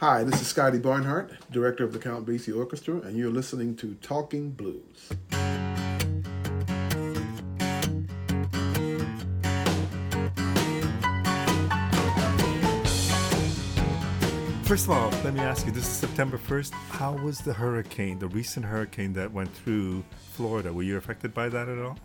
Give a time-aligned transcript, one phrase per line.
[0.00, 3.94] Hi, this is Scotty Barnhart, director of the Count Basie Orchestra, and you're listening to
[3.96, 5.08] Talking Blues.
[14.62, 16.70] First of all, let me ask you this is September 1st.
[16.90, 20.72] How was the hurricane, the recent hurricane that went through Florida?
[20.72, 21.98] Were you affected by that at all?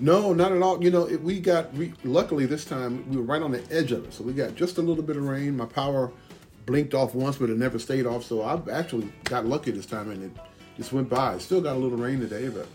[0.00, 0.84] No, not at all.
[0.84, 3.90] You know, it, we got, we, luckily this time, we were right on the edge
[3.92, 4.12] of it.
[4.12, 5.56] So we got just a little bit of rain.
[5.56, 6.12] My power
[6.68, 8.22] blinked off once, but it never stayed off.
[8.24, 10.30] So I actually got lucky this time, and it
[10.76, 11.38] just went by.
[11.38, 12.66] Still got a little rain today, but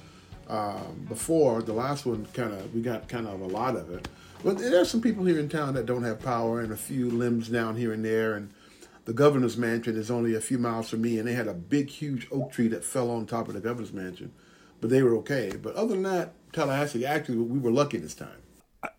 [0.54, 4.08] um, before the last one, kind of we got kind of a lot of it.
[4.44, 7.48] But there's some people here in town that don't have power, and a few limbs
[7.50, 8.52] down here and there, and
[9.06, 11.90] the governor's mansion is only a few miles from me, and they had a big,
[11.90, 14.34] huge oak tree that fell on top of the governor's mansion,
[14.82, 15.54] but they were okay.
[15.56, 18.42] But other than that, Tallahassee, actually, we were lucky this time.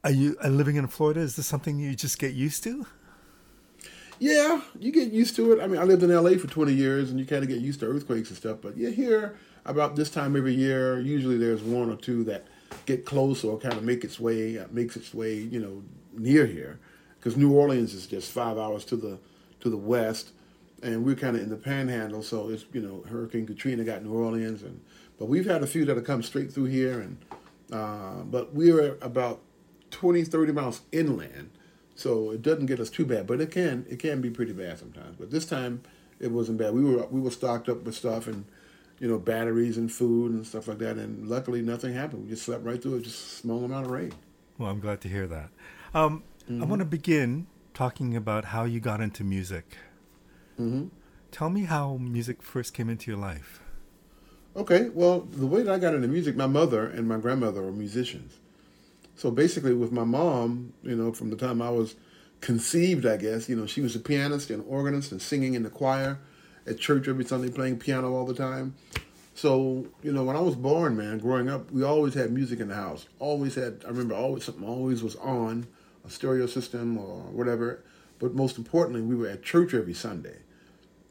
[0.05, 1.21] Are you living in Florida?
[1.21, 2.87] Is this something you just get used to?
[4.25, 5.63] Yeah, you get used to it.
[5.63, 7.81] I mean, I lived in LA for 20 years and you kind of get used
[7.81, 8.57] to earthquakes and stuff.
[8.63, 12.47] But yeah, here, about this time every year, usually there's one or two that
[12.87, 15.83] get close or kind of make its way, uh, makes its way, you know,
[16.15, 16.81] near here.
[17.19, 19.19] Because New Orleans is just five hours to the
[19.61, 20.31] to the west,
[20.83, 22.23] and we're kind of in the panhandle.
[22.23, 24.81] So it's you know Hurricane Katrina got New Orleans, and
[25.19, 27.19] but we've had a few that have come straight through here, and
[27.71, 29.43] uh, but we're about
[29.91, 31.51] 20, 30 miles inland
[31.95, 34.79] so it doesn't get us too bad, but it can it can be pretty bad
[34.79, 35.17] sometimes.
[35.17, 35.83] But this time
[36.21, 36.75] it wasn't bad.
[36.75, 38.45] We were we were stocked up with stuff and
[38.99, 42.25] you know batteries and food and stuff like that, and luckily nothing happened.
[42.25, 44.13] We just slept right through it, just a small amount of rain.
[44.59, 45.51] Well, I'm glad to hear that.
[45.93, 46.63] Um, mm-hmm.
[46.63, 49.77] I want to begin talking about how you got into music.
[50.61, 50.87] Mm-hmm.
[51.33, 53.61] Tell me how music first came into your life.
[54.57, 57.73] Okay, well, the way that I got into music, my mother and my grandmother were
[57.73, 58.39] musicians.
[59.17, 61.95] So basically, with my mom, you know, from the time I was
[62.41, 65.71] conceived, I guess, you know, she was a pianist and organist and singing in the
[65.71, 66.19] choir
[66.67, 68.75] at church every Sunday, playing piano all the time.
[69.35, 72.69] So, you know, when I was born, man, growing up, we always had music in
[72.69, 73.07] the house.
[73.19, 75.67] Always had, I remember always something always was on,
[76.07, 77.83] a stereo system or whatever.
[78.19, 80.37] But most importantly, we were at church every Sunday.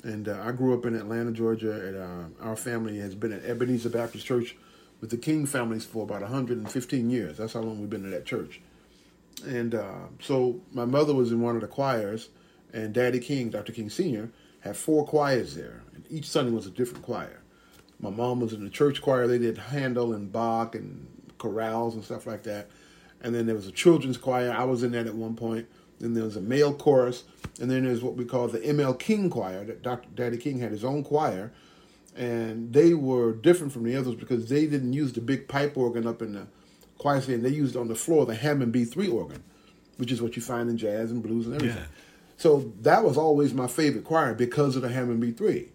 [0.04, 3.44] And uh, I grew up in Atlanta, Georgia, and uh, our family has been at
[3.44, 4.56] Ebenezer Baptist Church
[5.04, 7.36] with the King families for about 115 years.
[7.36, 8.62] That's how long we've been in that church.
[9.46, 12.30] And uh, so my mother was in one of the choirs,
[12.72, 13.74] and Daddy King, Dr.
[13.74, 14.30] King Sr.,
[14.62, 15.82] had four choirs there.
[15.94, 17.42] And each Sunday was a different choir.
[18.00, 19.28] My mom was in the church choir.
[19.28, 21.06] They did Handel and Bach and
[21.38, 22.70] chorales and stuff like that.
[23.20, 24.54] And then there was a children's choir.
[24.58, 25.68] I was in that at one point.
[26.00, 27.26] Then there was a male chorus.
[27.60, 29.66] And then there's what we call the ML King choir.
[29.66, 30.08] That Dr.
[30.16, 31.52] Daddy King had his own choir
[32.16, 36.06] and they were different from the others because they didn't use the big pipe organ
[36.08, 36.48] up in the
[36.98, 37.44] choir stand.
[37.44, 39.44] They used on the floor the Hammond B3 organ,
[39.98, 41.78] which is what you find in jazz and blues and everything.
[41.78, 41.86] Yeah.
[42.38, 45.70] So that was always my favorite choir because of the Hammond B3.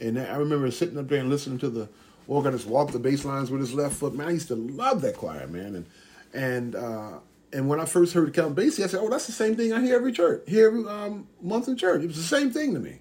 [0.00, 1.88] And I remember sitting up there and listening to the
[2.28, 4.14] organist walk the bass lines with his left foot.
[4.14, 5.76] Man, I used to love that choir, man.
[5.76, 5.86] And
[6.34, 7.18] and uh,
[7.52, 9.80] and when I first heard Count Basie, I said, "Oh, that's the same thing I
[9.80, 12.80] hear every church, hear every um, month in church." It was the same thing to
[12.80, 13.00] me.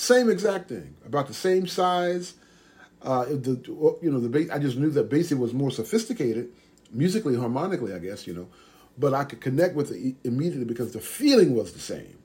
[0.00, 2.32] Same exact thing, about the same size.
[3.02, 3.60] Uh, the
[4.00, 6.48] you know the bass, I just knew that Basie was more sophisticated,
[6.90, 8.48] musically, harmonically, I guess you know,
[8.96, 12.16] but I could connect with it immediately because the feeling was the same.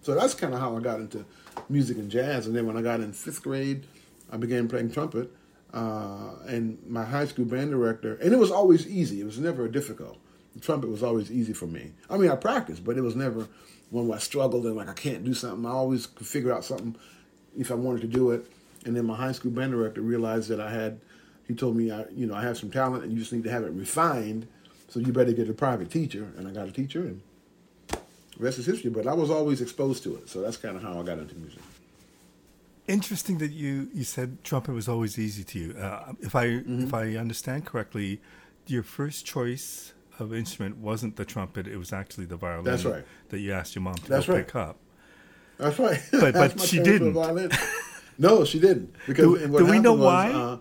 [0.00, 1.26] So that's kind of how I got into
[1.68, 2.46] music and jazz.
[2.46, 3.84] And then when I got in fifth grade,
[4.32, 5.30] I began playing trumpet.
[5.74, 9.20] Uh, and my high school band director, and it was always easy.
[9.20, 10.16] It was never difficult.
[10.54, 11.92] The trumpet was always easy for me.
[12.08, 13.46] I mean, I practiced, but it was never
[13.90, 15.66] one where I struggled and like I can't do something.
[15.66, 16.96] I always could figure out something
[17.58, 18.50] if I wanted to do it.
[18.86, 21.00] And then my high school band director realized that I had.
[21.46, 23.50] He told me, I, you know, I have some talent, and you just need to
[23.50, 24.46] have it refined.
[24.88, 26.28] So you better get a private teacher.
[26.36, 27.20] And I got a teacher, and
[27.88, 27.98] the
[28.38, 28.90] rest is history.
[28.90, 31.34] But I was always exposed to it, so that's kind of how I got into
[31.36, 31.60] music.
[32.86, 35.72] Interesting that you, you said trumpet was always easy to you.
[35.72, 36.84] Uh, if I mm-hmm.
[36.84, 38.20] if I understand correctly,
[38.66, 42.64] your first choice of instrument wasn't the trumpet; it was actually the violin.
[42.64, 43.04] That's right.
[43.30, 44.26] That you asked your mom to right.
[44.26, 44.78] pick up.
[45.58, 46.00] That's right.
[46.12, 47.14] But but she didn't.
[48.18, 48.94] no, she didn't.
[49.06, 50.30] Because do, do we know was, why?
[50.30, 50.58] Uh,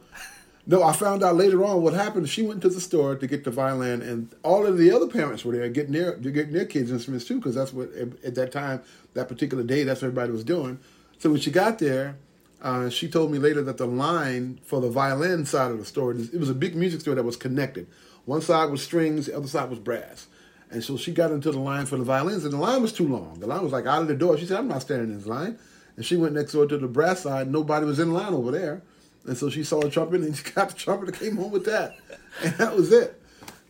[0.69, 2.27] no, I found out later on what happened.
[2.27, 5.45] She went to the store to get the violin, and all of the other parents
[5.45, 8.81] were there getting their getting their kids instruments too, because that's what at that time,
[9.13, 10.79] that particular day, that's what everybody was doing.
[11.19, 12.17] So when she got there,
[12.61, 16.11] uh, she told me later that the line for the violin side of the store,
[16.11, 17.87] it was a big music store that was connected.
[18.25, 20.27] One side was strings, the other side was brass.
[20.69, 23.07] And so she got into the line for the violins, and the line was too
[23.07, 23.39] long.
[23.39, 24.37] The line was like out of the door.
[24.37, 25.57] She said, I'm not standing in this line.
[25.95, 27.49] And she went next door to the brass side.
[27.51, 28.83] Nobody was in line over there.
[29.25, 31.65] And so she saw a trumpet, and she got the trumpet and came home with
[31.65, 31.95] that.
[32.43, 33.21] And that was it.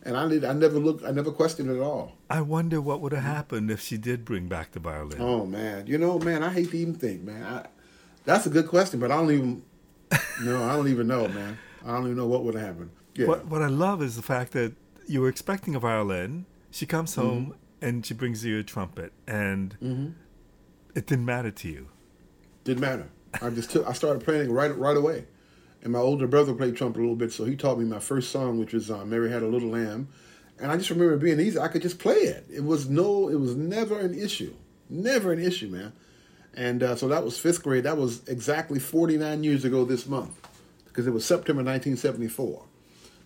[0.02, 0.44] and I did.
[0.44, 1.04] I never looked.
[1.04, 2.12] I never questioned it at all.
[2.28, 5.20] I wonder what would have happened if she did bring back the violin.
[5.20, 7.42] Oh man, you know, man, I hate to even think, man.
[7.44, 7.66] I,
[8.24, 9.62] that's a good question, but I don't even.
[10.42, 11.56] no, I don't even know, man.
[11.84, 12.90] I don't even know what would have happened.
[13.14, 13.26] Yeah.
[13.26, 14.74] What What I love is the fact that
[15.06, 16.44] you were expecting a violin.
[16.70, 17.20] She comes Mm-hmm.
[17.28, 20.08] home and she brings you a trumpet, and Mm-hmm.
[20.94, 21.88] it didn't matter to you.
[22.64, 23.08] Didn't matter.
[23.40, 23.86] I just took.
[23.88, 25.26] I started playing right right away,
[25.82, 28.30] and my older brother played trumpet a little bit, so he taught me my first
[28.30, 30.08] song, which was uh, "Mary Had a Little Lamb,"
[30.58, 31.58] and I just remember it being easy.
[31.58, 32.46] I could just play it.
[32.52, 33.28] It was no.
[33.28, 34.54] It was never an issue.
[34.90, 35.92] Never an issue, man.
[36.54, 37.84] And uh, so that was fifth grade.
[37.84, 40.40] That was exactly 49 years ago this month,
[40.86, 42.64] because it was September 1974.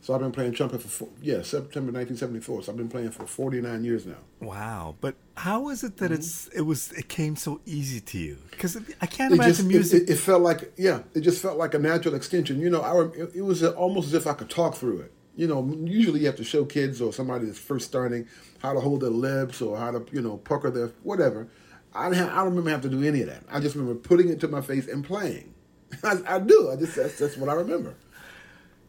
[0.03, 2.65] So I've been playing trumpet for yeah September 1974.
[2.65, 4.17] So I've been playing for 49 years now.
[4.41, 4.97] Wow!
[5.01, 6.15] But how is it that Mm-hmm.
[6.15, 8.39] it's it was it came so easy to you?
[8.51, 10.03] Because I can't it imagine just music.
[10.03, 12.59] It, it felt like yeah, it just felt like a natural extension.
[12.59, 15.13] You know, I rem- it, was almost as if I could talk through it.
[15.37, 18.27] You know, usually you have to show kids or somebody that's first starting
[18.59, 21.47] how to hold their lips or how to you know pucker their whatever.
[21.95, 23.45] I didn't have, I don't remember having to do any of that.
[23.51, 25.55] I just remember putting it to my face and playing.
[26.03, 26.71] I, I do.
[26.73, 27.95] I just that's, that's what I remember.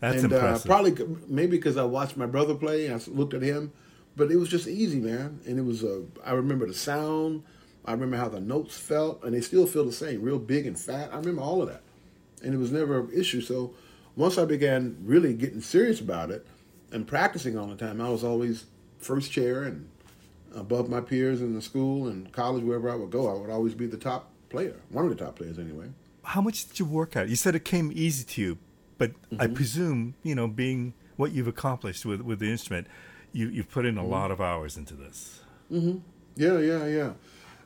[0.04, 0.98] That's and uh, probably
[1.30, 3.72] maybe because I watched my brother play, I looked at him,
[4.18, 5.40] but it was just easy, man.
[5.48, 7.44] And it was uh, I remember the sound,
[7.86, 10.78] I remember how the notes felt, and they still feel the same, real big and
[10.78, 11.14] fat.
[11.14, 11.84] I remember all of that,
[12.44, 13.40] and it was never an issue.
[13.40, 13.76] So
[14.18, 16.46] once I began really getting serious about it
[16.92, 18.66] and practicing all the time, I was always
[18.98, 19.88] first chair and
[20.54, 23.30] above my peers in the school and college, wherever I would go.
[23.30, 25.88] I would always be the top player, one of the top players anyway.
[26.24, 27.30] how much did you work at?
[27.30, 28.58] You said it came easy to you,
[29.08, 29.54] but I Mm-hmm.
[29.56, 32.88] presume you know being what you've accomplished with with the instrument,
[33.32, 33.98] you you've put Mm-hmm.
[34.00, 35.40] in a lot of hours into this.
[36.36, 37.12] Yeah, yeah, yeah.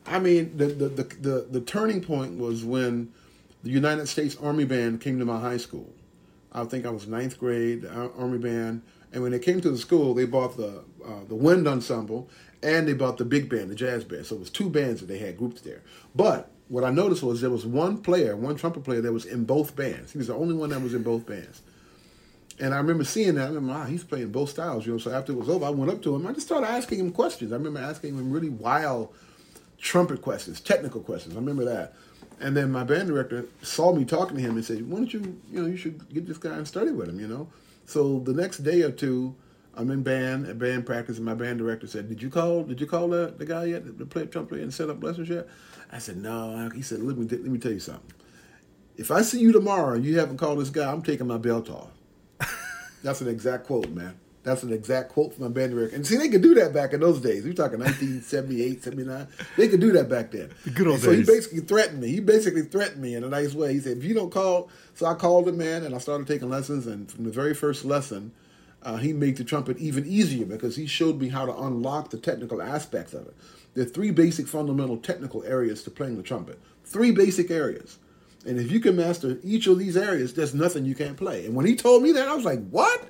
[0.06, 3.12] I mean, the, the the the the turning point was when
[3.64, 5.94] the United States Army Band came to my high school.
[6.54, 8.82] I think I was ninth grade Army Band,
[9.12, 12.30] and when they came to the school, they bought the uh, the wind ensemble
[12.64, 14.26] and they bought the big band, the jazz band.
[14.26, 15.84] So it was two bands that they had grouped there.
[16.16, 19.46] But what I noticed was there was one player, one trumpet player that was in
[19.46, 20.12] both bands.
[20.12, 21.62] He was the only one that was in both bands.
[22.60, 23.44] And I remember seeing that.
[23.44, 24.98] I remember, ah, he's playing both styles, you know.
[24.98, 26.26] So after it was over, I went up to him.
[26.26, 27.52] I just started asking him questions.
[27.52, 29.14] I remember asking him really wild
[29.78, 31.36] trumpet questions, technical questions.
[31.36, 31.94] I remember that.
[32.40, 35.40] And then my band director saw me talking to him and said, "Why don't you,
[35.52, 37.48] you know, you should get this guy and study with him, you know."
[37.86, 39.36] So the next day or two,
[39.78, 42.64] I'm in band at band practice, and my band director said, "Did you call?
[42.64, 43.98] Did you call the, the guy yet?
[43.98, 45.48] The play trumpet and set up lessons yet?"
[45.92, 48.14] I said, "No." He said, "Let me let me tell you something.
[48.98, 51.70] If I see you tomorrow and you haven't called this guy, I'm taking my belt
[51.70, 51.92] off."
[53.04, 54.20] That's an exact quote, man.
[54.48, 55.94] That's an exact quote from my band director.
[55.94, 57.44] And see, they could do that back in those days.
[57.44, 59.28] We're talking 1978, 79.
[59.58, 60.52] They could do that back then.
[60.64, 62.08] The good old And so he basically threatened me.
[62.08, 63.74] He basically threatened me in a nice way.
[63.74, 64.70] He said, if you don't call.
[64.94, 66.88] So I called him, man, and I started taking lessons.
[66.88, 68.32] And from the very first lesson,
[68.84, 72.18] uh, he made the trumpet even easier because he showed me how to unlock the
[72.18, 73.36] technical aspects of it.
[73.74, 76.60] There are three basic fundamental technical areas to playing the trumpet.
[76.84, 77.98] Three basic areas.
[78.46, 81.46] And if you can master each of these areas, there's nothing you can't play.
[81.46, 83.10] And when he told me that, I was like, what?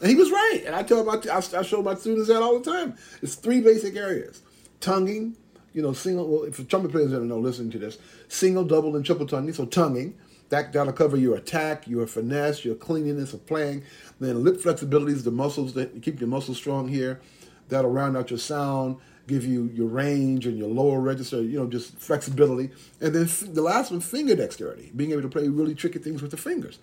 [0.00, 0.62] And he was right.
[0.66, 2.96] And I tell my, I, I show my students that all the time.
[3.22, 4.42] It's three basic areas:
[4.80, 5.36] tonguing,
[5.72, 6.26] you know, single.
[6.26, 9.52] Well, if a trumpet players don't know, listening to this: single, double, and triple tonguing.
[9.52, 10.18] So tonguing,
[10.52, 13.82] that that'll cover your attack, your finesse, your cleanliness of playing.
[14.20, 17.22] Then lip flexibility is the muscles that keep your muscles strong here.
[17.70, 21.42] That'll round out your sound, give you your range and your lower register.
[21.42, 22.70] You know, just flexibility.
[23.00, 26.32] And then the last one, finger dexterity, being able to play really tricky things with
[26.32, 26.78] the fingers.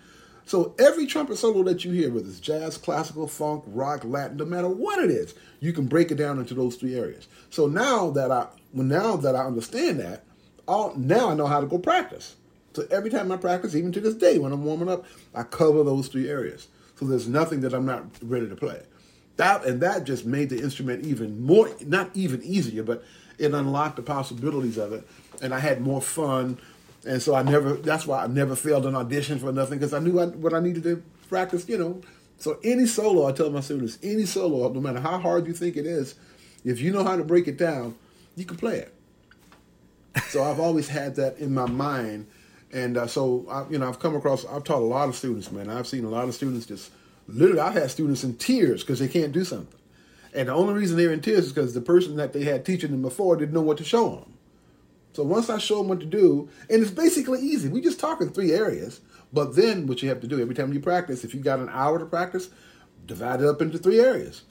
[0.46, 4.46] So every trumpet solo that you hear, whether it's jazz, classical, funk, rock, Latin, no
[4.46, 7.28] matter what it is, you can break it down into those three areas.
[7.52, 10.24] So now that I, well, now that I understand that,
[10.68, 12.36] I'll, now I know how to go practice.
[12.80, 15.04] So every time I practice, even to this day, when I'm warming up,
[15.36, 16.70] I cover those three areas.
[16.96, 18.82] So there's nothing that I'm not ready to play.
[19.36, 23.04] That and that just made the instrument even more, not even easier, but
[23.38, 25.06] it unlocked the possibilities of it,
[25.42, 26.58] and I had more fun.
[27.06, 27.74] And so I never.
[27.74, 30.62] That's why I never failed an audition for nothing because I knew I, what I
[30.62, 31.68] needed to practice.
[31.68, 32.02] You know.
[32.38, 35.76] So any solo, I tell my students, any solo, no matter how hard you think
[35.76, 36.16] it is,
[36.64, 37.96] if you know how to break it down,
[38.38, 38.94] you can play it.
[40.30, 42.28] So I've always had that in my mind,
[42.72, 44.46] and uh, so I, you know I've come across.
[44.46, 45.70] I've taught a lot of students, man.
[45.70, 46.92] I've seen a lot of students just
[47.28, 47.62] literally.
[47.62, 49.80] I've had students in tears because they can't do something,
[50.34, 52.92] and the only reason they're in tears is because the person that they had teaching
[52.92, 54.34] them before didn't know what to show them.
[55.14, 57.68] So once I show them what to do, and it's basically easy.
[57.68, 59.02] We just talk in three areas,
[59.34, 61.70] but then what you have to do every time you practice, if you got an
[61.70, 62.50] hour to practice,
[63.06, 64.44] divide it up into three areas,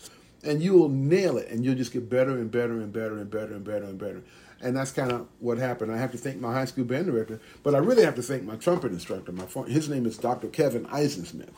[0.42, 3.30] and you will nail it, and you'll just get better and better and better and
[3.30, 4.22] better and better and better.
[4.60, 5.92] And that's kind of what happened.
[5.92, 8.42] I have to thank my high school band director, but I really have to thank
[8.42, 9.32] my trumpet instructor.
[9.32, 10.48] My his name is Dr.
[10.48, 11.50] Kevin Eisensmith,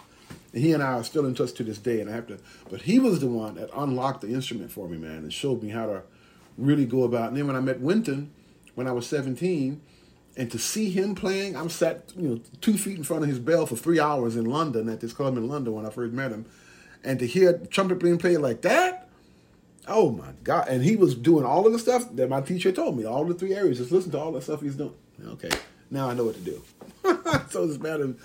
[0.52, 2.00] And he and I are still in touch to this day.
[2.00, 2.38] And I have to,
[2.71, 5.71] but he was the one that unlocked the instrument for me, man, and showed me
[5.71, 6.02] how to
[6.59, 7.28] really go about.
[7.28, 8.33] And then when I met Wynton,
[8.75, 9.80] when I was 17,
[10.37, 13.38] and to see him playing, I'm sat, you know, two feet in front of his
[13.38, 16.30] bell for three hours in London at this club in London when I first met
[16.30, 16.47] him,
[17.02, 19.00] and to hear trumpet being played like that,
[19.90, 20.68] oh my god!
[20.68, 23.35] And he was doing all of the stuff that my teacher told me, all the
[23.35, 23.78] three areas.
[23.78, 24.94] Just listen to all the stuff he's doing.
[25.25, 25.50] Okay,
[25.90, 26.62] now I know what to do.
[27.50, 28.16] so it's a matter of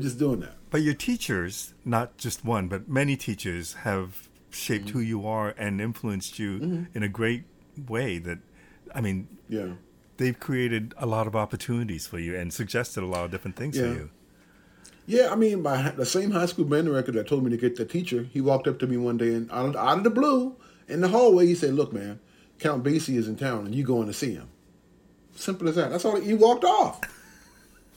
[0.00, 0.54] just doing that.
[0.70, 4.98] But your teachers, not just one, but many teachers, have shaped mm-hmm.
[4.98, 6.84] who you are and influenced you mm-hmm.
[6.94, 7.44] in a great
[7.88, 8.18] way.
[8.18, 8.38] That,
[8.94, 9.74] I mean, yeah
[10.20, 13.76] they've created a lot of opportunities for you and suggested a lot of different things
[13.76, 13.82] yeah.
[13.82, 14.10] for you.
[15.06, 17.74] Yeah, I mean, my the same high school band director that told me to get
[17.74, 20.10] the teacher, he walked up to me one day and out of, out of the
[20.10, 20.54] blue
[20.90, 22.20] in the hallway, he said, "Look, man,
[22.58, 24.48] Count Basie is in town, and you going to see him."
[25.34, 25.90] Simple as that.
[25.90, 26.20] That's all.
[26.20, 27.00] He walked off.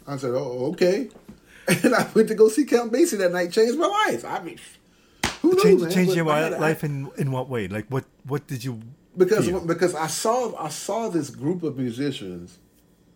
[0.08, 1.10] I said, "Oh, okay,"
[1.68, 3.52] and I went to go see Count Basie that night.
[3.52, 4.24] Changed my life.
[4.26, 4.60] I mean,
[5.42, 5.64] who knows?
[5.64, 7.68] Change, Changed your life in in what way?
[7.68, 8.82] Like, what what did you
[9.18, 9.60] because yeah.
[9.66, 12.60] because I saw I saw this group of musicians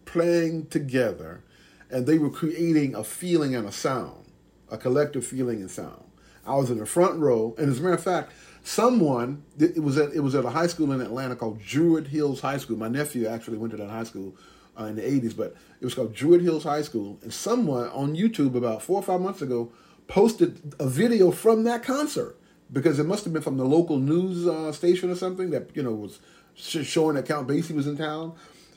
[0.05, 1.43] playing together,
[1.89, 4.25] and they were creating a feeling and a sound,
[4.69, 6.03] a collective feeling and sound.
[6.45, 8.31] I was in the front row, and as a matter of fact,
[8.67, 12.41] someone it was at it was at a high school in Atlanta called Druid Hills
[12.41, 12.77] High School.
[12.77, 14.35] My nephew actually went to that high school
[14.77, 17.17] uh, in the '80s, but it was called Druid Hills High School.
[17.23, 19.71] And someone on YouTube about four or five months ago
[20.07, 22.37] posted a video from that concert
[22.71, 25.81] because it must have been from the local news uh, station or something that you
[25.81, 26.19] know was
[26.55, 28.33] showing that Count Basie was in town.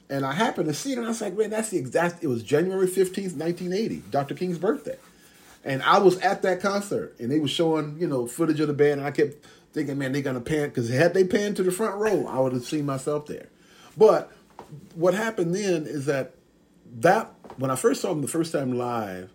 [0.08, 2.22] And I happened to see it, and I was like, man, that's the exact.
[2.22, 4.34] It was January fifteenth, nineteen eighty, Dr.
[4.34, 4.98] King's birthday,
[5.64, 8.74] and I was at that concert, and they were showing you know footage of the
[8.74, 11.70] band, and I kept thinking, man, they're gonna pan because had they panned to the
[11.70, 13.48] front row, I would have seen myself there.
[13.96, 14.32] But
[14.94, 16.34] what happened then is that
[16.98, 19.30] that when I first saw them the first time live,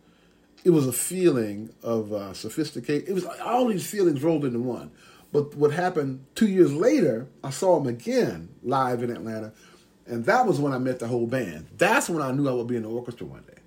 [0.63, 3.08] it was a feeling of uh, sophistication.
[3.08, 4.92] It was all these feelings rolled into one.
[5.32, 9.54] But what happened two years later, I saw them again live in Atlanta,
[10.06, 11.68] and that was when I met the whole band.
[11.77, 13.62] That's when I knew I would be in the orchestra one day.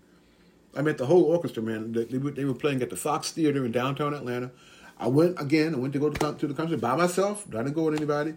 [0.76, 1.92] I met the whole orchestra, man.
[1.92, 4.50] They, they were playing at the Fox Theater in downtown Atlanta.
[4.98, 5.74] I went again.
[5.74, 7.46] I went to go to, to the concert by myself.
[7.48, 8.34] I didn't go with anybody.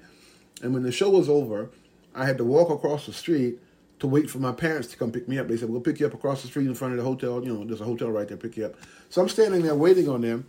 [0.61, 1.69] And when the show was over,
[2.13, 3.59] I had to walk across the street
[3.99, 5.47] to wait for my parents to come pick me up.
[5.47, 7.43] They said, we'll pick you up across the street in front of the hotel.
[7.43, 8.75] You know, there's a hotel right there, pick you up.
[9.09, 10.47] So I'm standing there waiting on them,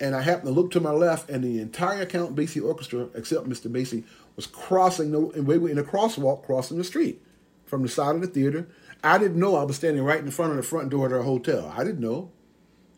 [0.00, 3.48] and I happen to look to my left, and the entire Count Basie Orchestra, except
[3.48, 3.70] Mr.
[3.70, 7.22] Basie, was crossing the, and we were in a crosswalk crossing the street
[7.64, 8.68] from the side of the theater.
[9.02, 11.22] I didn't know I was standing right in front of the front door of their
[11.22, 11.72] hotel.
[11.76, 12.30] I didn't know.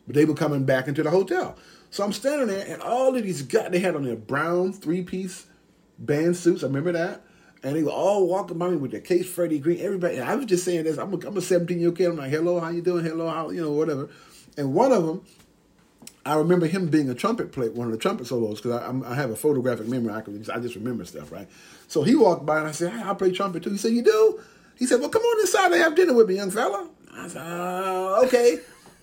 [0.07, 1.57] But they were coming back into the hotel.
[1.91, 5.03] So I'm standing there, and all of these guys, they had on their brown three
[5.03, 5.47] piece
[5.99, 6.63] band suits.
[6.63, 7.23] I remember that
[7.63, 9.81] and they were all walking by me with their case Freddie Green.
[9.81, 10.99] Everybody, and I was just saying this.
[10.99, 12.07] I'm a, I'm a 17 year old kid.
[12.07, 13.05] I'm like, hello, how you doing?
[13.05, 14.09] Hello, how you know whatever.
[14.57, 15.23] And one of them,
[16.25, 19.15] I remember him being a trumpet player, one of the trumpet solos, because I, I,
[19.15, 20.13] have a photographic memory.
[20.13, 21.49] I can I just remember stuff, right?
[21.89, 23.71] So he walked by and I said, hey, I play trumpet too.
[23.71, 24.41] He said, you do?
[24.79, 26.89] He said, well, come on inside and have dinner with me, young fella.
[27.13, 28.59] I said, uh, okay,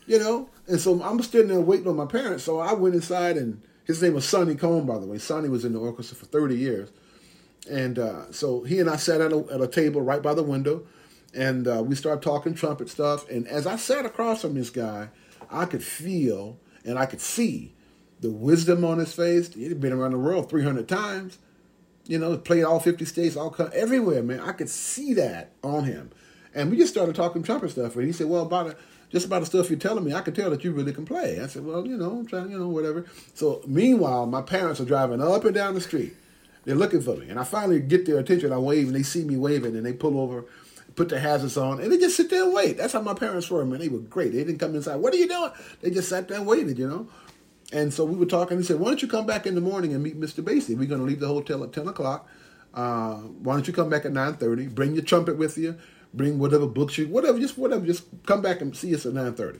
[0.07, 0.49] you know.
[0.67, 2.43] And so I'm standing there waiting on my parents.
[2.43, 5.19] So I went inside and his name was Sonny Cohn, by the way.
[5.19, 6.89] Sonny was in the orchestra for 30 years.
[7.69, 10.43] And uh, so he and I sat at a, at a table right by the
[10.43, 10.85] window,
[11.33, 13.29] and uh, we started talking trumpet stuff.
[13.29, 15.09] And as I sat across from this guy,
[15.51, 17.73] I could feel and I could see
[18.21, 19.53] the wisdom on his face.
[19.53, 21.37] He'd been around the world 300 times,
[22.05, 24.39] you know, played all 50 states, all everywhere, man.
[24.39, 26.11] I could see that on him.
[26.55, 27.95] And we just started talking trumpet stuff.
[27.95, 28.77] And he said, well, about
[29.11, 31.39] just about the stuff you're telling me, I can tell that you really can play.
[31.39, 33.05] I said, well, you know, I'm trying, you know, whatever.
[33.33, 36.15] So meanwhile, my parents are driving up and down the street
[36.67, 37.29] they're looking for me.
[37.29, 38.51] And I finally get their attention.
[38.51, 40.43] I wave and they see me waving and they pull over,
[40.97, 42.75] put their hazards on, and they just sit there and wait.
[42.75, 43.79] That's how my parents were, man.
[43.79, 44.33] They were great.
[44.33, 44.97] They didn't come inside.
[44.97, 45.51] What are you doing?
[45.79, 47.07] They just sat there and waited, you know?
[47.71, 48.57] And so we were talking.
[48.57, 50.43] He said, Why don't you come back in the morning and meet Mr.
[50.43, 50.77] Basie?
[50.77, 52.27] We're going to leave the hotel at 10 o'clock.
[52.73, 54.75] Uh, why don't you come back at 9.30?
[54.75, 55.77] Bring your trumpet with you.
[56.13, 57.85] Bring whatever books you, whatever, just whatever.
[57.85, 59.59] Just come back and see us at 9.30.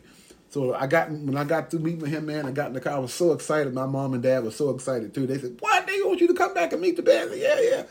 [0.50, 2.80] So I got when I got to meet with him, man, I got in the
[2.80, 2.94] car.
[2.94, 3.74] I was so excited.
[3.74, 5.28] My mom and dad were so excited too.
[5.28, 5.86] They said, "What?
[5.86, 7.84] They want you to come back and meet the band?" Yeah, yeah.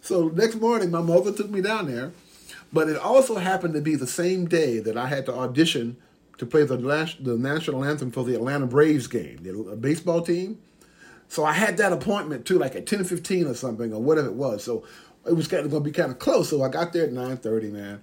[0.00, 2.12] So next morning, my mother took me down there,
[2.72, 5.96] but it also happened to be the same day that I had to audition
[6.38, 6.76] to play the
[7.20, 10.58] the national anthem for the Atlanta Braves game, the baseball team.
[11.28, 14.34] So I had that appointment too, like at ten fifteen or something, or whatever it
[14.34, 14.62] was.
[14.62, 14.84] So
[15.26, 16.50] it was kind of to be kind of close.
[16.50, 18.02] So I got there at nine thirty, man.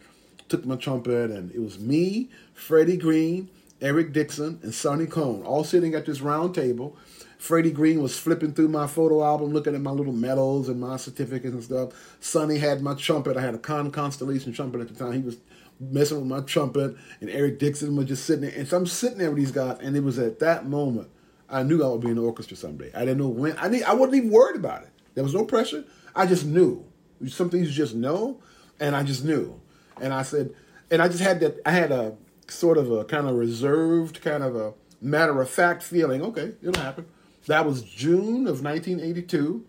[0.49, 3.49] Took my trumpet, and it was me, Freddie Green.
[3.81, 6.95] Eric Dixon, and Sonny Cohn, all sitting at this round table.
[7.39, 10.97] Freddie Green was flipping through my photo album, looking at my little medals and my
[10.97, 12.17] certificates and stuff.
[12.19, 13.37] Sonny had my trumpet.
[13.37, 15.13] I had a Conn Constellation trumpet at the time.
[15.13, 15.37] He was
[15.79, 18.53] messing with my trumpet, and Eric Dixon was just sitting there.
[18.55, 21.09] And so I'm sitting there with these guys, and it was at that moment
[21.49, 22.91] I knew I would be in the orchestra someday.
[22.93, 23.57] I didn't know when.
[23.57, 24.89] I need, I wasn't even worried about it.
[25.15, 25.85] There was no pressure.
[26.15, 26.85] I just knew.
[27.27, 28.39] Some things you just know,
[28.79, 29.59] and I just knew.
[30.01, 30.53] And I said,
[30.89, 31.61] and I just had that.
[31.65, 32.15] I had a
[32.47, 36.21] sort of a kind of reserved, kind of a matter of fact feeling.
[36.21, 37.05] Okay, it'll happen.
[37.47, 39.65] That was June of 1982.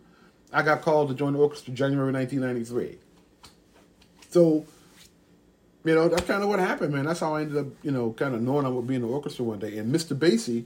[0.52, 2.98] I got called to join the orchestra January 1993.
[4.28, 4.66] So,
[5.84, 7.06] you know, that's kind of what happened, man.
[7.06, 9.08] That's how I ended up, you know, kind of knowing I would be in the
[9.08, 9.78] orchestra one day.
[9.78, 10.16] And Mr.
[10.16, 10.64] Basie,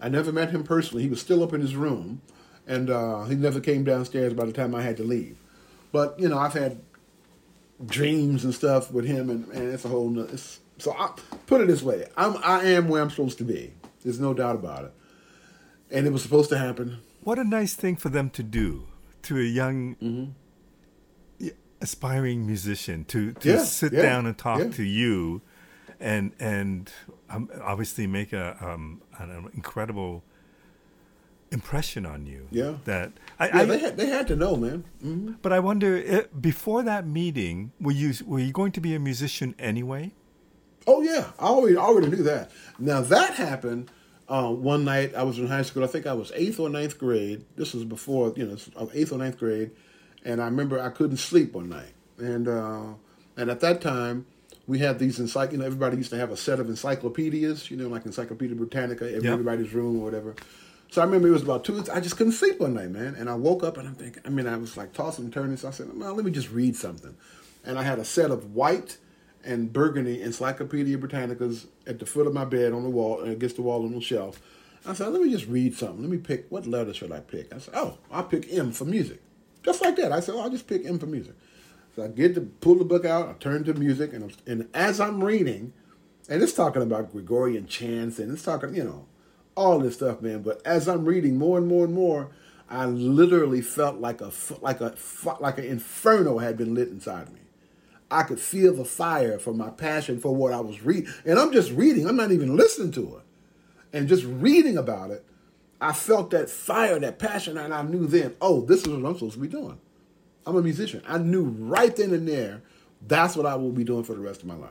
[0.00, 1.04] I never met him personally.
[1.04, 2.20] He was still up in his room,
[2.66, 5.36] and uh, he never came downstairs by the time I had to leave.
[5.92, 6.80] But you know, I've had
[7.84, 10.18] dreams and stuff with him, and, and it's a whole.
[10.20, 11.12] It's, so I
[11.46, 13.72] put it this way: I'm I am where I'm supposed to be.
[14.02, 14.92] There's no doubt about it,
[15.90, 16.98] and it was supposed to happen.
[17.22, 18.86] What a nice thing for them to do
[19.22, 19.94] to a young.
[19.96, 20.30] Mm-hmm.
[21.80, 24.70] Aspiring musician to, to Yeah, sit yeah, down and talk yeah.
[24.70, 25.42] to you,
[25.98, 26.92] and and
[27.28, 30.22] um, obviously make a um, an incredible
[31.52, 32.48] impression on you.
[32.50, 32.74] Yeah.
[32.84, 34.84] that I, Yeah, I they had they had to know, man.
[35.00, 38.94] hmm But I wonder, eh, before that meeting, were you were you going to be
[38.94, 40.12] a musician anyway?
[40.86, 42.50] Oh yeah, I already already knew that.
[42.78, 43.90] Now that happened
[44.28, 45.14] uh, one night.
[45.14, 45.84] I was in high school.
[45.84, 47.44] I think I was eighth or ninth grade.
[47.56, 49.70] This was before you know uh, eighth or ninth grade,
[50.24, 52.94] and I remember I couldn't sleep one night, and uh,
[53.36, 54.26] and at that time
[54.66, 55.52] we had these encycl.
[55.52, 57.70] You know, everybody used to have a set of encyclopedias.
[57.70, 59.32] You know, like Encyclopedia Britannica, in Yeah.
[59.32, 60.34] everybody's room or whatever.
[60.92, 61.82] So I remember it was about two.
[61.90, 63.14] I just couldn't sleep one night, man.
[63.14, 64.20] And I woke up and I'm thinking.
[64.26, 65.56] I mean, I was like tossing and turning.
[65.56, 67.16] So I said, "Well, let me just read something."
[67.64, 68.98] And I had a set of white
[69.42, 73.56] and burgundy Encyclopedia Britannicas at the foot of my bed on the wall, uh, against
[73.56, 74.38] the wall on the shelf.
[74.84, 76.02] I said, "Let me just read something.
[76.02, 76.44] Let me pick.
[76.50, 79.22] What letter should I pick?" I said, "Oh, I'll pick M for music."
[79.62, 80.12] Just like that.
[80.12, 81.36] I said, oh, "I'll just pick M for music."
[81.96, 83.30] So I get to pull the book out.
[83.30, 85.72] I turn to music, and I'm, and as I'm reading,
[86.28, 89.06] and it's talking about Gregorian chants, and it's talking, you know,
[89.54, 90.42] all this stuff, man.
[90.42, 92.30] But as I'm reading more and more and more,
[92.68, 94.94] I literally felt like a like a
[95.40, 97.40] like an inferno had been lit inside me.
[98.10, 101.52] I could feel the fire from my passion for what I was reading, and I'm
[101.52, 102.06] just reading.
[102.06, 105.24] I'm not even listening to it, and just reading about it.
[105.80, 109.14] I felt that fire, that passion, and I knew then, oh, this is what I'm
[109.14, 109.80] supposed to be doing.
[110.46, 111.02] I'm a musician.
[111.08, 112.62] I knew right then and there
[113.06, 114.70] that's what I will be doing for the rest of my life.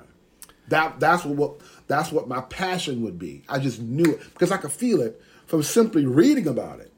[0.71, 3.43] That that's what, that's what my passion would be.
[3.49, 6.93] I just knew it because I could feel it from simply reading about it.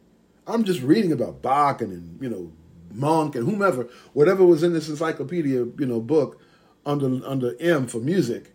[0.45, 2.51] I'm just reading about Bach and, and you know
[2.91, 6.39] Monk and whomever, whatever was in this encyclopedia, you know, book
[6.85, 8.53] under under M for music.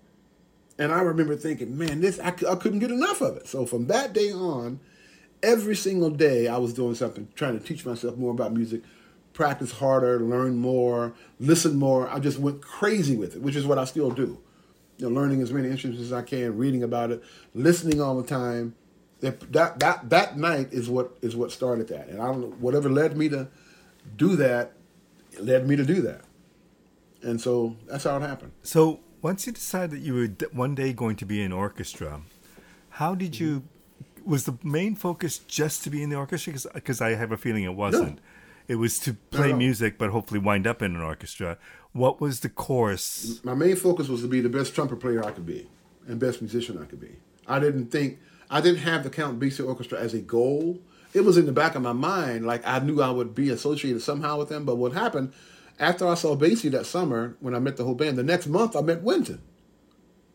[0.78, 3.48] And I remember thinking, man, this I, I couldn't get enough of it.
[3.48, 4.78] So from that day on,
[5.42, 8.83] every single day I was doing something, trying to teach myself more about music,
[9.33, 12.09] practice harder, learn more, listen more.
[12.09, 14.38] I just went crazy with it, which is what I still do.
[14.98, 17.22] You know, learning as many instruments as I can, reading about it,
[17.54, 18.74] listening all the time.
[19.20, 22.56] That that that, that night is what is what started that, and I don't know
[22.61, 23.48] whatever led me to
[24.16, 24.74] do that,
[25.40, 26.20] led me to do that,
[27.22, 28.52] and so that's how it happened.
[28.62, 32.22] So once you decided that you were one day going to be in orchestra,
[32.90, 33.64] how did you?
[34.24, 36.54] Was the main focus just to be in the orchestra?
[36.74, 38.20] Because I have a feeling it wasn't.
[38.68, 39.56] It was to play no.
[39.56, 41.56] music, but hopefully wind up in an orchestra.
[41.92, 43.40] What was the course?
[43.42, 45.68] my main focus was to be the best trumpet player I could be
[46.07, 47.16] and best musician I could be.
[47.46, 48.18] I didn't think
[48.51, 50.79] I didn't have the Count Basie Orchestra as a goal.
[51.14, 54.03] It was in the back of my mind, like I knew I would be associated
[54.03, 54.64] somehow with them.
[54.64, 55.33] But what happened
[55.79, 58.18] after I saw Basie that summer when I met the whole band?
[58.18, 59.40] The next month I met Wynton.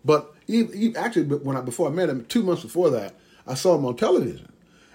[0.05, 3.15] But he, he actually, when I, before I met him, two months before that,
[3.47, 4.51] I saw him on television.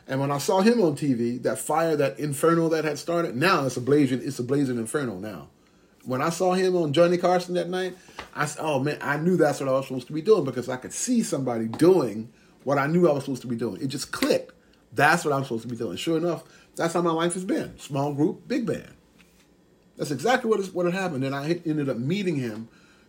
[0.06, 3.66] And when I saw him on TV, that fire, that inferno that had started, now
[3.66, 5.48] it's a blazing, it's a blazing inferno now.
[6.08, 7.94] When I saw him on Johnny Carson that night,
[8.34, 10.66] I said, "Oh man, I knew that's what I was supposed to be doing because
[10.70, 12.32] I could see somebody doing
[12.64, 13.82] what I knew I was supposed to be doing.
[13.82, 14.54] It just clicked.
[14.94, 15.98] That's what I'm supposed to be doing.
[15.98, 16.44] Sure enough,
[16.76, 18.88] that's how my life has been: small group, big band.
[19.98, 21.24] That's exactly what is, what had happened.
[21.24, 22.68] And I ended up meeting him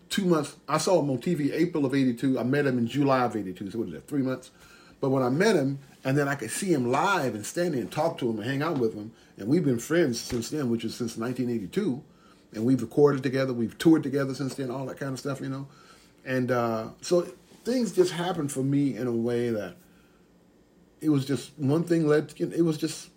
[0.10, 0.58] two months.
[0.68, 2.38] I saw him on TV April of '82.
[2.38, 3.72] I met him in July of '82.
[3.72, 4.10] So what is that?
[4.10, 4.52] Three months.
[5.00, 7.80] But when I met him, and then I could see him live and stand there
[7.80, 10.70] and talk to him and hang out with him, and we've been friends since then,
[10.70, 12.04] which is since 1982.
[12.54, 15.50] And we've recorded together, we've toured together since then, all that kind of stuff, you
[15.50, 15.68] know.
[16.26, 17.28] And uh, so
[17.64, 19.76] things just happened for me in a way that
[21.02, 23.10] it was just one thing led to it was just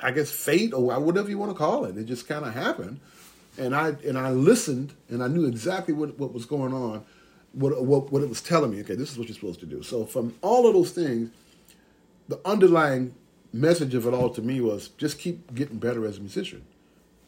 [0.00, 1.96] I guess fate or whatever you want to call it.
[1.96, 3.00] It just kind of happened,
[3.56, 7.04] and I and I listened and I knew exactly what what was going on,
[7.52, 8.80] what what what it was telling me.
[8.80, 9.82] Okay, this is what you're supposed to do.
[9.82, 11.30] So from all of those things,
[12.28, 13.14] the underlying
[13.52, 16.64] message of it all to me was just keep getting better as a musician.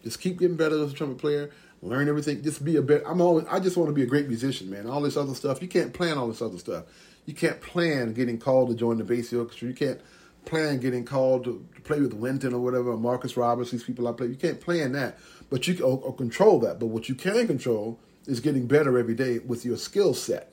[0.05, 1.51] Just keep getting better as a trumpet player.
[1.83, 2.43] Learn everything.
[2.43, 3.07] Just be a better.
[3.07, 3.47] I'm always.
[3.51, 4.87] I just want to be a great musician, man.
[4.87, 5.61] All this other stuff.
[5.61, 6.85] You can't plan all this other stuff.
[7.27, 9.69] You can't plan getting called to join the Basie orchestra.
[9.69, 10.01] You can't
[10.45, 14.07] plan getting called to, to play with Wynton or whatever, or Marcus Roberts, these people
[14.07, 14.27] I play.
[14.27, 15.19] You can't plan that,
[15.51, 16.79] but you can or, or control that.
[16.79, 20.53] But what you can control is getting better every day with your skill set,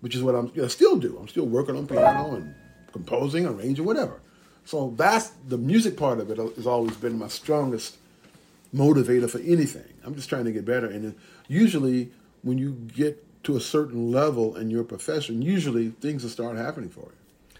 [0.00, 1.16] which is what I'm I still do.
[1.18, 2.54] I'm still working on piano and
[2.92, 4.20] composing, arranging, whatever.
[4.64, 7.96] So that's the music part of it has always been my strongest
[8.74, 9.94] motivator for anything.
[10.04, 11.14] I'm just trying to get better, and
[11.48, 12.10] usually
[12.42, 16.90] when you get to a certain level in your profession, usually things will start happening
[16.90, 17.58] for you.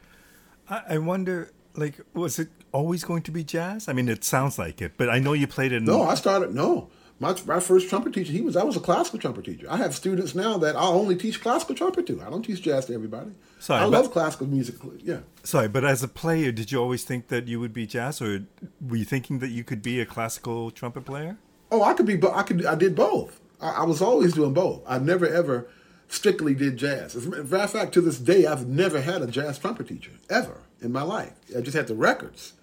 [0.68, 3.88] I, I wonder, like, was it always going to be jazz?
[3.88, 5.82] I mean, it sounds like it, but I know you played it.
[5.82, 6.54] No, I started.
[6.54, 8.56] No, my my first trumpet teacher, he was.
[8.56, 9.66] I was a classical trumpet teacher.
[9.70, 12.20] I have students now that I only teach classical trumpet to.
[12.22, 13.32] I don't teach jazz to everybody.
[13.58, 14.76] Sorry, I but, love classical music.
[15.02, 15.20] Yeah.
[15.44, 18.44] Sorry, but as a player, did you always think that you would be jazz, or
[18.80, 21.36] were you thinking that you could be a classical trumpet player?
[21.70, 22.18] Oh, I could be.
[22.26, 22.64] I could.
[22.64, 23.38] I did both.
[23.60, 24.82] I, I was always doing both.
[24.86, 25.68] I never ever
[26.08, 27.14] strictly did jazz.
[27.14, 30.12] As a matter of fact, to this day, I've never had a jazz trumpet teacher
[30.30, 31.34] ever in my life.
[31.54, 32.54] I just had the records.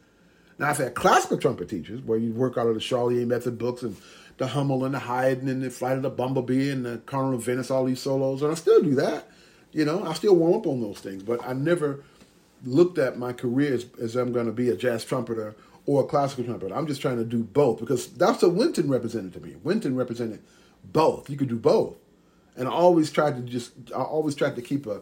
[0.60, 3.84] Now I've had classical trumpet teachers where you work out of the Charlier method books
[3.84, 3.96] and
[4.38, 7.46] the Hummel and the Haydn and the Flight of the Bumblebee and the Carnival of
[7.46, 9.30] Venice, all these solos, and I still do that.
[9.72, 12.04] You know, I still warm up on those things, but I never
[12.64, 16.06] looked at my career as, as I'm going to be a jazz trumpeter or a
[16.06, 16.76] classical trumpeter.
[16.76, 19.56] I'm just trying to do both because that's what Wynton represented to me.
[19.64, 20.42] Wynton represented
[20.84, 21.30] both.
[21.30, 21.96] You could do both,
[22.56, 25.02] and I always tried to just I always tried to keep a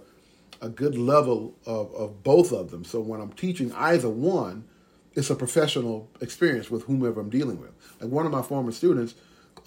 [0.61, 2.83] a good level of, of both of them.
[2.85, 4.65] So when I'm teaching either one,
[5.13, 7.71] it's a professional experience with whomever I'm dealing with.
[7.99, 9.15] Like one of my former students,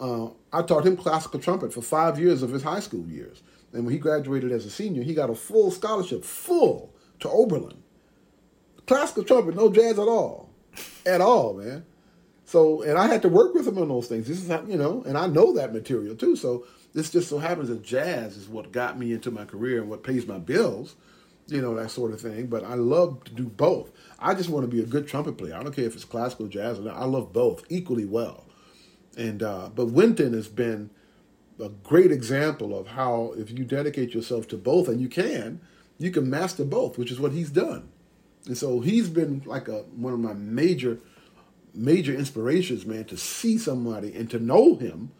[0.01, 3.43] uh, I taught him classical trumpet for five years of his high school years.
[3.73, 7.83] And when he graduated as a senior, he got a full scholarship, full to Oberlin.
[8.87, 10.51] Classical trumpet, no jazz at all,
[11.05, 11.85] at all, man.
[12.47, 14.27] So, and I had to work with him on those things.
[14.27, 16.35] This is how, you know, and I know that material too.
[16.35, 19.91] So this just so happens that jazz is what got me into my career and
[19.91, 20.97] what pays my bills,
[21.49, 22.47] you know, that sort of thing.
[22.47, 23.91] But I love to do both.
[24.19, 25.57] I just want to be a good trumpet player.
[25.57, 26.97] I don't care if it's classical, jazz, or not.
[26.97, 28.48] I love both equally well.
[29.19, 30.91] And uh, but Wynton has been
[31.61, 35.61] a great example of how if you dedicate yourself to both, and you can,
[35.99, 37.89] you can master both, which is what he's done.
[38.47, 40.99] And so he's been like a one of my major,
[41.75, 45.11] major inspirations, man, to see somebody and to know him,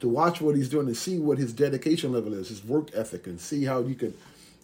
[0.00, 3.28] to watch what he's doing and see what his dedication level is, his work ethic,
[3.28, 4.12] and see how you can,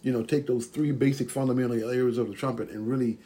[0.03, 3.19] you know, take those three basic fundamental areas of the trumpet and really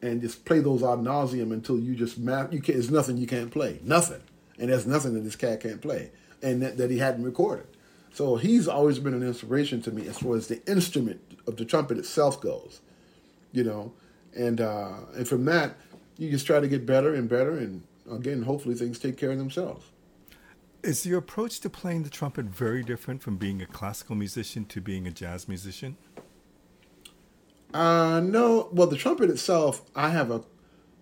[0.00, 2.52] and just play those ad nauseum until you just map.
[2.52, 2.78] You can't.
[2.78, 3.80] There's nothing you can't play.
[3.82, 4.22] Nothing
[4.58, 6.10] and there's nothing that this cat can't play,
[6.42, 7.66] and that, that he hadn't recorded.
[8.12, 11.64] So he's always been an inspiration to me as far as the instrument of the
[11.64, 12.80] trumpet itself goes,
[13.52, 13.92] you know,
[14.34, 15.76] and uh, and from that
[16.18, 19.38] you just try to get better and better, and again, hopefully things take care of
[19.38, 19.86] themselves.
[20.82, 24.80] Is your approach to playing the trumpet very different from being a classical musician to
[24.80, 25.96] being a jazz musician?
[27.74, 28.68] Uh, no.
[28.72, 30.42] Well, the trumpet itself, I have a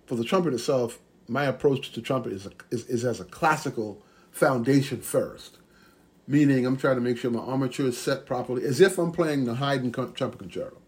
[0.07, 4.03] for the trumpet itself my approach to trumpet is, a, is, is as a classical
[4.31, 5.59] foundation first,
[6.27, 9.45] meaning I'm trying to make sure my armature is set properly, as if I'm playing
[9.45, 10.79] the Haydn trumpet concerto.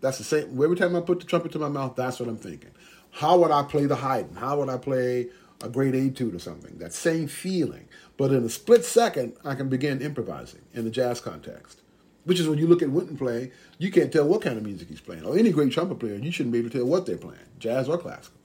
[0.00, 0.62] That's the same.
[0.62, 2.70] Every time I put the trumpet to my mouth, that's what I'm thinking.
[3.10, 4.36] How would I play the Haydn?
[4.36, 5.28] How would I play
[5.62, 6.78] a great etude or something?
[6.78, 7.88] That same feeling.
[8.16, 11.80] But in a split second, I can begin improvising in the jazz context.
[12.24, 14.88] Which is when you look at Wynton play, you can't tell what kind of music
[14.88, 15.24] he's playing.
[15.24, 17.88] Or any great trumpet player, you shouldn't be able to tell what they're playing, jazz
[17.88, 18.38] or classical.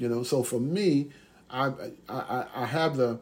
[0.00, 1.10] You know, so for me,
[1.50, 1.72] I,
[2.08, 3.20] I I have the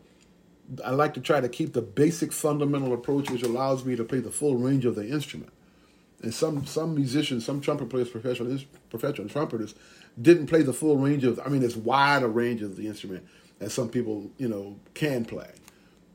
[0.84, 4.20] I like to try to keep the basic fundamental approach, which allows me to play
[4.20, 5.52] the full range of the instrument.
[6.22, 8.58] And some some musicians, some trumpet players, professional
[8.90, 9.74] professional trumpeters,
[10.20, 11.40] didn't play the full range of.
[11.44, 13.26] I mean, as wide a range of the instrument
[13.60, 15.50] as some people you know can play.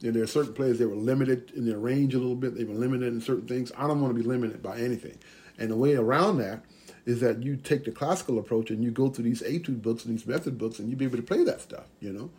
[0.02, 2.56] And there are certain players that were limited in their range a little bit.
[2.56, 3.71] They were limited in certain things.
[3.78, 5.17] I don't want to be limited by anything.
[5.58, 6.63] And the way around that
[7.06, 10.13] is that you take the classical approach and you go through these etude books and
[10.18, 12.30] these method books and you be able to play that stuff, you know?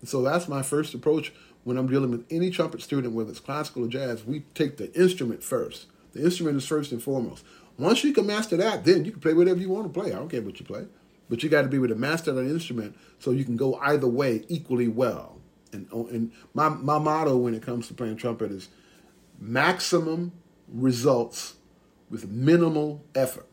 [0.00, 1.32] And so that's my first approach
[1.64, 4.24] when I'm dealing with any trumpet student, whether it's classical or jazz.
[4.24, 5.86] We take the instrument first.
[6.12, 7.44] The instrument is first and foremost.
[7.78, 10.12] Once you can master that, then you can play whatever you want to play.
[10.12, 10.86] I don't care what you play.
[11.28, 14.06] But you got to be able to master that instrument so you can go either
[14.06, 15.38] way equally well.
[15.72, 18.68] And, oh, and my, my motto when it comes to playing trumpet is
[19.40, 20.32] maximum
[20.68, 21.54] results
[22.10, 23.48] with minimal effort.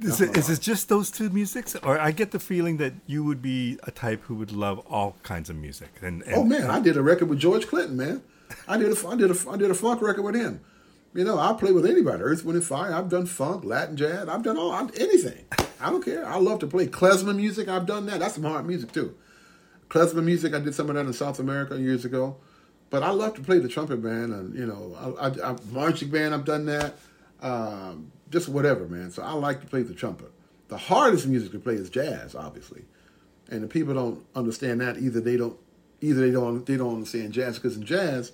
[0.00, 3.24] Is it, is it just those two musics, or I get the feeling that you
[3.24, 5.88] would be a type who would love all kinds of music?
[6.02, 8.22] And, and oh man, I did a record with George Clinton, man.
[8.68, 10.60] I did a I did a I did a funk record with him.
[11.14, 12.22] You know, I play with anybody.
[12.22, 12.94] Earth, Wind, and Fire.
[12.94, 14.28] I've done funk, Latin jazz.
[14.28, 15.44] I've done all anything.
[15.80, 16.24] I don't care.
[16.24, 17.68] I love to play klezmer music.
[17.68, 18.20] I've done that.
[18.20, 19.16] That's some hard music too.
[19.88, 20.54] Klezmer music.
[20.54, 22.36] I did some of that in South America years ago.
[22.90, 26.08] But I love to play the trumpet band, and you know, I, I, I marching
[26.08, 26.34] band.
[26.34, 26.94] I've done that.
[27.40, 29.10] Um, just whatever, man.
[29.10, 30.30] So I like to play the trumpet.
[30.68, 32.84] The hardest music to play is jazz, obviously,
[33.50, 35.20] and the people don't understand that either.
[35.20, 35.58] They don't
[36.00, 38.32] either they don't they don't understand jazz because in jazz,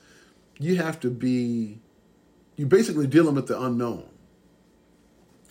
[0.58, 1.78] you have to be
[2.56, 4.08] you're basically dealing with the unknown,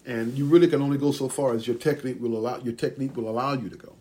[0.05, 3.15] and you really can only go so far as your technique will allow your technique
[3.15, 3.95] will allow you to go.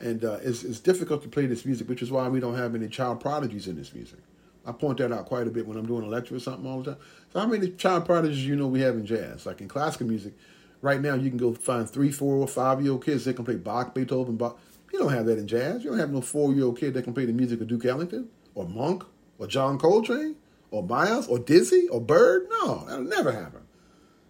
[0.00, 2.74] And uh, it's, it's difficult to play this music, which is why we don't have
[2.74, 4.18] any child prodigies in this music.
[4.64, 6.82] I point that out quite a bit when I'm doing a lecture or something all
[6.82, 7.00] the time.
[7.32, 9.44] So how many child prodigies you know we have in jazz?
[9.44, 10.34] Like in classical music,
[10.80, 13.44] right now you can go find three, four, or five year old kids that can
[13.44, 14.58] play Bach, Beethoven, Bach.
[14.92, 15.82] You don't have that in jazz.
[15.82, 17.84] You don't have no four year old kid that can play the music of Duke
[17.84, 19.04] Ellington or Monk
[19.38, 20.36] or John Coltrane
[20.70, 22.46] or Miles or Dizzy or Bird.
[22.50, 23.62] No, that'll never happen.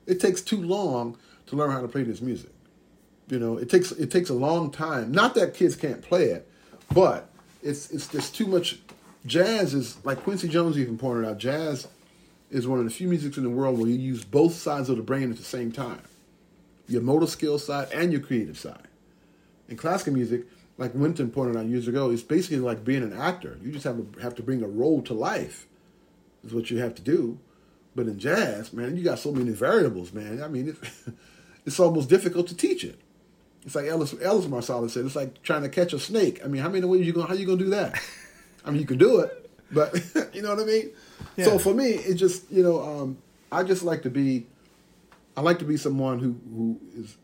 [0.06, 1.16] It takes too long
[1.46, 2.50] to learn how to play this music.
[3.28, 5.12] You know, it takes it takes a long time.
[5.12, 6.48] Not that kids can't play it,
[6.92, 7.28] but
[7.62, 8.78] it's it's just too much.
[9.24, 11.38] Jazz is like Quincy Jones even pointed out.
[11.38, 11.86] Jazz
[12.50, 14.96] is one of the few musics in the world where you use both sides of
[14.96, 16.02] the brain at the same time,
[16.88, 18.88] your motor skill side and your creative side.
[19.68, 20.44] In classical music,
[20.76, 23.58] like Wynton pointed out years ago, it's basically like being an actor.
[23.62, 25.66] You just have to have to bring a role to life.
[26.44, 27.38] Is what you have to do.
[27.94, 30.42] But in jazz, man, you got so many variables, man.
[30.42, 31.08] I mean, it's,
[31.66, 32.98] it's almost difficult to teach it.
[33.64, 35.06] It's like Ellis, Ellis Marsalis said.
[35.06, 36.40] It's like trying to catch a snake.
[36.44, 37.28] I mean, how many ways you going?
[37.28, 38.00] How you gonna do that?
[38.64, 39.94] I mean, you can do it, but
[40.34, 40.90] you know what I mean.
[41.36, 41.46] Yeah.
[41.46, 43.18] So for me, it just you know, um,
[43.50, 44.46] I just like to be.
[45.34, 47.16] I like to be someone who who is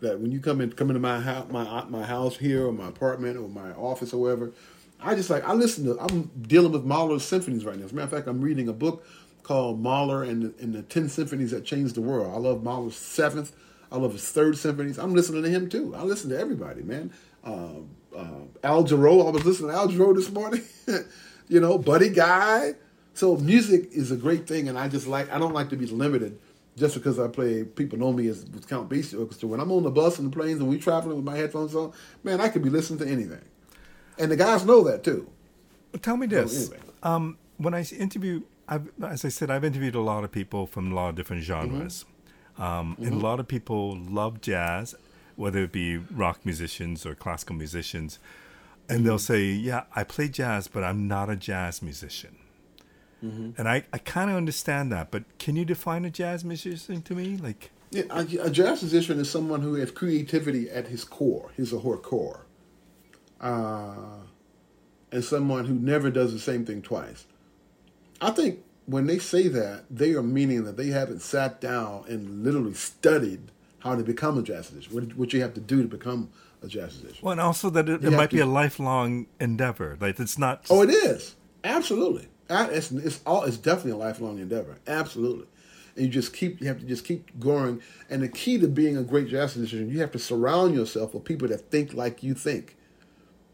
[0.00, 2.88] that when you come in come into my house my my house here or my
[2.88, 4.52] apartment or my office or wherever,
[5.00, 5.98] I just like I listen to.
[6.00, 7.86] I'm dealing with Mahler's symphonies right now.
[7.86, 9.04] As a matter of fact, I'm reading a book
[9.42, 12.32] called Mahler and the, and the Ten Symphonies That Changed the World.
[12.34, 13.52] I love Mahler's seventh
[13.90, 14.98] I love his third symphonies.
[14.98, 15.94] I'm listening to him too.
[15.94, 17.12] I listen to everybody, man.
[17.44, 17.80] Uh,
[18.16, 20.62] uh, Al Jarreau, I was listening to Al Jarreau this morning.
[21.48, 22.74] you know, Buddy Guy.
[23.14, 25.30] So music is a great thing, and I just like.
[25.32, 26.38] I don't like to be limited
[26.76, 27.64] just because I play.
[27.64, 29.48] People know me as with Count Basie Orchestra.
[29.48, 31.92] When I'm on the bus and the planes and we traveling with my headphones on,
[32.24, 33.44] man, I could be listening to anything,
[34.18, 35.30] and the guys know that too.
[36.02, 36.88] Tell me this: so anyway.
[37.02, 40.92] um, when I interview, I've, as I said, I've interviewed a lot of people from
[40.92, 42.04] a lot of different genres.
[42.04, 42.12] Mm-hmm.
[42.62, 43.04] Um, mm-hmm.
[43.04, 44.94] And a lot of people love jazz,
[45.36, 48.18] whether it be rock musicians or classical musicians.
[48.88, 52.36] And they'll say, Yeah, I play jazz, but I'm not a jazz musician.
[53.24, 53.50] Mm-hmm.
[53.58, 57.14] And I, I kind of understand that, but can you define a jazz musician to
[57.14, 57.36] me?
[57.36, 61.72] Like, yeah, a, a jazz musician is someone who has creativity at his core, his
[61.72, 62.46] or her core,
[63.40, 63.94] uh,
[65.10, 67.26] and someone who never does the same thing twice.
[68.20, 72.44] I think when they say that, they are meaning that they haven't sat down and
[72.44, 75.88] literally studied how to become a jazz musician, what, what you have to do to
[75.88, 76.30] become
[76.62, 77.24] a jazz musician.
[77.24, 79.96] Well, and also that it, it might to, be a lifelong endeavor.
[80.00, 80.66] Like it's not.
[80.70, 82.28] Oh, it is absolutely.
[82.48, 83.44] It's it's all.
[83.44, 84.78] It's definitely a lifelong endeavor.
[84.86, 85.46] Absolutely.
[85.96, 86.60] And you just keep.
[86.60, 87.82] You have to just keep growing.
[88.08, 91.24] And the key to being a great jazz musician, you have to surround yourself with
[91.24, 92.76] people that think like you think.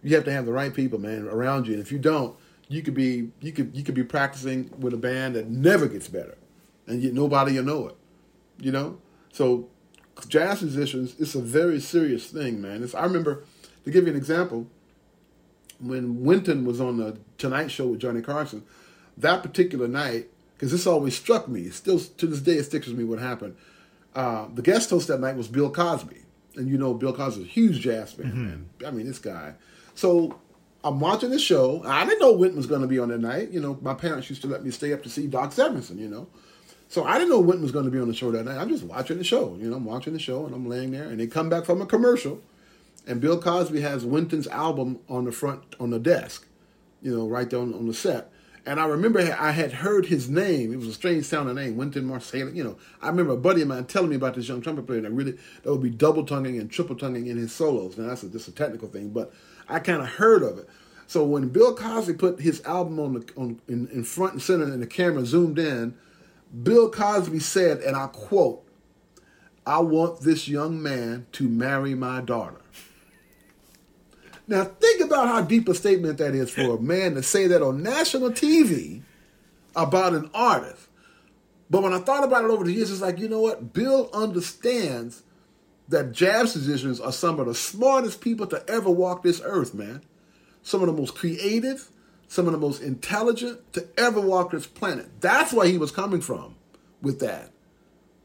[0.03, 1.75] You have to have the right people, man, around you.
[1.75, 2.37] And if you don't,
[2.69, 6.09] you could be you could you could be practicing with a band that never gets
[6.09, 6.37] better,
[6.87, 7.97] and yet nobody will know it.
[8.59, 8.99] You know,
[9.33, 9.69] so
[10.29, 12.83] jazz musicians, it's a very serious thing, man.
[12.83, 13.45] It's, I remember
[13.85, 14.67] to give you an example
[15.81, 18.65] when Wynton was on the Tonight Show with Johnny Carson.
[19.17, 22.97] That particular night, because this always struck me, still to this day it sticks with
[22.97, 23.57] me what happened.
[24.15, 26.23] Uh, the guest host that night was Bill Cosby,
[26.57, 28.47] and you know Bill Cosby's a huge jazz fan, mm-hmm.
[28.47, 28.71] man.
[28.87, 29.55] I mean, this guy.
[29.95, 30.39] So
[30.85, 31.83] I'm watching the show.
[31.85, 33.51] I didn't know Wynton was going to be on that night.
[33.51, 36.09] You know, my parents used to let me stay up to see Doc Severinsen, you
[36.09, 36.27] know.
[36.93, 38.59] So I didn't know Wynton was going to be on the show that night.
[38.59, 39.57] I'm just watching the show.
[39.59, 41.81] You know, I'm watching the show and I'm laying there and they come back from
[41.81, 42.43] a commercial
[43.07, 46.47] and Bill Cosby has Wynton's album on the front, on the desk,
[47.01, 48.31] you know, right there on, on the set.
[48.67, 50.71] And I remember I had heard his name.
[50.71, 52.55] It was a strange sounding name, Wynton Marsalis.
[52.55, 55.01] You know, I remember a buddy of mine telling me about this young trumpet player
[55.01, 57.97] that really that would be double tonguing and triple tonguing in his solos.
[57.97, 59.33] Now that's a, just a technical thing, but
[59.67, 60.69] I kind of heard of it.
[61.07, 64.65] So when Bill Cosby put his album on the on in, in front and center
[64.65, 65.97] and the camera zoomed in,
[66.63, 68.65] Bill Cosby said, and I quote,
[69.67, 72.61] "I want this young man to marry my daughter."
[74.47, 77.63] Now think about how deep a statement that is for a man to say that
[77.63, 79.03] on national TV
[79.75, 80.89] about an artist.
[81.71, 83.73] But when I thought about it over the years, it's like, you know what?
[83.73, 85.23] Bill understands
[85.89, 90.03] that jazz musicians are some of the smartest people to ever walk this earth, man.
[90.63, 91.89] Some of the most creative,
[92.33, 95.07] some of the most intelligent to ever walk this planet.
[95.21, 96.55] That's where he was coming from
[97.03, 97.51] with that.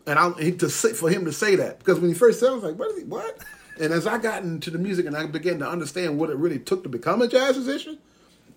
[0.06, 2.52] And I to say, for him to say that because when he first said, it,
[2.52, 2.92] I was like, "What?
[2.92, 3.38] Is he, what?"
[3.82, 6.58] And as I got into the music and I began to understand what it really
[6.58, 7.98] took to become a jazz musician,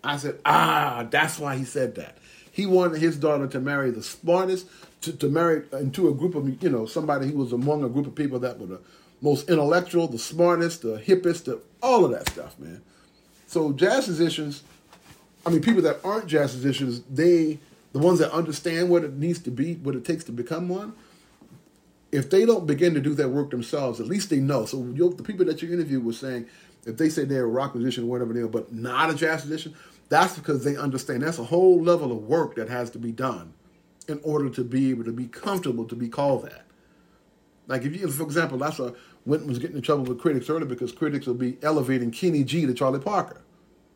[0.05, 2.19] I said, "Ah, that's why he said that."
[2.53, 4.69] He wanted his daughter to marry the smartest,
[5.01, 8.07] to, to marry into a group of you know somebody who was among a group
[8.07, 8.81] of people that were the
[9.21, 12.83] most intellectual, the smartest, the hippest, the, all of that stuff, man.
[13.49, 14.63] So jazz musicians,
[15.47, 17.59] I mean, people that aren't jazz musicians, they,
[17.93, 20.95] the ones that understand what it needs to be, what it takes to become one,
[22.13, 24.67] if they don't begin to do that work themselves, at least they know.
[24.67, 26.47] So the people that you interview were saying,
[26.85, 29.45] if they say they're a rock musician or whatever they are, but not a jazz
[29.45, 29.75] musician,
[30.09, 33.55] that's because they understand that's a whole level of work that has to be done
[34.09, 36.65] in order to be able to be comfortable to be called that.
[37.69, 38.91] Like if you, for example, that's why
[39.25, 42.67] Wynton was getting in trouble with critics earlier because critics will be elevating Kenny G
[42.67, 43.43] to Charlie Parker.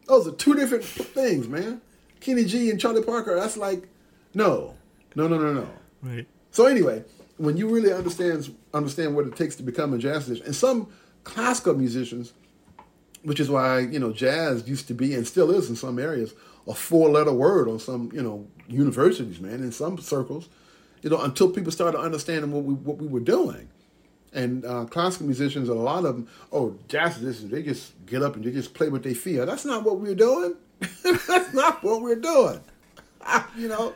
[0.06, 1.80] Those are two different things, man.
[2.20, 3.88] Kenny G and Charlie Parker, that's like,
[4.34, 4.74] no,
[5.14, 5.68] no, no, no, no.
[6.02, 6.26] Right.
[6.50, 7.04] So anyway,
[7.36, 10.88] when you really understand understand what it takes to become a jazz musician, and some
[11.24, 12.32] classical musicians,
[13.22, 16.34] which is why you know jazz used to be and still is in some areas
[16.66, 20.48] a four letter word on some you know universities, man, in some circles,
[21.02, 23.68] you know, until people started understanding what we what we were doing.
[24.34, 28.34] And uh, classical musicians, a lot of them, oh, jazz musicians, they just get up
[28.36, 29.46] and they just play what they feel.
[29.46, 30.54] That's not what we're doing.
[31.04, 32.60] That's not what we're doing.
[33.56, 33.94] you know.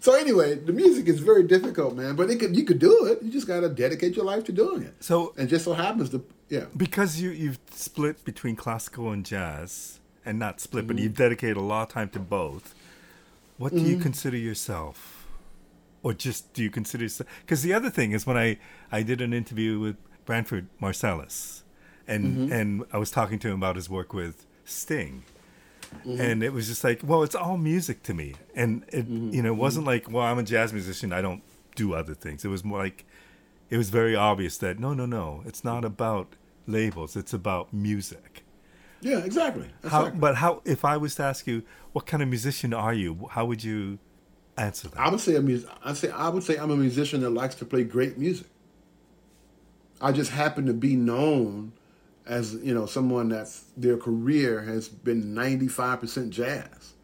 [0.00, 2.16] So anyway, the music is very difficult, man.
[2.16, 3.22] But it could, you could do it.
[3.22, 4.94] You just got to dedicate your life to doing it.
[5.00, 6.64] So and just so happens to yeah.
[6.76, 10.94] Because you you've split between classical and jazz, and not split, Mm-hmm.
[10.96, 12.74] but you've dedicated a lot of time to both.
[13.58, 13.86] What do Mm-hmm.
[13.90, 15.13] you consider yourself,
[16.04, 17.28] or just do you consider yourself?
[17.40, 18.58] Because the other thing is when I
[18.92, 21.62] I did an interview with Branford Marsalis,
[22.06, 22.52] and Mm-hmm.
[22.52, 25.24] and I was talking to him about his work with Sting.
[26.06, 26.20] Mm-hmm.
[26.20, 29.30] And it was just like, well, it's all music to me, and it, Mm-hmm.
[29.34, 31.42] you know, it wasn't like, well, I'm a jazz musician, I don't
[31.76, 32.44] do other things.
[32.44, 33.04] It was more like,
[33.70, 36.26] it was very obvious that no, no, no, it's not about
[36.66, 38.42] labels; it's about music.
[39.00, 39.68] Yeah, exactly.
[39.82, 40.20] How, exactly.
[40.20, 40.62] but how?
[40.64, 41.62] If I was to ask you,
[41.92, 43.28] what kind of musician are you?
[43.30, 43.98] How would you
[44.56, 44.98] answer that?
[44.98, 47.54] I would say a mus- I say I would say I'm a musician that likes
[47.56, 48.46] to play great music.
[50.00, 51.72] I just happen to be known
[52.26, 56.94] as you know someone that's their career has been 95% jazz.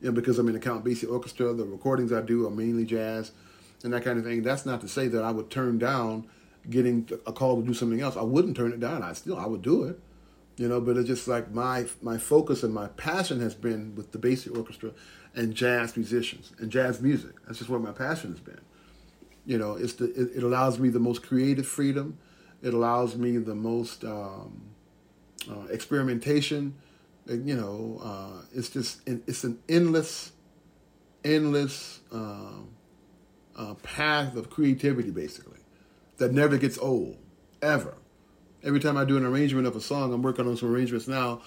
[0.00, 2.84] You know, because I'm in the Count Basie Orchestra, the recordings I do are mainly
[2.84, 3.30] jazz
[3.84, 4.42] and that kind of thing.
[4.42, 6.26] That's not to say that I would turn down
[6.68, 8.16] getting a call to do something else.
[8.16, 9.02] I wouldn't turn it down.
[9.02, 9.98] I still I would do it.
[10.56, 14.12] You know, but it's just like my my focus and my passion has been with
[14.12, 14.90] the Basie Orchestra
[15.34, 17.32] and jazz musicians and jazz music.
[17.46, 18.60] That's just where my passion has been.
[19.44, 22.18] You know, it's the it, it allows me the most creative freedom.
[22.62, 24.62] It allows me the most um,
[25.50, 26.74] uh, experimentation.
[27.26, 30.32] You know, uh, it's just it's an endless,
[31.24, 32.68] endless um,
[33.56, 35.60] uh, path of creativity, basically,
[36.18, 37.16] that never gets old,
[37.60, 37.94] ever.
[38.64, 41.42] Every time I do an arrangement of a song, I'm working on some arrangements now.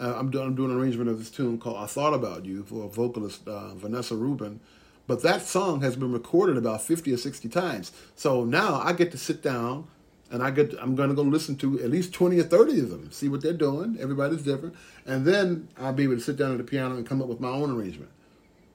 [0.00, 2.64] Uh, I'm, doing, I'm doing an arrangement of this tune called "I Thought About You"
[2.64, 4.60] for vocalist uh, Vanessa Rubin.
[5.06, 7.92] But that song has been recorded about 50 or 60 times.
[8.14, 9.88] So now I get to sit down
[10.30, 12.90] and I get I'm going to go listen to at least 20 or 30 of
[12.90, 13.98] them, see what they're doing.
[14.00, 14.74] Everybody's different.
[15.04, 17.40] And then I'll be able to sit down at the piano and come up with
[17.40, 18.10] my own arrangement.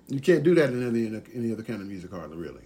[0.08, 2.62] You can't do that in any, any other kind of music, hardly really.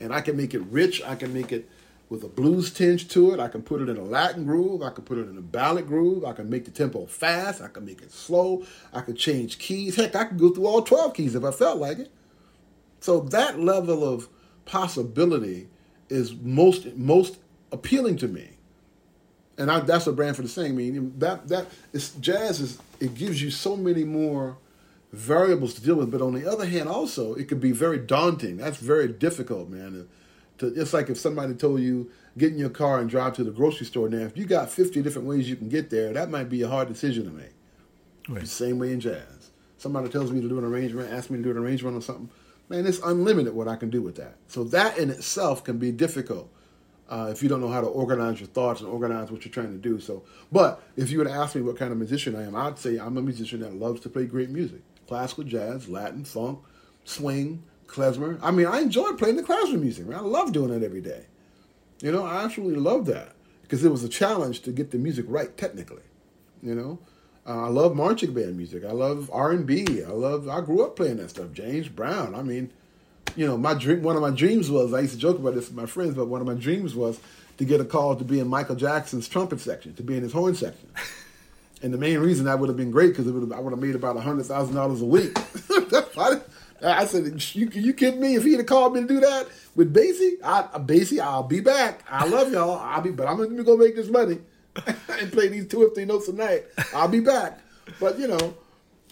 [0.00, 1.02] And I can make it rich.
[1.02, 1.68] I can make it
[2.08, 3.40] with a blues tinge to it.
[3.40, 4.82] I can put it in a Latin groove.
[4.82, 6.24] I can put it in a ballad groove.
[6.24, 7.62] I can make the tempo fast.
[7.62, 8.64] I can make it slow.
[8.92, 9.96] I can change keys.
[9.96, 12.10] Heck, I can go through all 12 keys if I felt like it.
[13.00, 14.28] So that level of
[14.64, 15.68] possibility
[16.08, 17.38] is most most
[17.72, 18.50] appealing to me.
[19.56, 20.72] And I, that's what Branford is saying.
[20.72, 24.56] I mean, that that is jazz is it gives you so many more
[25.12, 26.10] variables to deal with.
[26.10, 28.56] But on the other hand, also it could be very daunting.
[28.56, 30.08] That's very difficult, man.
[30.58, 33.50] To, it's like if somebody told you get in your car and drive to the
[33.50, 34.08] grocery store.
[34.08, 36.68] Now, if you got fifty different ways you can get there, that might be a
[36.68, 37.54] hard decision to make.
[38.28, 38.40] Right.
[38.40, 39.50] The same way in jazz.
[39.78, 42.30] Somebody tells me to do an arrangement, asks me to do an arrangement on something.
[42.68, 44.36] Man, it's unlimited what I can do with that.
[44.48, 46.48] So that in itself can be difficult
[47.10, 49.72] uh, if you don't know how to organize your thoughts and organize what you're trying
[49.72, 50.00] to do.
[50.00, 52.78] So, but if you were to ask me what kind of musician I am, I'd
[52.78, 56.60] say I'm a musician that loves to play great music: classical, jazz, Latin, funk,
[57.04, 58.38] swing, klezmer.
[58.42, 60.06] I mean, I enjoy playing the klezmer music.
[60.06, 61.24] Man, I love doing it every day.
[62.00, 65.24] You know, I absolutely love that because it was a challenge to get the music
[65.28, 66.02] right technically.
[66.62, 66.98] You know,
[67.46, 68.84] uh, I love marching band music.
[68.84, 70.02] I love R and B.
[70.02, 70.48] I love.
[70.48, 71.52] I grew up playing that stuff.
[71.52, 72.34] James Brown.
[72.34, 72.70] I mean,
[73.36, 74.02] you know, my dream.
[74.02, 74.92] One of my dreams was.
[74.92, 77.20] I used to joke about this with my friends, but one of my dreams was
[77.58, 80.32] to get a call to be in Michael Jackson's trumpet section, to be in his
[80.32, 80.88] horn section.
[81.82, 84.16] And the main reason that would have been great because I would have made about
[84.16, 85.36] hundred thousand dollars a week.
[86.82, 88.34] I said, you, "You kidding me?
[88.34, 92.04] If he'd have called me to do that with Basie, I, Basie, I'll be back.
[92.10, 92.78] I love y'all.
[92.78, 94.38] I'll be, but I'm gonna go make this money
[94.86, 96.64] and play these two or three notes a night.
[96.94, 97.60] I'll be back.
[98.00, 98.54] But you know,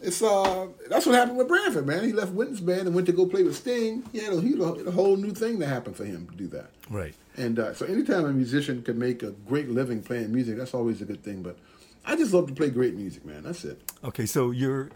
[0.03, 2.05] it's uh that's what happened with Branford, man.
[2.05, 4.03] He left Wynton's band and went to go play with Sting.
[4.13, 6.37] He had a, he had a, a whole new thing that happened for him to
[6.37, 6.71] do that.
[6.91, 7.15] Right.
[7.37, 11.01] And uh, so anytime a musician can make a great living playing music, that's always
[11.01, 11.43] a good thing.
[11.43, 11.57] But
[12.05, 13.45] I just love to play great music, man.
[13.45, 13.81] That's it.
[14.05, 14.91] Okay, so you're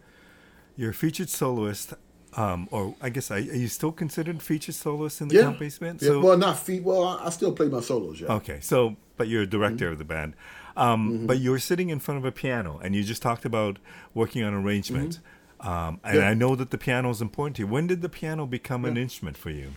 [0.77, 1.95] you're a featured soloist,
[2.37, 5.43] um, or I guess are you still considered featured soloist in the Yeah.
[5.43, 6.03] Count Basie band?
[6.03, 6.83] Yeah, well, not feet.
[6.83, 8.21] Well, I, I still play my solos.
[8.21, 8.33] Yeah.
[8.35, 9.93] Okay, so but you're a director Mm-hmm.
[9.93, 10.35] of the band,
[10.77, 13.79] um, but you're sitting in front of a piano, and you just talked about
[14.15, 15.21] working on arrangement.
[15.61, 16.17] Um, and Mm-hmm.
[16.17, 16.29] Yeah.
[16.29, 17.67] I know that the piano is important to you.
[17.67, 19.73] When did the piano become an instrument for you?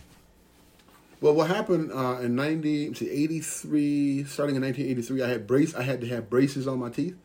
[1.22, 5.22] Well, what happened uh, in ninety, let's see, eighty three, starting in nineteen eighty three,
[5.22, 5.74] I had brace.
[5.74, 7.16] I had to have braces on my teeth,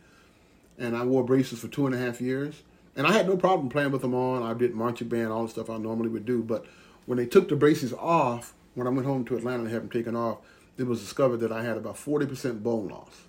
[0.78, 2.62] and I wore braces for two and a half years.
[2.96, 4.44] And I had no problem playing with them on.
[4.44, 6.42] I did marching band, all the stuff I normally would do.
[6.42, 6.66] But
[7.06, 9.90] when they took the braces off, when I went home to Atlanta and had them
[9.90, 10.38] taken off,
[10.78, 13.24] it was discovered that I had about forty percent bone loss.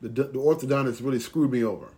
[0.00, 1.88] The, the orthodontist really screwed me over.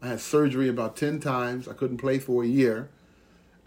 [0.00, 1.68] I had surgery about ten times.
[1.68, 2.90] I couldn't play for a year,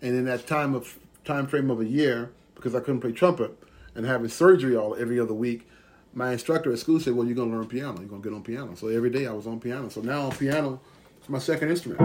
[0.02, 3.58] and in that time of time frame of a year, because I couldn't play trumpet
[3.96, 5.68] and having surgery all every other week,
[6.14, 8.00] my instructor at school said, "Well, you're gonna learn piano.
[8.00, 9.90] You're gonna get on piano." So every day I was on piano.
[9.90, 10.82] So now on piano
[11.26, 12.00] is my second instrument.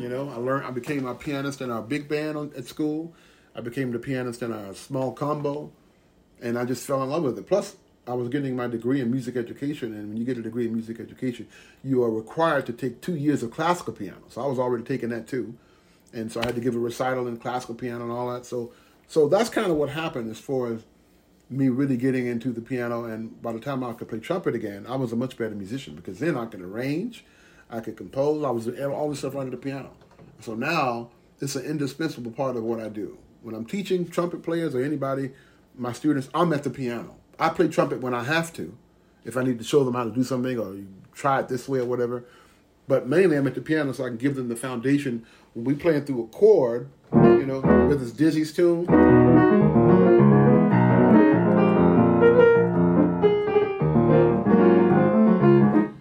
[0.00, 0.64] You know, I learned.
[0.64, 3.14] I became a pianist in our big band on, at school.
[3.54, 5.70] I became the pianist in our small combo,
[6.40, 7.46] and I just fell in love with it.
[7.46, 10.66] Plus, I was getting my degree in music education, and when you get a degree
[10.66, 11.46] in music education,
[11.84, 14.22] you are required to take two years of classical piano.
[14.28, 15.54] So I was already taking that too,
[16.12, 18.46] and so I had to give a recital in classical piano and all that.
[18.46, 18.72] So,
[19.08, 20.84] so that's kind of what happened as far as
[21.50, 23.04] me really getting into the piano.
[23.04, 25.94] And by the time I could play trumpet again, I was a much better musician
[25.94, 27.24] because then I could arrange,
[27.72, 28.44] I could compose.
[28.44, 29.90] I was all this stuff under the piano.
[30.40, 31.08] So now
[31.40, 33.16] it's an indispensable part of what I do.
[33.40, 35.30] When I'm teaching trumpet players or anybody,
[35.74, 37.16] my students, I'm at the piano.
[37.38, 38.76] I play trumpet when I have to,
[39.24, 40.76] if I need to show them how to do something or
[41.14, 42.24] try it this way or whatever.
[42.86, 45.24] But mainly I'm at the piano so I can give them the foundation.
[45.54, 48.84] When we playing through a chord, you know, whether it's Dizzy's tune,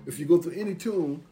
[0.06, 1.24] if you go through any tune,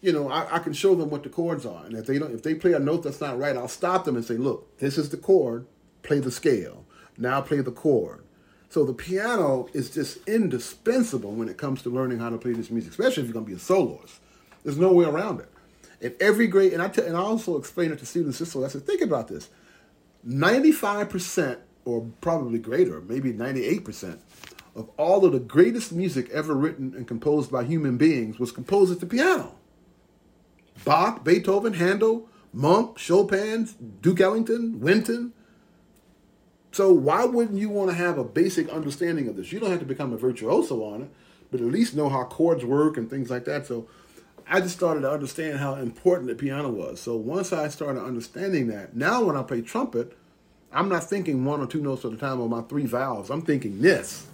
[0.00, 2.32] you know, I, I can show them what the chords are, and if they don't,
[2.32, 4.96] if they play a note that's not right, I'll stop them and say, "Look, this
[4.96, 5.66] is the chord.
[6.02, 6.84] Play the scale.
[7.16, 8.22] Now play the chord."
[8.70, 12.70] So the piano is just indispensable when it comes to learning how to play this
[12.70, 14.20] music, especially if you're going to be a soloist.
[14.62, 15.48] There's no way around it.
[16.00, 18.66] And every great, and I tell, and I also explain it to students this way.
[18.66, 19.48] I said, think about this:
[20.22, 24.20] ninety-five percent, or probably greater, maybe ninety-eight percent,
[24.76, 28.92] of all of the greatest music ever written and composed by human beings was composed
[28.92, 29.54] at the piano.
[30.84, 33.68] Bach, Beethoven, Handel, Monk, Chopin,
[34.00, 35.32] Duke Ellington, Wynton.
[36.72, 39.52] So why wouldn't you want to have a basic understanding of this?
[39.52, 41.10] You don't have to become a virtuoso on it,
[41.50, 43.66] but at least know how chords work and things like that.
[43.66, 43.88] So
[44.46, 47.00] I just started to understand how important the piano was.
[47.00, 50.16] So once I started understanding that, now when I play trumpet,
[50.72, 53.30] I'm not thinking one or two notes at a time on my three valves.
[53.30, 54.26] I'm thinking this.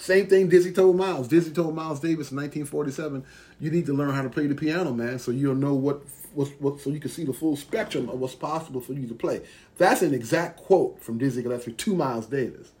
[0.00, 1.28] Same thing Dizzy told Miles.
[1.28, 3.22] Dizzy told Miles Davis in 1947,
[3.60, 6.00] you need to learn how to play the piano, man, so you'll know what,
[6.32, 9.14] what, what so you can see the full spectrum of what's possible for you to
[9.14, 9.42] play.
[9.76, 12.72] That's an exact quote from Dizzy Gillespie to Miles Davis.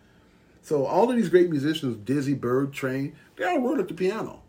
[0.62, 4.40] So all of these great musicians, Dizzy, Bird, Train, they all wrote at the piano.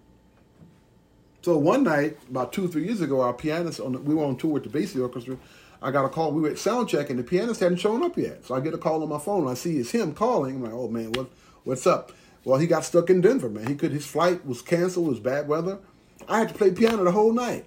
[1.42, 4.24] So one night, about two or three years ago, our pianist, on the, we were
[4.24, 5.36] on tour with the Basie Orchestra.
[5.82, 6.32] I got a call.
[6.32, 8.46] We were at sound check, and the pianist hadn't shown up yet.
[8.46, 9.50] So I get a call on my phone.
[9.50, 10.56] I see it's him calling.
[10.56, 11.30] I'm like, oh man, what,
[11.66, 12.14] what's up?
[12.44, 13.68] Well, he got stuck in Denver, man.
[13.68, 13.92] He could.
[13.92, 15.08] His flight was canceled.
[15.08, 15.80] It was bad weather.
[16.28, 17.66] I had to play piano the whole night,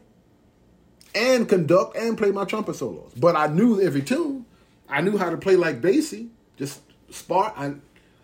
[1.14, 3.12] and conduct and play my trumpet solos.
[3.16, 4.47] But I knew every tune.
[4.89, 7.55] I knew how to play like Basie, just spark.
[7.57, 7.75] I,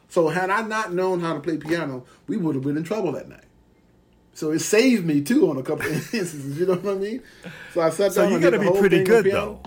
[0.09, 3.13] so had I not known how to play piano, we would have been in trouble
[3.13, 3.45] that night.
[4.35, 6.59] So it saved me too on a couple of instances.
[6.59, 7.23] You know what I mean?
[7.75, 8.31] So I sat So down.
[8.31, 9.61] So you got to be pretty good though.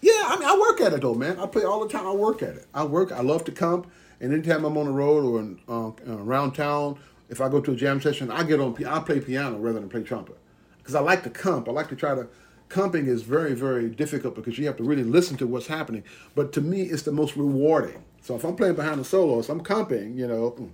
[0.00, 1.38] Yeah, I mean, I work at it though, man.
[1.40, 2.06] I play all the time.
[2.06, 2.66] I work at it.
[2.72, 3.10] I work.
[3.12, 3.90] I love to comp,
[4.20, 6.98] and anytime I'm on the road or in, uh, uh, around town,
[7.28, 8.74] if I go to a jam session, I get on.
[8.84, 10.36] I play piano rather than play trumpet
[10.78, 11.68] because I like to comp.
[11.68, 12.28] I like to try to.
[12.68, 16.04] Comping is very, very difficult because you have to really listen to what's happening.
[16.34, 18.04] But to me, it's the most rewarding.
[18.20, 20.16] So if I'm playing behind the solos, I'm comping.
[20.16, 20.70] You know,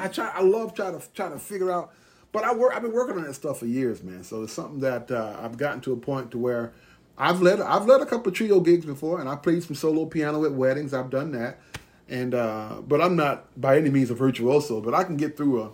[0.00, 0.32] I try.
[0.34, 1.92] I love trying to try to figure out.
[2.32, 2.72] But I work.
[2.74, 4.24] I've been working on that stuff for years, man.
[4.24, 6.72] So it's something that uh, I've gotten to a point to where
[7.20, 7.60] I've led.
[7.60, 10.94] I've led a couple trio gigs before, and I played some solo piano at weddings.
[10.94, 11.60] I've done that,
[12.08, 14.80] and uh, but I'm not by any means a virtuoso.
[14.80, 15.70] But I can get through a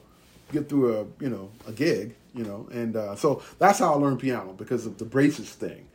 [0.53, 3.97] get through a you know a gig, you know, and uh, so that's how I
[3.97, 5.87] learned piano because of the braces thing.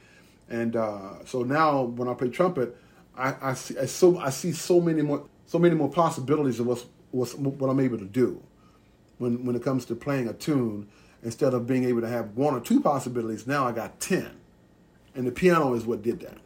[0.50, 2.78] And uh, so now when I play trumpet,
[3.18, 6.68] I, I see I so I see so many more so many more possibilities of
[6.68, 8.42] what's, what's what I'm able to do
[9.18, 10.88] when when it comes to playing a tune.
[11.24, 14.32] Instead of being able to have one or two possibilities, now I got ten,
[15.16, 16.38] and the piano is what did that.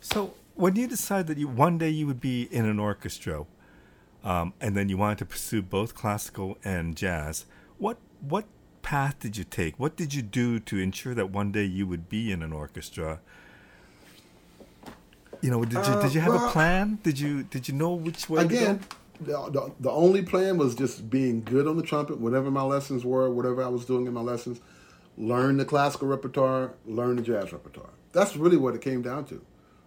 [0.00, 3.46] So when you decided that you one day you would be in an orchestra,
[4.24, 7.46] um, and then you wanted to pursue both classical and jazz,
[7.78, 8.46] what what
[8.82, 9.78] path did you take?
[9.78, 13.20] What did you do to ensure that one day you would be in an orchestra?
[15.40, 16.98] You know, did you did you have Uh, well, a plan?
[17.02, 18.80] Did you did you know which way Again,
[19.20, 23.04] the, the, the only plan was just being good on the trumpet, whatever my lessons
[23.04, 24.60] were, whatever I was doing in my lessons.
[25.16, 27.90] Learn the classical repertoire, learn the jazz repertoire.
[28.12, 29.44] That's really what it came down to.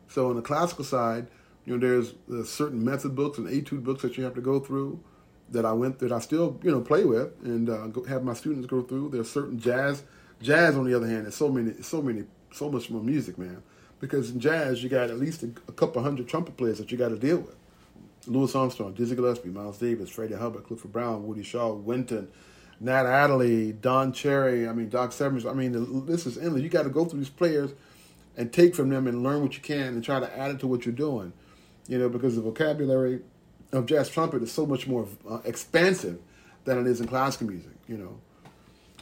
[0.08, 1.28] So on the classical side,
[1.66, 4.60] you know, there's, there's certain method books and etude books that you have to go
[4.60, 5.04] through
[5.50, 8.34] that I went that I still you know play with and uh, go, have my
[8.34, 9.10] students go through.
[9.10, 10.04] There's certain jazz.
[10.42, 13.64] Jazz, on the other hand, is so many, so many, so much more music, man.
[14.00, 16.98] Because in jazz, you got at least a, a couple hundred trumpet players that you
[16.98, 17.56] got to deal with.
[18.28, 22.28] Louis Armstrong, Dizzy Gillespie, Miles Davis, Freddie Hubbard, Clifford Brown, Woody Shaw, Wynton,
[22.80, 24.68] Nat Adderley, Don Cherry.
[24.68, 25.46] I mean, Doc Severs.
[25.46, 26.62] I mean, the list is endless.
[26.62, 27.72] You got to go through these players
[28.38, 30.68] and take from them and learn what you can and try to add it to
[30.68, 31.34] what you're doing.
[31.88, 33.22] You know, because the vocabulary
[33.72, 36.20] of jazz trumpet is so much more uh, expansive
[36.66, 37.72] than it is in classical music.
[37.88, 38.20] You know,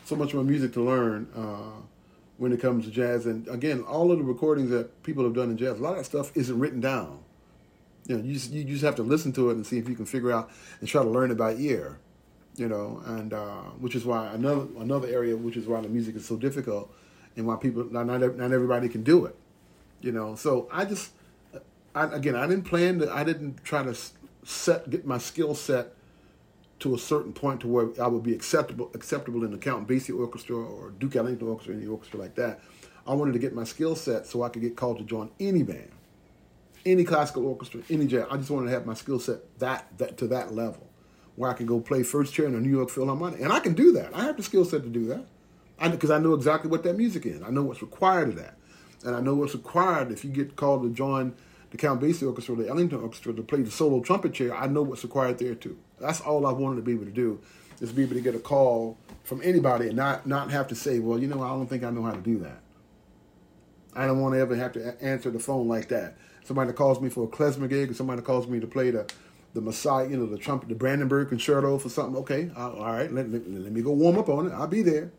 [0.05, 1.82] so much more music to learn uh,
[2.38, 3.26] when it comes to jazz.
[3.26, 6.05] And again, all of the recordings that people have done in jazz, a lot of
[6.05, 7.19] stuff isn't written down.
[8.07, 9.95] You know, you just, you just have to listen to it and see if you
[9.95, 10.51] can figure out
[10.82, 11.99] and try to learn it by ear.
[12.56, 16.16] You know, and uh, which is why another another area, which is why the music
[16.16, 16.93] is so difficult,
[17.36, 19.36] and why people not not, everybody can do it.
[20.01, 21.12] You know, so I just
[21.95, 23.95] I, again I didn't plan to I didn't try to
[24.43, 25.93] set get my skill set
[26.80, 30.18] to a certain point to where I would be acceptable acceptable in the Count Basie
[30.18, 32.60] Orchestra or Duke Ellington Orchestra, or any orchestra like that.
[33.06, 35.64] I wanted to get my skill set so I could get called to join any
[35.64, 35.91] band,
[36.86, 38.26] any classical orchestra, any jazz.
[38.30, 40.88] I just wanted to have my skill set that, that to that level,
[41.36, 43.73] where I can go play first chair in the New York Philharmonic, and I can
[43.73, 44.15] do that.
[44.15, 45.25] I have the skill set to do that,
[45.91, 47.41] because I, know exactly what that music is.
[47.41, 48.57] I know what's required of that,
[49.03, 51.34] and I know what's required if you get called to join
[51.71, 54.55] the Count Basie Orchestra, or the Ellington Orchestra, to play the solo trumpet chair.
[54.55, 55.77] I know what's required there too.
[55.99, 57.41] That's all I wanted to be able to do,
[57.81, 60.99] is be able to get a call from anybody and not not have to say,
[60.99, 62.61] well, you know, I don't think I know how to do that.
[63.95, 66.17] I don't want to ever have to answer the phone like that.
[66.43, 69.09] Somebody calls me for a klezmer gig, or somebody calls me to play the
[69.54, 72.16] the Messiah, you know, the trumpet, the Brandenburg concerto for something.
[72.18, 74.54] Okay, all right, let, let, let me go warm up on it.
[74.54, 75.12] I'll be there.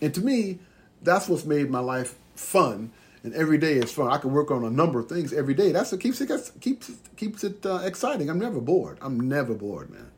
[0.00, 0.58] And to me,
[1.02, 2.92] that's what's made my life fun.
[3.24, 4.10] And every day is fun.
[4.10, 5.70] I can work on a number of things every day.
[5.70, 6.28] That's what keeps it
[6.60, 8.28] keeps keeps it uh, exciting.
[8.28, 8.98] I'm never bored.
[9.00, 10.10] I'm never bored, man.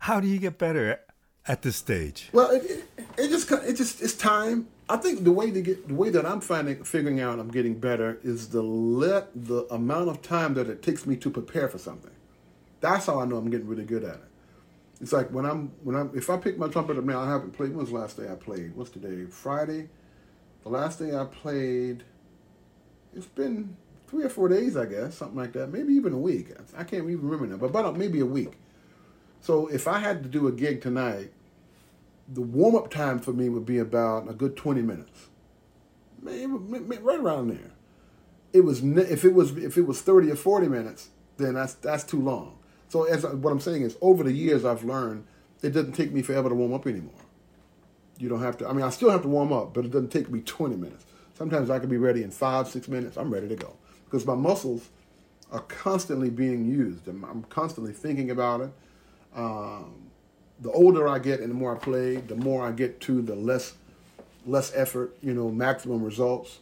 [0.00, 1.00] How do you get better
[1.46, 2.28] at this stage?
[2.34, 2.84] Well, it, it,
[3.16, 4.68] it just it just it's time.
[4.90, 7.78] I think the way to get the way that I'm finding figuring out I'm getting
[7.78, 11.78] better is the let the amount of time that it takes me to prepare for
[11.78, 12.10] something.
[12.80, 14.30] That's how I know I'm getting really good at it.
[15.00, 17.52] It's like when I'm when I'm if I pick my trumpet up now, I haven't
[17.52, 17.70] played.
[17.70, 18.74] When was the last day I played?
[18.74, 19.26] What's today?
[19.26, 19.88] Friday.
[20.64, 22.02] The last day I played.
[23.14, 23.76] It's been
[24.08, 25.68] three or four days, I guess, something like that.
[25.68, 26.48] Maybe even a week.
[26.76, 28.54] I can't even remember now, but about maybe a week.
[29.40, 31.32] So if I had to do a gig tonight,
[32.32, 35.28] the warm up time for me would be about a good twenty minutes,
[36.22, 37.72] maybe right around there.
[38.52, 42.04] It was if it was if it was thirty or forty minutes, then that's that's
[42.04, 42.58] too long.
[42.88, 45.26] So as what I'm saying is, over the years I've learned
[45.62, 47.12] it doesn't take me forever to warm up anymore.
[48.18, 48.68] You don't have to.
[48.68, 51.06] I mean, I still have to warm up, but it doesn't take me twenty minutes.
[51.34, 53.16] Sometimes I can be ready in five, six minutes.
[53.16, 54.90] I'm ready to go because my muscles
[55.50, 57.08] are constantly being used.
[57.08, 58.72] I'm, I'm constantly thinking about it.
[59.34, 60.09] Um,
[60.60, 63.34] the older I get and the more I play, the more I get to the
[63.34, 63.74] less
[64.46, 66.58] less effort, you know, maximum results.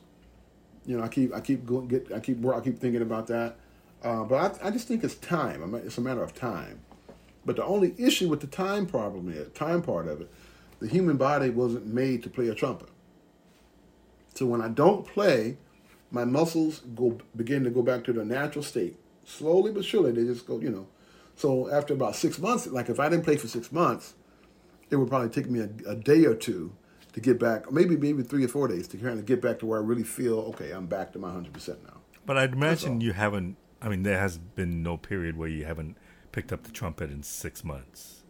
[0.86, 3.56] You know, I keep I keep going get I keep I keep thinking about that.
[4.02, 5.62] Uh, but I, I just think it's time.
[5.62, 6.80] I mean, it's a matter of time.
[7.44, 10.30] But the only issue with the time problem is time part of it.
[10.80, 12.88] The human body wasn't made to play a trumpet.
[14.34, 15.56] So when I don't play,
[16.10, 18.96] my muscles go begin to go back to their natural state.
[19.24, 20.86] Slowly but surely, they just go, you know.
[21.38, 24.14] So after about six months, like if I didn't play for six months,
[24.90, 26.72] it would probably take me a, a day or two
[27.12, 29.66] to get back, maybe maybe three or four days to kind of get back to
[29.66, 30.72] where I really feel okay.
[30.72, 32.00] I'm back to my hundred percent now.
[32.26, 33.56] But I'd imagine you haven't.
[33.80, 35.96] I mean, there has been no period where you haven't
[36.32, 38.24] picked up the trumpet in six months.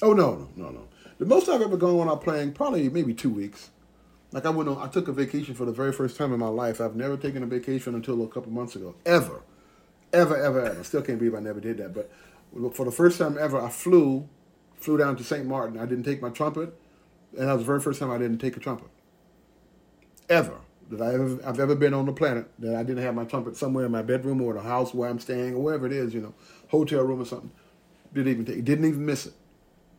[0.00, 0.88] Oh no, no, no, no.
[1.18, 3.70] The most I've ever gone without playing, probably maybe two weeks.
[4.32, 6.48] Like I went on, I took a vacation for the very first time in my
[6.48, 6.80] life.
[6.80, 9.42] I've never taken a vacation until a couple months ago, ever,
[10.14, 10.84] ever, ever, ever.
[10.84, 11.92] Still can't believe I never did that.
[11.92, 12.10] But
[12.72, 14.28] for the first time ever, I flew,
[14.76, 15.46] flew down to St.
[15.46, 15.78] Martin.
[15.78, 16.74] I didn't take my trumpet,
[17.36, 18.88] and that was the very first time I didn't take a trumpet.
[20.28, 20.58] Ever
[20.90, 23.56] that I ever, I've ever been on the planet that I didn't have my trumpet
[23.56, 26.20] somewhere in my bedroom or the house where I'm staying or wherever it is, you
[26.20, 26.34] know,
[26.68, 27.50] hotel room or something.
[28.14, 29.34] Didn't even take, didn't even miss it.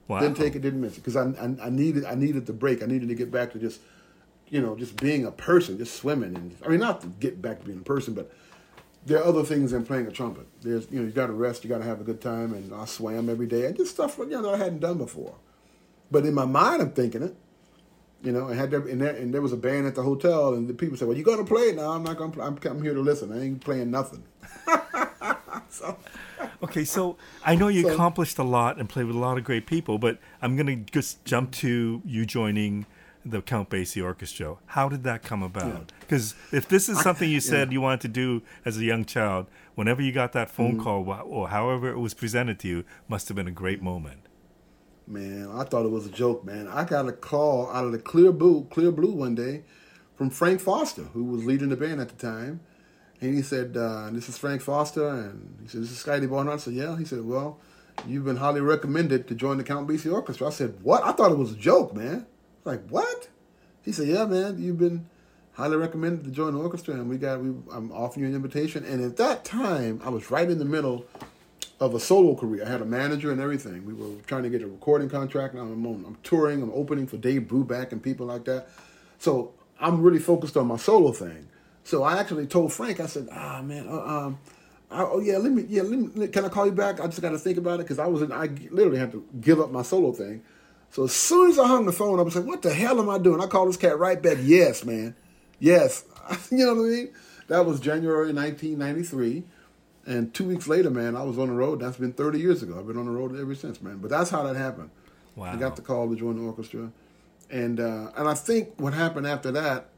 [0.07, 0.19] Wow.
[0.19, 2.81] Didn't take it, didn't miss it, because I, I I needed I needed the break.
[2.81, 3.81] I needed to get back to just,
[4.47, 7.59] you know, just being a person, just swimming, and I mean not to get back
[7.59, 8.31] to being a person, but
[9.05, 10.47] there are other things than playing a trumpet.
[10.61, 12.73] There's you know you got to rest, you got to have a good time, and
[12.73, 13.67] I swam every day.
[13.67, 15.35] I did stuff you know that I hadn't done before,
[16.11, 17.35] but in my mind I'm thinking it.
[18.21, 20.53] You know, and had there, and, there, and there was a band at the hotel,
[20.53, 22.33] and the people said, "Well, you gonna play?" No, I'm not gonna.
[22.33, 22.45] Play.
[22.45, 23.31] I'm, I'm here to listen.
[23.31, 24.23] I ain't playing nothing.
[25.69, 25.97] so,
[26.61, 29.43] Okay, so I know you So- accomplished a lot and played with a lot of
[29.43, 32.85] great people, but I'm going to just jump to you joining
[33.25, 34.55] the Count Basie Orchestra.
[34.67, 35.91] How did that come about?
[35.99, 39.47] Because if this is something you said you wanted to do as a young child,
[39.75, 40.83] whenever you got that phone Mm-hmm.
[40.83, 44.21] call or however it was presented to you, must have been a great moment.
[45.07, 46.67] Man, I thought it was a joke, man.
[46.67, 49.63] I got a call out of the clear blue, clear blue one day
[50.15, 52.59] from Frank Foster, who was leading the band at the time.
[53.19, 55.07] And he said, uh, this is Frank Foster.
[55.09, 56.59] And he said, this is Scotty Barnhart.
[56.59, 56.97] I said, yeah.
[56.97, 57.59] He said, well,
[58.07, 60.47] you've been highly recommended to join the Count Basie Orchestra.
[60.47, 61.03] I said, what?
[61.03, 62.25] I thought it was a joke, man.
[62.65, 63.29] Like, what?
[63.83, 65.07] He said, yeah, man, you've been
[65.53, 66.93] highly recommended to join the orchestra.
[66.95, 68.85] And we got, we, I'm offering you an invitation.
[68.85, 71.05] And at that time, I was right in the middle
[71.79, 72.65] of a solo career.
[72.65, 73.85] I had a manager and everything.
[73.85, 75.55] We were trying to get a recording contract.
[75.55, 76.61] Now I'm, on, I'm touring.
[76.61, 78.67] I'm opening for Dave Brubeck and people like that.
[79.17, 81.47] So I'm really focused on my solo thing.
[81.83, 82.99] So I actually told Frank.
[82.99, 84.39] I said, "Ah, man, uh, um,
[84.91, 86.99] I, oh yeah, let me, yeah, let me, can I call you back?
[86.99, 89.25] I just got to think about it because I was, in, I literally had to
[89.39, 90.43] give up my solo thing.
[90.91, 92.99] So as soon as I hung the phone, up, I was like, what the hell
[92.99, 93.41] am I doing?
[93.41, 94.37] I called this cat right back.
[94.41, 95.15] Yes, man,
[95.59, 96.03] yes.
[96.51, 97.13] you know what I mean?
[97.47, 99.43] That was January 1993.
[100.05, 101.81] And two weeks later, man, I was on the road.
[101.81, 102.79] That's been 30 years ago.
[102.79, 103.97] I've been on the road ever since, man.
[103.97, 104.89] But that's how that happened.
[105.35, 105.51] Wow.
[105.51, 106.91] I got the call to join the orchestra.
[107.51, 109.89] And uh, and I think what happened after that,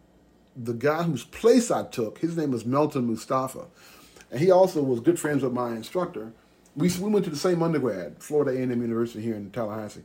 [0.56, 3.66] the guy whose place I took, his name was Melton Mustafa.
[4.32, 6.32] And he also was good friends with my instructor.
[6.76, 10.04] We, we went to the same undergrad, Florida A&M University here in Tallahassee.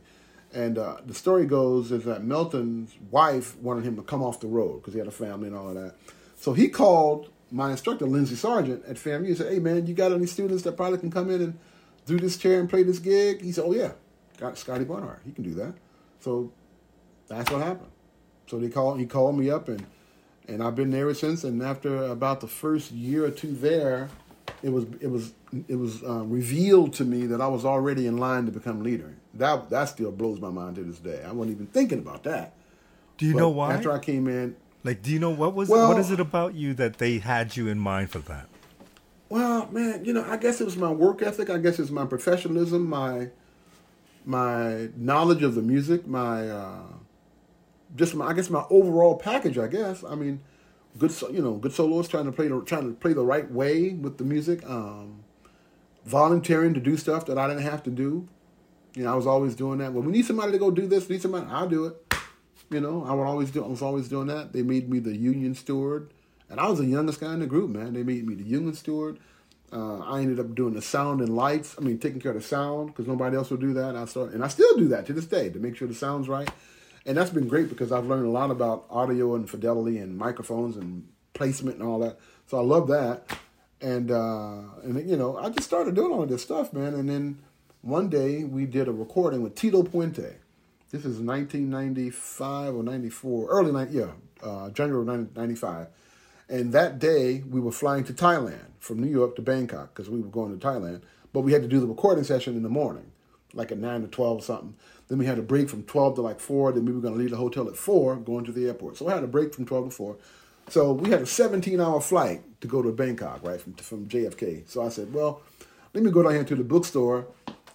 [0.53, 4.47] And uh, the story goes is that Melton's wife wanted him to come off the
[4.47, 5.95] road because he had a family and all of that.
[6.37, 10.11] So he called my instructor, Lindsey Sargent, at FAMU and said, hey, man, you got
[10.11, 11.59] any students that probably can come in and
[12.05, 13.41] do this chair and play this gig?
[13.41, 13.91] He said, oh, yeah,
[14.37, 15.21] got Scotty Barnhart.
[15.25, 15.73] He can do that.
[16.19, 16.51] So
[17.27, 17.91] that's what happened.
[18.47, 19.85] So they called, he called me up and
[20.47, 21.43] and I've been there ever since.
[21.43, 24.09] And after about the first year or two there,
[24.63, 25.33] it was it was
[25.67, 29.15] it was uh, revealed to me that I was already in line to become leader.
[29.37, 31.21] That that still blows my mind to this day.
[31.25, 32.53] I wasn't even thinking about that.
[33.17, 33.73] Do you But know why?
[33.73, 36.53] After I came in, like, do you know what was Well- what is it about
[36.55, 38.47] you that they had you in mind for that?
[39.29, 41.49] well, man, you know, I guess it was my work ethic.
[41.49, 43.29] I guess it's my professionalism, my
[44.25, 46.79] my knowledge of the music, my uh,
[47.95, 49.57] just my I guess my overall package.
[49.57, 50.41] I guess I mean,
[50.97, 53.89] good you know good soloists trying to play the trying to play the right way
[53.93, 54.67] with the music.
[54.69, 55.19] Um,
[56.05, 58.27] volunteering to do stuff that I didn't have to do.
[58.97, 59.93] You know, I was always doing that.
[59.93, 62.15] When we need somebody to go do this, need somebody, I'll do it.
[62.71, 63.63] You know, I would always do.
[63.63, 64.53] I was always doing that.
[64.53, 66.11] They made me the union steward,
[66.49, 67.69] and I was the youngest guy in the group.
[67.69, 69.19] Man, they made me the union steward.
[69.71, 71.75] Uh, I ended up doing the sound and lights.
[71.77, 73.95] I mean, taking care of the sound because nobody else would do that.
[73.95, 76.27] I started, and I still do that to this day to make sure the sound's
[76.27, 76.49] right.
[77.05, 80.75] And that's been great because I've learned a lot about audio and fidelity and microphones
[80.75, 82.17] and placement and all that.
[82.47, 83.31] So I love that.
[83.79, 86.95] And uh, and you know, I just started doing all this stuff, man.
[86.95, 87.43] And then
[87.87, 90.35] one day we did a recording with Tito Puente.
[90.91, 94.11] This is 1995 or 94, early night, yeah,
[94.43, 95.87] uh, January of 95.
[96.49, 100.19] And that day we were flying to Thailand from New York to Bangkok because we
[100.19, 101.03] were going to Thailand.
[101.31, 103.09] But we had to do the recording session in the morning,
[103.53, 104.75] like at 9 to 12 or something.
[105.07, 106.73] Then we had a break from 12 to like 4.
[106.73, 108.97] Then we were going to leave the hotel at 4 going to the airport.
[108.97, 110.17] So I had a break from 12 to 4.
[110.69, 114.69] So we had a 17 hour flight to go to Bangkok, right, from, from JFK.
[114.69, 115.41] So I said, well,
[115.93, 117.27] let me go down here to the bookstore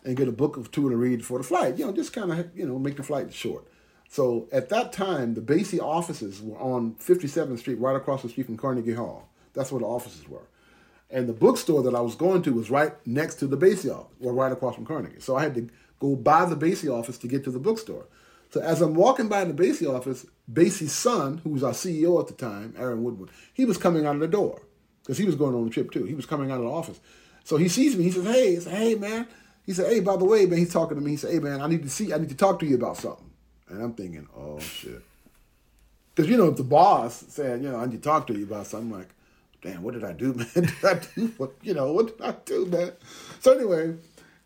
[0.04, 1.78] and get a book of two to read for the flight.
[1.78, 3.66] You know, just kind of, you know, make the flight short.
[4.08, 8.46] So at that time, the Basie offices were on 57th Street, right across the street
[8.46, 9.28] from Carnegie Hall.
[9.54, 10.48] That's where the offices were.
[11.10, 14.12] And the bookstore that I was going to was right next to the Basie office,
[14.20, 15.20] or right across from Carnegie.
[15.20, 18.06] So I had to go by the Basie office to get to the bookstore.
[18.50, 22.26] So as I'm walking by the Basie office, Basie's son, who was our CEO at
[22.26, 24.62] the time, Aaron Woodward, he was coming out of the door
[25.02, 26.04] because he was going on the trip too.
[26.04, 27.00] He was coming out of the office.
[27.44, 28.04] So he sees me.
[28.04, 29.26] He says, "Hey, he said, hey, man."
[29.64, 31.12] He said, "Hey, by the way, man." He's talking to me.
[31.12, 32.12] He said, "Hey, man, I need to see.
[32.12, 33.30] I need to talk to you about something."
[33.68, 35.02] And I'm thinking, "Oh shit,"
[36.14, 38.66] because you know, the boss said, "You know, I need to talk to you about
[38.66, 39.08] something," I'm like,
[39.62, 40.48] "Damn, what did I do, man?
[40.54, 41.52] did I do what?
[41.62, 42.92] You know, what did I do, man?"
[43.40, 43.94] So anyway,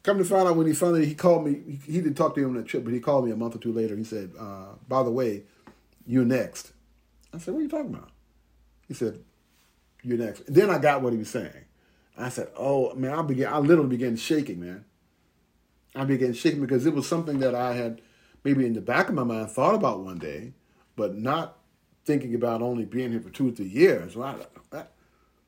[0.03, 1.63] come to find out when he finally he called me.
[1.67, 3.57] He, he didn't talk to him on that trip, but he called me a month
[3.57, 3.97] or two later.
[3.97, 5.45] He said, uh, "By the way,
[6.07, 6.73] you're next."
[7.33, 8.11] I said, "What are you talking about?"
[8.87, 9.19] He said,
[10.03, 11.65] "You're next." Then I got what he was saying.
[12.19, 13.53] I said, "Oh man," I began.
[13.53, 14.85] I literally began shaking, man.
[15.97, 18.03] I began shaking because it was something that I had
[18.45, 20.53] maybe in the back of my mind thought about one day,
[20.95, 21.59] but not
[22.05, 24.17] thinking about only being here for two or three years.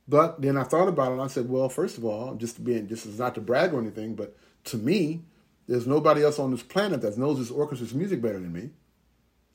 [0.09, 2.87] But then I thought about it and I said, well, first of all, just being
[2.87, 4.35] this is not to brag or anything, but
[4.65, 5.23] to me,
[5.67, 8.71] there's nobody else on this planet that knows this orchestra's music better than me.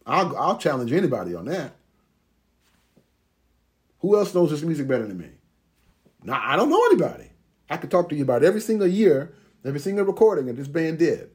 [0.06, 1.74] I'll, I'll challenge anybody on that.
[4.00, 5.30] Who else knows this music better than me?
[6.24, 7.32] Now, I don't know anybody.
[7.70, 9.34] I could talk to you about every single year,
[9.66, 11.30] every single recording that this band did,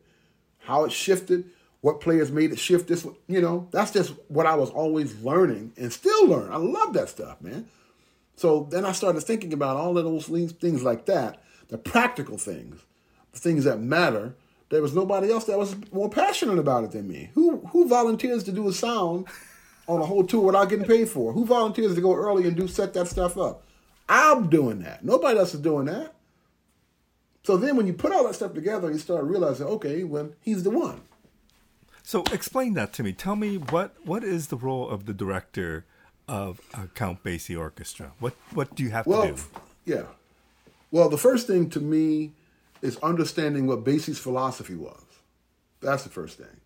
[0.61, 1.45] how it shifted,
[1.81, 5.73] what players made it shift this, you know, that's just what I was always learning
[5.77, 6.53] and still learn.
[6.53, 7.69] I love that stuff, man.
[8.37, 12.81] So then I started thinking about all of those things like that, the practical things,
[13.33, 14.35] the things that matter.
[14.71, 17.31] There was nobody else that was more passionate about it than me.
[17.35, 19.27] Who who volunteers to do a sound
[19.87, 21.33] on a whole tour without getting paid for?
[21.33, 23.65] Who volunteers to go early and do set that stuff up?
[24.09, 25.05] I'm doing that.
[25.05, 26.15] Nobody else is doing that.
[27.49, 30.65] So then when you put all that stuff together, you start realizing, okay, well, he's
[30.65, 31.01] the one.
[32.03, 33.15] So explain that to me.
[33.15, 35.87] Tell me what what is the role of the director
[36.29, 38.13] of a Count Basie Orchestra?
[38.19, 39.43] What what do you have well, to do?
[39.87, 40.03] Yeah.
[40.91, 42.33] Well, the first thing to me
[42.83, 45.07] is understanding what Basie's philosophy was.
[45.81, 46.61] That's the first thing.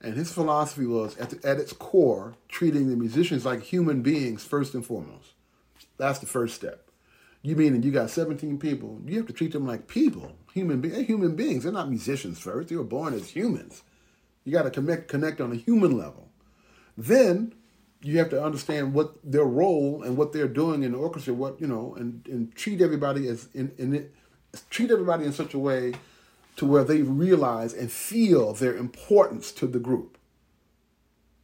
[0.00, 4.42] And his philosophy was, at, the, at its core, treating the musicians like human beings
[4.44, 5.34] first and foremost.
[5.98, 6.85] That's the first step.
[7.46, 11.04] You mean you got 17 people, you have to treat them like people, human, be-
[11.04, 11.62] human beings.
[11.62, 12.70] They're not musicians first.
[12.70, 13.84] They were born as humans.
[14.42, 16.28] You got to connect, connect on a human level.
[16.98, 17.54] Then
[18.02, 21.60] you have to understand what their role and what they're doing in the orchestra, what,
[21.60, 24.12] you know, and, and treat everybody as in, in it,
[24.68, 25.94] treat everybody in such a way
[26.56, 30.18] to where they realize and feel their importance to the group.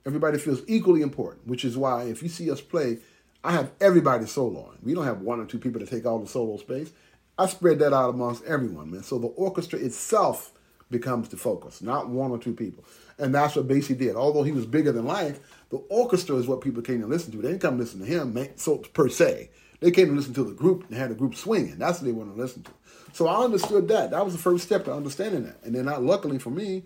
[0.05, 2.98] Everybody feels equally important, which is why if you see us play,
[3.45, 4.76] I have everybody soloing.
[4.82, 6.93] We don't have one or two people to take all the solo space.
[7.38, 9.03] I spread that out amongst everyone, man.
[9.03, 10.53] So the orchestra itself
[10.90, 12.84] becomes the focus, not one or two people.
[13.18, 14.14] And that's what Basie did.
[14.14, 15.40] Although he was bigger than life,
[15.70, 17.38] the orchestra is what people came to listen to.
[17.38, 19.51] They didn't come listen to him so per se.
[19.80, 21.78] They came to listen to the group and had the group swinging.
[21.78, 22.70] That's what they wanted to listen to.
[23.12, 24.12] So I understood that.
[24.12, 25.57] That was the first step to understanding that.
[25.64, 26.84] And then, I, luckily for me,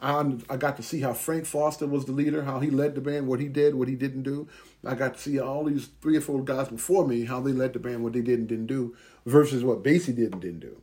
[0.00, 3.00] I, I got to see how Frank Foster was the leader, how he led the
[3.00, 4.48] band, what he did, what he didn't do.
[4.84, 7.72] I got to see all these three or four guys before me, how they led
[7.72, 10.80] the band, what they did and didn't do, versus what Basie did and didn't do.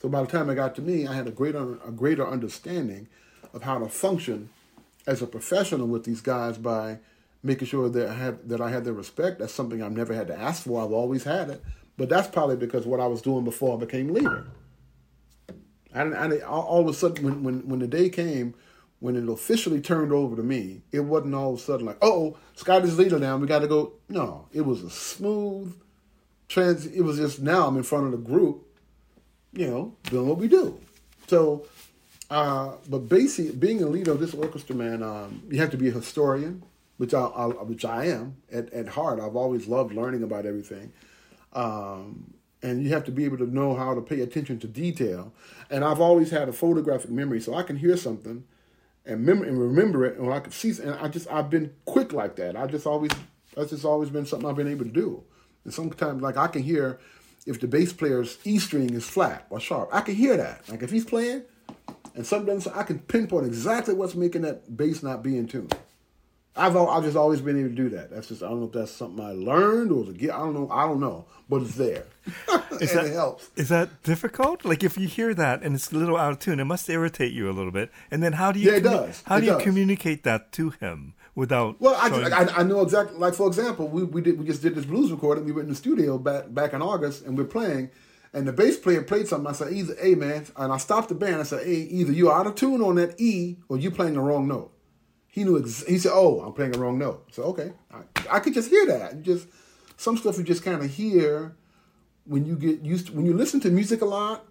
[0.00, 3.08] So by the time I got to me, I had a greater a greater understanding
[3.52, 4.50] of how to function
[5.06, 6.98] as a professional with these guys by
[7.42, 9.38] making sure that I had that I had their respect.
[9.40, 10.82] That's something I've never had to ask for.
[10.82, 11.62] I've always had it,
[11.96, 14.46] but that's probably because what I was doing before I became leader.
[15.92, 18.54] And, and all of a sudden, when, when when the day came
[19.00, 22.36] when it officially turned over to me, it wasn't all of a sudden like, oh,
[22.54, 23.36] Scott is leader now.
[23.36, 23.94] We got to go.
[24.08, 25.74] No, it was a smooth
[26.48, 26.86] trans.
[26.86, 28.66] It was just now I'm in front of the group
[29.52, 30.78] you know, doing what we do.
[31.26, 31.66] So,
[32.30, 35.88] uh, but basically, being a leader of this orchestra, man, um, you have to be
[35.88, 36.62] a historian,
[36.96, 39.20] which I, I, which I am at, at heart.
[39.20, 40.92] I've always loved learning about everything.
[41.52, 45.32] Um, and you have to be able to know how to pay attention to detail.
[45.70, 48.44] And I've always had a photographic memory, so I can hear something
[49.06, 50.70] and, mem- and remember it, and I can see.
[50.82, 52.56] And I just I've been quick like that.
[52.56, 53.12] I just always
[53.56, 55.22] that's just always been something I've been able to do.
[55.64, 56.98] And sometimes, like I can hear
[57.46, 59.88] if the bass player's E string is flat or sharp.
[59.92, 60.68] I can hear that.
[60.68, 61.42] Like if he's playing
[62.14, 65.68] and something doesn't, I can pinpoint exactly what's making that bass not be in tune.
[66.56, 68.10] I've I've just always been able to do that.
[68.10, 70.34] That's just I don't know if that's something I learned or a gift.
[70.34, 70.68] I don't know.
[70.70, 72.04] I don't know, but it's there.
[72.80, 73.50] Is that, it helps.
[73.56, 74.64] Is that difficult?
[74.64, 77.32] Like if you hear that and it's a little out of tune, it must irritate
[77.32, 77.90] you a little bit.
[78.10, 78.70] And then how do you?
[78.70, 79.22] Yeah, it commu- does.
[79.26, 79.58] How it do does.
[79.58, 81.14] you communicate that to him?
[81.36, 81.80] without.
[81.80, 83.16] Well, I, I, I, know exactly.
[83.16, 85.44] Like for example, we we did we just did this blues recording.
[85.44, 87.90] We were in the studio back back in August, and we're playing.
[88.32, 89.48] And the bass player played something.
[89.48, 91.40] I said, either, hey man, and I stopped the band.
[91.40, 94.20] I said, hey, either you're out of tune on that E or you playing the
[94.20, 94.72] wrong note.
[95.30, 95.58] He knew.
[95.58, 97.26] Ex- he said, oh, I'm playing the wrong note.
[97.32, 99.22] So okay, I, I could just hear that.
[99.22, 99.48] Just
[99.96, 101.56] some stuff you just kind of hear
[102.24, 104.46] when you get used to when you listen to music a lot.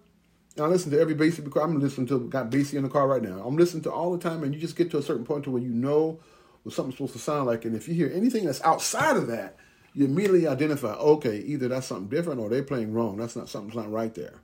[0.56, 3.06] And I listen to every bass because I'm listening to got Basie in the car
[3.06, 3.44] right now.
[3.46, 5.50] I'm listening to all the time, and you just get to a certain point to
[5.50, 6.20] where you know
[6.62, 7.64] what something's supposed to sound like.
[7.64, 9.56] And if you hear anything that's outside of that,
[9.94, 13.16] you immediately identify, okay, either that's something different or they're playing wrong.
[13.16, 14.40] That's not something's not right there.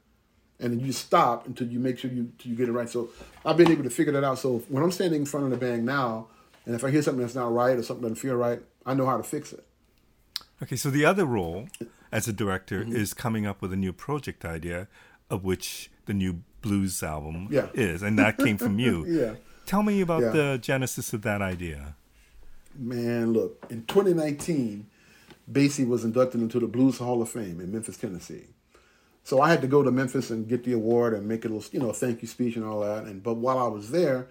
[0.58, 2.88] And then you stop until you make sure you you get it right.
[2.88, 3.10] So
[3.44, 4.38] I've been able to figure that out.
[4.38, 6.28] So when I'm standing in front of the band now,
[6.64, 9.06] and if I hear something that's not right or something doesn't feel right, I know
[9.06, 9.64] how to fix it.
[10.62, 11.68] Okay, so the other role
[12.10, 12.96] as a director mm-hmm.
[12.96, 14.88] is coming up with a new project idea,
[15.28, 17.68] of which the new blues album yeah.
[17.74, 19.04] is, and that came from you.
[19.08, 19.34] yeah.
[19.66, 20.30] Tell me about yeah.
[20.30, 21.96] the genesis of that idea.
[22.74, 24.86] Man, look, in 2019,
[25.50, 28.44] Basie was inducted into the Blues Hall of Fame in Memphis, Tennessee.
[29.26, 31.64] So I had to go to Memphis and get the award and make a little,
[31.72, 33.06] you know, thank you speech and all that.
[33.06, 34.28] And but while I was there,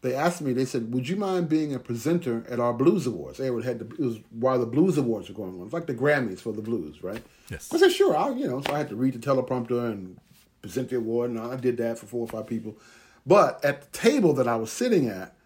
[0.00, 0.54] they asked me.
[0.54, 3.84] They said, "Would you mind being a presenter at our Blues Awards?" They had the,
[3.84, 5.66] it was while the Blues Awards were going on.
[5.66, 7.22] It's like the Grammys for the blues, right?
[7.50, 7.68] Yes.
[7.74, 10.16] I said, "Sure." I, you know, so I had to read the teleprompter and
[10.62, 12.78] present the award, and I did that for four or five people.
[13.26, 15.36] But at the table that I was sitting at,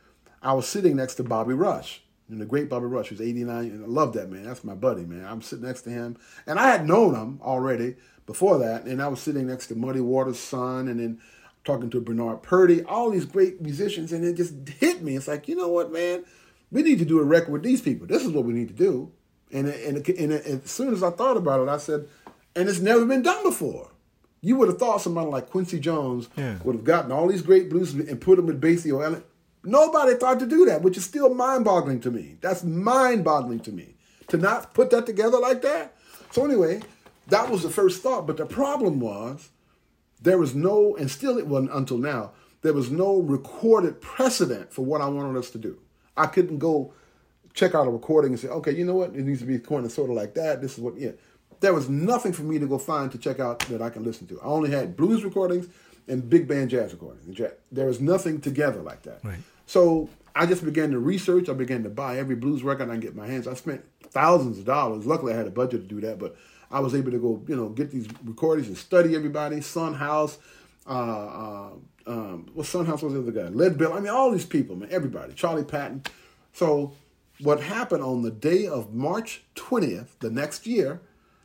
[0.41, 2.03] I was sitting next to Bobby Rush.
[2.29, 4.45] And the great Bobby Rush, who's 89, and I love that man.
[4.45, 5.27] That's my buddy, man.
[5.27, 6.17] I'm sitting next to him.
[6.47, 7.97] And I had known him already
[8.33, 8.85] before that.
[8.85, 11.21] And I was sitting next to Muddy Waters' son, and then
[11.65, 14.13] talking to Bernard Purdie, all these great musicians.
[14.13, 15.17] And it just hit me.
[15.17, 16.25] It's like, you know what, man?
[16.71, 18.07] We need to do a record with these people.
[18.07, 19.13] This is what we need to do.
[19.53, 20.33] And, and, and, and
[20.65, 22.09] as soon as I thought about it, I said,
[22.57, 23.91] and it's never been done before.
[24.41, 26.57] You would have thought somebody like Quincy Jones Yeah.
[26.65, 29.23] would have gotten all these great blues and put them with Basie or Ellen.
[29.63, 32.39] Nobody thought to do that, which is still mind-boggling to me.
[32.41, 33.95] That's mind-boggling to me
[34.29, 35.95] to not put that together like that.
[36.33, 36.81] So anyway,
[37.29, 38.27] that was the first thought.
[38.27, 39.51] But the problem was
[40.21, 44.85] there was no, and still it wasn't until now, there was no recorded precedent for
[44.85, 45.79] what I wanted us to do.
[46.17, 46.93] I couldn't go
[47.55, 49.91] check out a recording and say, okay, you know what, it needs to be recorded
[49.91, 50.63] sort of like that.
[50.63, 51.13] This is what, yeah.
[51.61, 54.27] There was nothing for me to go find to check out that I can listen
[54.29, 54.41] to.
[54.41, 55.69] I only had blues recordings
[56.09, 57.41] and big band jazz recordings.
[57.71, 59.25] There was nothing together like that.
[59.25, 59.39] Right.
[59.67, 61.49] So I just began to research.
[61.49, 63.47] I began to buy every blues record I can get my hands.
[63.47, 65.07] I spent thousands of dollars.
[65.07, 66.37] Luckily, I had a budget to do that, but
[66.73, 69.61] I was able to go, you know, get these recordings and study everybody.
[69.61, 70.39] Sun House,
[70.87, 71.71] uh, uh,
[72.07, 73.49] um, what Sun House was the other guy?
[73.49, 73.93] Lead Belly.
[73.93, 75.35] I mean, all these people, man, everybody.
[75.35, 76.03] Charlie Patton.
[76.55, 76.95] So
[77.41, 81.01] what happened on the day of March 20th, the next year,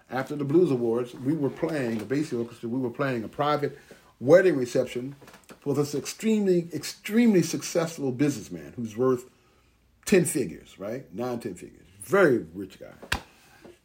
[0.10, 3.78] after the Blues Awards, we were playing, the Basie Orchestra, we were playing a private
[4.20, 5.16] wedding reception
[5.60, 9.26] for this extremely, extremely successful businessman who's worth
[10.06, 11.14] 10 figures, right?
[11.14, 11.86] Nine, 10 figures.
[12.02, 13.17] Very rich guy.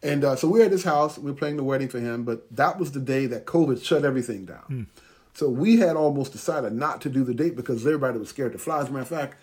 [0.03, 2.79] And uh, so we're at his house, We're playing the wedding for him, but that
[2.79, 4.89] was the day that COVID shut everything down.
[5.35, 8.59] So we had almost decided not to do the date because everybody was scared to
[8.59, 8.81] fly.
[8.81, 9.37] As a matter of fact,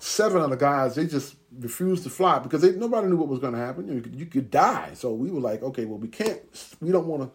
[0.00, 3.38] seven of the guys they just refused to fly because they, nobody knew what was
[3.38, 3.88] going to happen.
[3.88, 4.90] You could, you could die.
[4.94, 6.40] So we were like, okay, well we can't,
[6.80, 7.30] we don't want to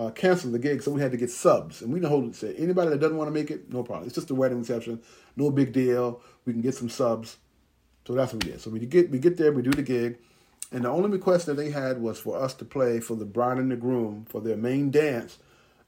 [0.00, 1.82] uh, cancel the gig, so we had to get subs.
[1.82, 2.34] And we didn't hold it.
[2.34, 4.06] say anybody that doesn't want to make it, no problem.
[4.06, 5.00] It's just a wedding reception,
[5.36, 6.20] no big deal.
[6.44, 7.38] We can get some subs.
[8.06, 8.60] So that's what we did.
[8.60, 10.18] So we get we get there, we do the gig,
[10.72, 13.58] and the only request that they had was for us to play for the bride
[13.58, 15.38] and the groom for their main dance.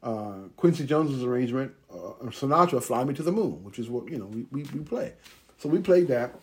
[0.02, 4.18] Uh, Quincy Jones's arrangement, uh, Sinatra, "Fly Me to the Moon," which is what you
[4.18, 5.14] know we, we we play.
[5.58, 6.38] So we played that,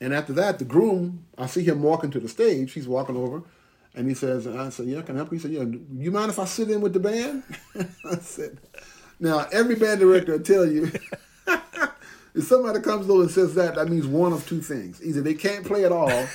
[0.00, 2.72] and after that, the groom, I see him walking to the stage.
[2.72, 3.42] He's walking over,
[3.96, 5.64] and he says, and I said, "Yeah, can I help you?" He said, "Yeah,
[5.98, 7.42] you mind if I sit in with the band?"
[8.04, 8.58] I said,
[9.18, 10.92] "Now every band director will tell you."
[12.34, 15.00] If somebody comes over and says that, that means one of two things.
[15.04, 16.26] Either they can't play at all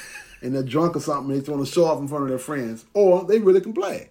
[0.42, 2.40] and they're drunk or something, they just want to show off in front of their
[2.40, 4.10] friends, or they really can play.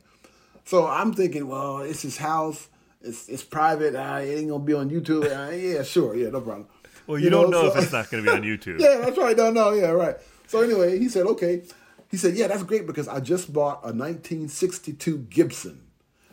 [0.65, 2.69] So I'm thinking, well, it's his house,
[3.01, 5.25] it's it's private, uh, it ain't gonna be on YouTube.
[5.25, 6.69] Uh, yeah, sure, yeah, no problem.
[7.09, 8.81] Well, you, don't know so- if it's not going to be on YouTube.
[8.81, 9.35] yeah, that's right.
[9.35, 9.73] Don't know.
[9.73, 10.17] yeah, right.
[10.47, 11.63] So anyway, he said, okay.
[12.11, 15.89] He said, yeah, that's great because I just bought a 1962 Gibson.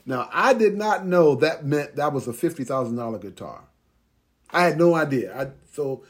[0.06, 3.64] Now, I did not know that meant that was a $50,000 guitar.
[4.52, 5.34] I had no idea.
[5.38, 6.04] I So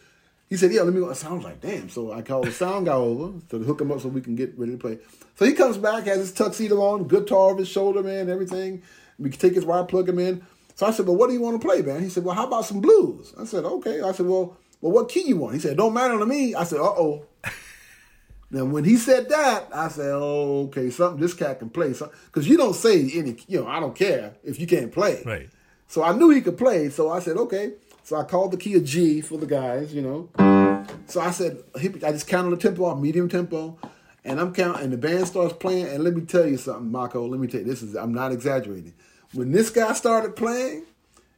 [0.49, 1.11] he said, yeah, let me go.
[1.13, 1.89] So I was like, damn.
[1.89, 4.57] So I called the sound guy over to hook him up so we can get
[4.57, 4.99] ready to play.
[5.35, 8.83] So he comes back, has his tuxedo on, guitar over his shoulder, man, everything.
[9.17, 10.45] We can take his wire, plug him in.
[10.75, 12.01] So I said, well, what do you want to play, man?
[12.01, 13.33] He said, well, how about some blues?
[13.39, 14.01] I said, okay.
[14.01, 15.55] I said, well, well, what key you want?
[15.55, 16.53] He said, don't matter to me.
[16.53, 17.25] I said, uh-oh.
[18.51, 22.47] Now, when he said that, I said, "Oh, okay, something this cat can play." Because
[22.47, 25.23] you don't say any, you know, I don't care if you can't play.
[25.25, 25.49] Right.
[25.87, 26.89] So I knew he could play.
[26.89, 27.73] So I said, "Okay."
[28.05, 30.29] So I called the key of G for the guys, you know.
[31.07, 33.79] So I said, I just counted the tempo off, medium tempo,
[34.23, 35.87] and I'm counting, and the band starts playing.
[35.87, 37.25] And let me tell you something, Marco.
[37.25, 38.93] Let me tell you, this is I'm not exaggerating.
[39.33, 40.83] When this guy started playing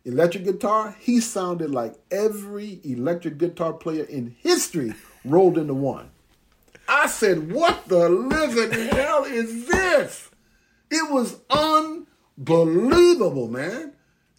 [0.04, 4.94] electric guitar, he sounded like every electric guitar player in history
[5.24, 6.10] rolled into one.
[6.90, 10.30] I said, what the living hell is this?
[10.92, 13.94] It was unbelievable, man.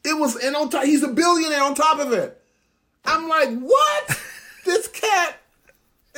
[0.08, 2.40] It was, and on top, he's a billionaire on top of it.
[3.04, 4.20] I'm like, what?
[4.64, 5.38] this cat.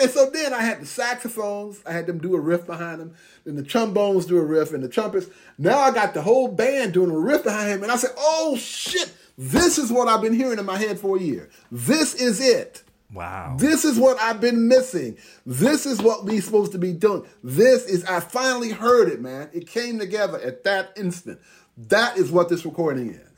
[0.01, 3.14] And so then I had the saxophones, I had them do a riff behind him,
[3.45, 5.26] then the trombones do a riff, and the trumpets.
[5.59, 8.57] Now I got the whole band doing a riff behind him, and I said, oh
[8.57, 11.51] shit, this is what I've been hearing in my head for a year.
[11.70, 12.82] This is it.
[13.12, 13.57] Wow.
[13.59, 15.18] This is what I've been missing.
[15.45, 17.26] This is what we're supposed to be doing.
[17.43, 19.51] This is, I finally heard it, man.
[19.53, 21.41] It came together at that instant.
[21.76, 23.30] That is what this recording is.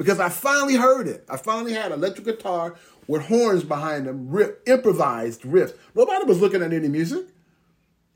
[0.00, 1.26] Because I finally heard it.
[1.28, 2.74] I finally had electric guitar
[3.06, 4.34] with horns behind them,
[4.64, 5.74] improvised riffs.
[5.94, 7.26] Nobody was looking at any music.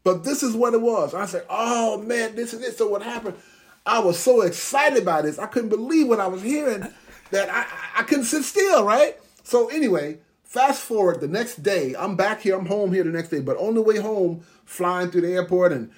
[0.03, 1.13] But this is what it was.
[1.13, 2.79] I said, oh man, this is it.
[2.79, 3.37] So what happened?
[3.85, 5.39] I was so excited by this.
[5.39, 6.91] I couldn't believe what I was hearing
[7.33, 7.67] that I,
[8.01, 9.19] I couldn't sit still, right?
[9.43, 13.29] So anyway, fast forward the next day, I'm back here, I'm home here the next
[13.29, 15.91] day, but on the way home, flying through the airport and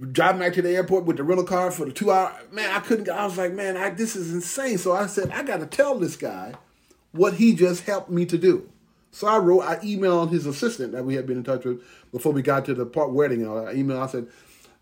[0.00, 2.80] driving back to the airport with the rental car for the two hour man, I
[2.80, 4.78] couldn't I was like, man, I, this is insane.
[4.78, 6.54] So I said, I gotta tell this guy
[7.12, 8.68] what he just helped me to do.
[9.12, 11.82] So I wrote, I emailed his assistant that we had been in touch with
[12.12, 13.46] before we got to the part wedding.
[13.46, 14.28] Uh, I emailed, I said,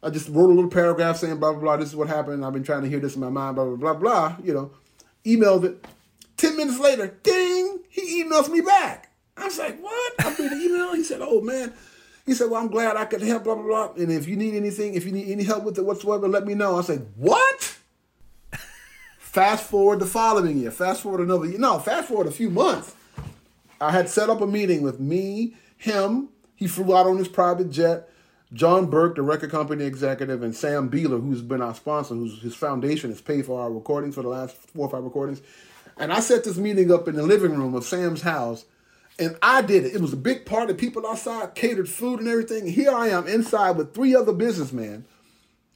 [0.02, 1.76] I just wrote a little paragraph saying blah blah blah.
[1.78, 2.44] This is what happened.
[2.44, 3.56] I've been trying to hear this in my mind.
[3.56, 4.36] Blah blah blah blah.
[4.42, 4.70] You know,
[5.24, 5.84] emailed it.
[6.36, 9.10] Ten minutes later, ding, he emails me back.
[9.36, 10.12] I was like, what?
[10.20, 10.94] I read the email.
[10.94, 11.72] He said, oh man.
[12.28, 13.44] He said, well, I'm glad I could help.
[13.44, 13.92] Blah blah blah.
[13.94, 16.52] And if you need anything, if you need any help with it whatsoever, let me
[16.52, 16.76] know.
[16.76, 17.78] I said, what?
[19.18, 20.70] fast forward the following year.
[20.70, 21.58] Fast forward another year.
[21.58, 22.94] No, fast forward a few months.
[23.80, 26.28] I had set up a meeting with me, him.
[26.54, 28.10] He flew out on his private jet.
[28.52, 32.54] John Burke, the record company executive, and Sam Beeler, who's been our sponsor, whose his
[32.54, 35.40] foundation has paid for our recordings for the last four or five recordings.
[35.96, 38.66] And I set this meeting up in the living room of Sam's house,
[39.18, 39.94] and I did it.
[39.94, 42.66] It was a big party, people outside, catered food and everything.
[42.66, 45.04] Here I am inside with three other businessmen,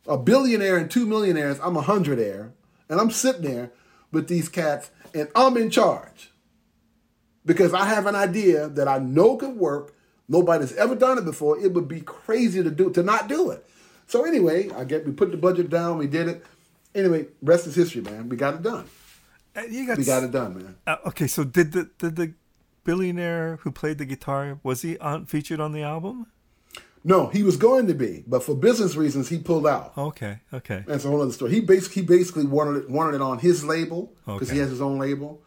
[0.06, 1.58] a billionaire and two millionaires.
[1.62, 2.52] I'm a hundredaire,
[2.88, 3.72] and I'm sitting there
[4.10, 6.30] with these cats, and I'm in charge
[7.44, 9.94] because I have an idea that I know could work
[10.32, 11.58] Nobody's ever done it before.
[11.58, 13.66] It would be crazy to do to not do it.
[14.06, 15.98] So anyway, I get we put the budget down.
[15.98, 16.44] We did it.
[16.94, 18.30] Anyway, rest is history, man.
[18.30, 18.86] We got it done.
[19.68, 20.76] You got we got it done, man.
[20.86, 22.32] Uh, okay, so did the did the
[22.84, 26.26] billionaire who played the guitar was he on, featured on the album?
[27.04, 29.92] No, he was going to be, but for business reasons, he pulled out.
[29.98, 30.84] Okay, okay.
[30.86, 31.50] That's a whole other story.
[31.50, 34.54] He basically he basically wanted it wanted it on his label because Okay.
[34.54, 35.40] he has his own label.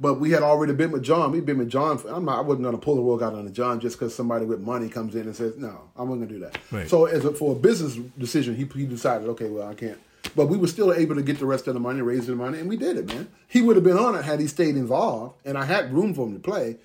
[0.00, 1.32] But we had already been with John.
[1.32, 1.98] We'd been with John.
[1.98, 3.98] For, I'm not, I wasn't going to pull the rug out on the John just
[3.98, 6.58] because somebody with money comes in and says, no, I wasn't going to do that.
[6.70, 6.88] Right.
[6.88, 9.98] So as a, for a business decision, he, he decided, okay, well, I can't.
[10.38, 12.60] But we were still able to get the rest of the money, raise the money,
[12.60, 13.26] and we did it, man.
[13.48, 16.28] He would have been on it had he stayed involved, and I had room for
[16.28, 16.76] him to play.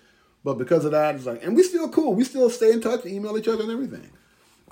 [0.44, 2.16] But because of that, it's like, and we still cool.
[2.16, 4.10] We still stay in touch, email each other, and everything.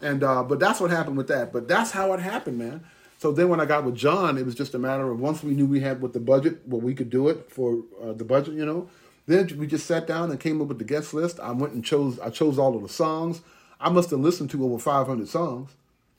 [0.01, 1.53] And uh, but that's what happened with that.
[1.53, 2.83] But that's how it happened, man.
[3.19, 5.53] So then when I got with John, it was just a matter of once we
[5.53, 8.55] knew we had with the budget, what we could do it for uh, the budget,
[8.55, 8.89] you know.
[9.27, 11.39] Then we just sat down and came up with the guest list.
[11.39, 12.17] I went and chose.
[12.19, 13.41] I chose all of the songs.
[13.79, 15.69] I must have listened to over 500 songs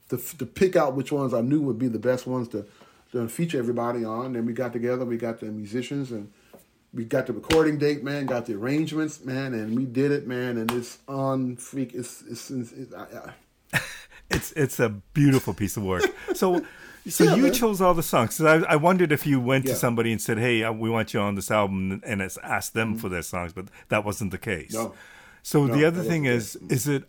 [0.09, 2.65] to to pick out which ones I knew would be the best ones to
[3.11, 4.33] to feature everybody on.
[4.33, 5.05] Then we got together.
[5.05, 6.31] We got the musicians and
[6.93, 8.25] we got the recording date, man.
[8.27, 10.57] Got the arrangements, man, and we did it, man.
[10.57, 11.93] And it's on freak.
[11.93, 12.51] It's it's.
[12.51, 13.05] it's, it's I,
[13.73, 13.79] I,
[14.29, 16.03] It's it's a beautiful piece of work.
[16.33, 16.63] So
[17.07, 17.53] so Yeah, you man.
[17.53, 18.39] chose all the songs.
[18.41, 19.73] I, I wondered if you went Yeah.
[19.73, 22.95] to somebody and said, "Hey, we want you on this album," and it's asked them
[22.97, 24.73] for their songs, but that wasn't the case.
[24.73, 24.83] Mm-hmm.
[24.87, 24.93] No.
[25.43, 27.03] So No, the other thing is, is it?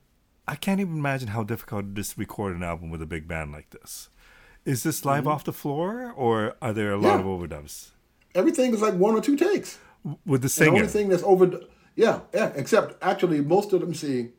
[0.47, 3.26] I can't even imagine how difficult it is to record an album with a big
[3.26, 4.11] band like this.
[4.64, 7.28] Is this live off the floor, or are there a lot Mm-hmm.
[7.28, 7.34] Yeah.
[7.34, 7.90] of overdubs
[8.34, 9.78] everything is like one or two takes.
[10.26, 11.61] with the same The only thing that's over,
[11.95, 12.51] yeah, yeah.
[12.57, 14.30] Except actually, most of them see,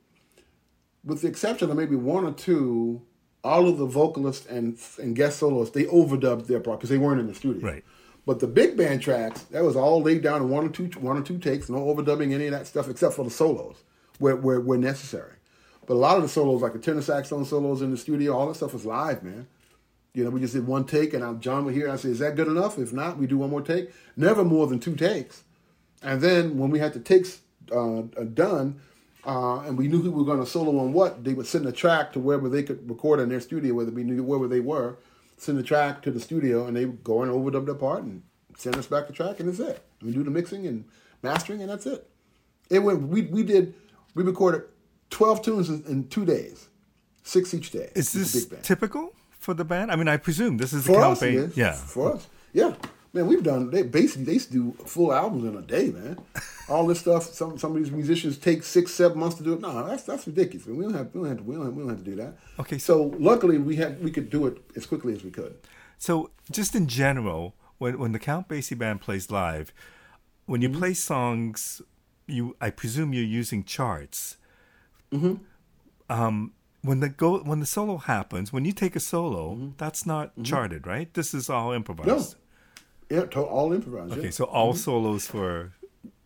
[1.03, 3.01] with the exception of maybe one or two,
[3.43, 7.21] all of the vocalists and and guest soloists they overdubbed their part because they weren't
[7.21, 7.65] in the studio.
[7.65, 7.83] Right.
[8.25, 11.17] But the big band tracks, that was all laid down in one or two one
[11.17, 13.77] or two takes, no overdubbing any of that stuff except for the solos
[14.19, 15.34] where where, where necessary.
[15.86, 18.47] But a lot of the solos, like the tenor saxophone solos in the studio, all
[18.47, 19.47] that stuff was live, man.
[20.13, 21.89] You know, we just did one take, and I, John would hear.
[21.89, 22.79] I said, "Is that good enough?
[22.79, 23.91] If not, we do one more take.
[24.15, 25.43] Never more than two takes."
[26.01, 28.79] And then when we had the takes uh, uh, done,
[29.25, 31.65] uh, and we knew who we were going to solo on what, they would send
[31.65, 34.59] a track to wherever they could record in their studio, whether we knew wherever they
[34.59, 34.97] were.
[35.38, 38.23] Send the track to the studio, and they would go and overdub their part and
[38.57, 39.83] send us back the track, and that's it.
[40.01, 40.86] We do the mixing and
[41.21, 42.07] mastering, and that's it.
[42.69, 43.01] It went.
[43.03, 43.73] We we did.
[44.13, 44.63] We recorded
[45.09, 46.67] twelve tunes in, in two days,
[47.23, 47.91] six each day.
[47.95, 48.63] Is this big band.
[48.63, 49.91] typical for the band?
[49.91, 51.39] I mean, I presume this is the For us, campaign.
[51.39, 51.57] it is.
[51.57, 51.73] Yeah.
[51.73, 52.27] For us.
[52.53, 52.75] Yeah.
[53.13, 56.17] Man, we've done they basically they used to do full albums in a day, man.
[56.69, 59.61] All this stuff, some some of these musicians take six, seven months to do it.
[59.61, 60.67] No, that's that's ridiculous.
[60.67, 62.15] We don't have we don't have to, we don't have, we don't have to do
[62.17, 62.35] that.
[62.59, 65.55] Okay, So luckily we had we could do it as quickly as we could.
[65.97, 69.71] So, just in general, when when the Count Basie band plays live,
[70.45, 70.73] when Mm-hmm.
[70.73, 71.81] you play songs,
[72.27, 74.35] you I presume you're using charts.
[75.16, 76.11] Mm-hmm.
[76.11, 76.51] Um,
[76.82, 80.86] when the go when the solo happens, when you take a solo, that's not charted,
[80.86, 81.13] right?
[81.13, 82.09] This is all improvised.
[82.09, 82.20] Mm-hmm.
[82.20, 83.22] No.
[83.22, 84.13] Yeah, to, all improvised.
[84.13, 84.30] Okay, yeah.
[84.32, 85.74] so all solos for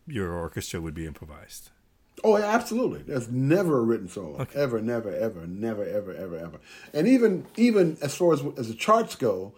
[0.06, 1.70] your orchestra would be improvised.
[2.22, 3.02] Oh, yeah, absolutely.
[3.02, 4.46] There's never a written solo.
[4.54, 6.60] Ever, never, ever, never, ever, ever, ever.
[6.92, 9.54] And even even as far as as the charts go,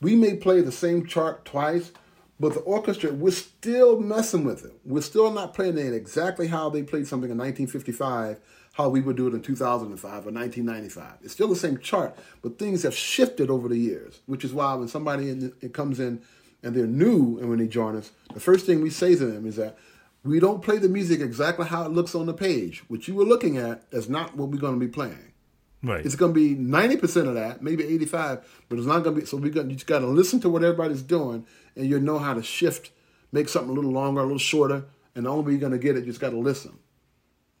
[0.00, 1.92] we may play the same chart twice,
[2.38, 4.78] but the orchestra we're still messing with it.
[4.84, 8.40] We're still not playing it exactly how they played something in 1955,
[8.74, 11.12] how we would do it in 2005 or 1995.
[11.22, 14.74] It's still the same chart, but things have shifted over the years, which is why
[14.74, 16.20] when somebody in, it comes in
[16.62, 19.46] and they're new and when they join us, the first thing we say to them
[19.46, 19.78] is that
[20.24, 22.82] we don't play the music exactly how it looks on the page.
[22.88, 25.32] What you were looking at is not what we're going to be playing.
[25.80, 26.04] Right.
[26.04, 29.26] It's going to be 90% of that, maybe 85, but it's not going to be,
[29.26, 31.46] so we got, you just got to listen to what everybody's doing
[31.76, 32.90] and you'll know how to shift,
[33.30, 35.78] make something a little longer, a little shorter, and the only way you're going to
[35.78, 36.76] get it, you just got to listen.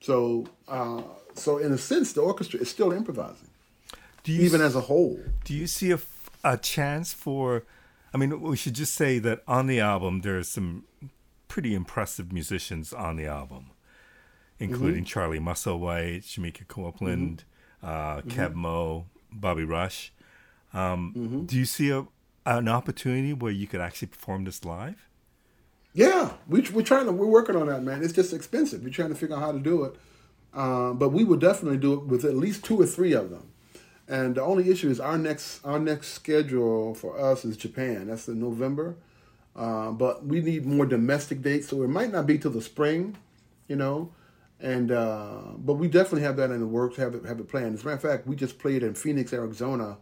[0.04, 1.00] So, uh,
[1.32, 3.48] so in a sense, the orchestra is still improvising,
[4.26, 5.18] even as a whole.
[5.44, 5.98] Do you see a,
[6.44, 7.64] a chance for?
[8.12, 10.84] I mean, we should just say that on the album there are some
[11.48, 13.70] pretty impressive musicians on the album,
[14.58, 15.04] including mm-hmm.
[15.04, 17.44] Charlie Musselwhite, Shemekia Copeland,
[17.82, 17.86] mm-hmm.
[17.86, 18.58] uh, Keb' mm-hmm.
[18.58, 20.12] Mo, Bobby Rush.
[20.74, 21.44] Um, mm-hmm.
[21.46, 22.04] Do you see a,
[22.44, 25.08] an opportunity where you could actually perform this live?
[25.94, 27.12] Yeah, we, we're trying to.
[27.12, 28.02] We're working on that, man.
[28.02, 28.82] It's just expensive.
[28.82, 29.94] We're trying to figure out how to do it.
[30.52, 33.50] Uh, but we would definitely do it with at least two or three of them.
[34.08, 38.08] And the only issue is our next our next schedule for us is Japan.
[38.08, 38.96] That's in November.
[39.56, 43.16] Uh, but we need more domestic dates, so it might not be till the spring,
[43.68, 44.12] you know.
[44.60, 46.96] And uh, but we definitely have that in the works.
[46.96, 47.74] Have it have it planned.
[47.74, 49.98] As a matter of fact, we just played in Phoenix, Arizona,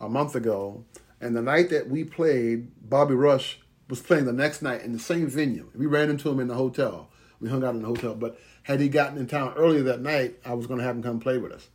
[0.00, 0.84] a month ago.
[1.20, 4.98] And the night that we played, Bobby Rush was playing the next night in the
[4.98, 5.70] same venue.
[5.74, 7.08] We ran into him in the hotel.
[7.40, 8.14] We hung out in the hotel.
[8.14, 11.02] But had he gotten in town earlier that night, I was going to have him
[11.02, 11.68] come play with us.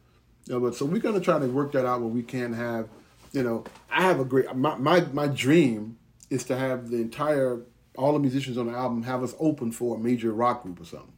[0.47, 2.53] You know, but so we're going to try to work that out where we can
[2.53, 2.89] have,
[3.32, 5.97] you know, I have a great my my, my dream
[6.30, 7.62] is to have the entire
[7.95, 10.86] all the musicians on the album have us open for a major rock group or
[10.86, 11.14] something.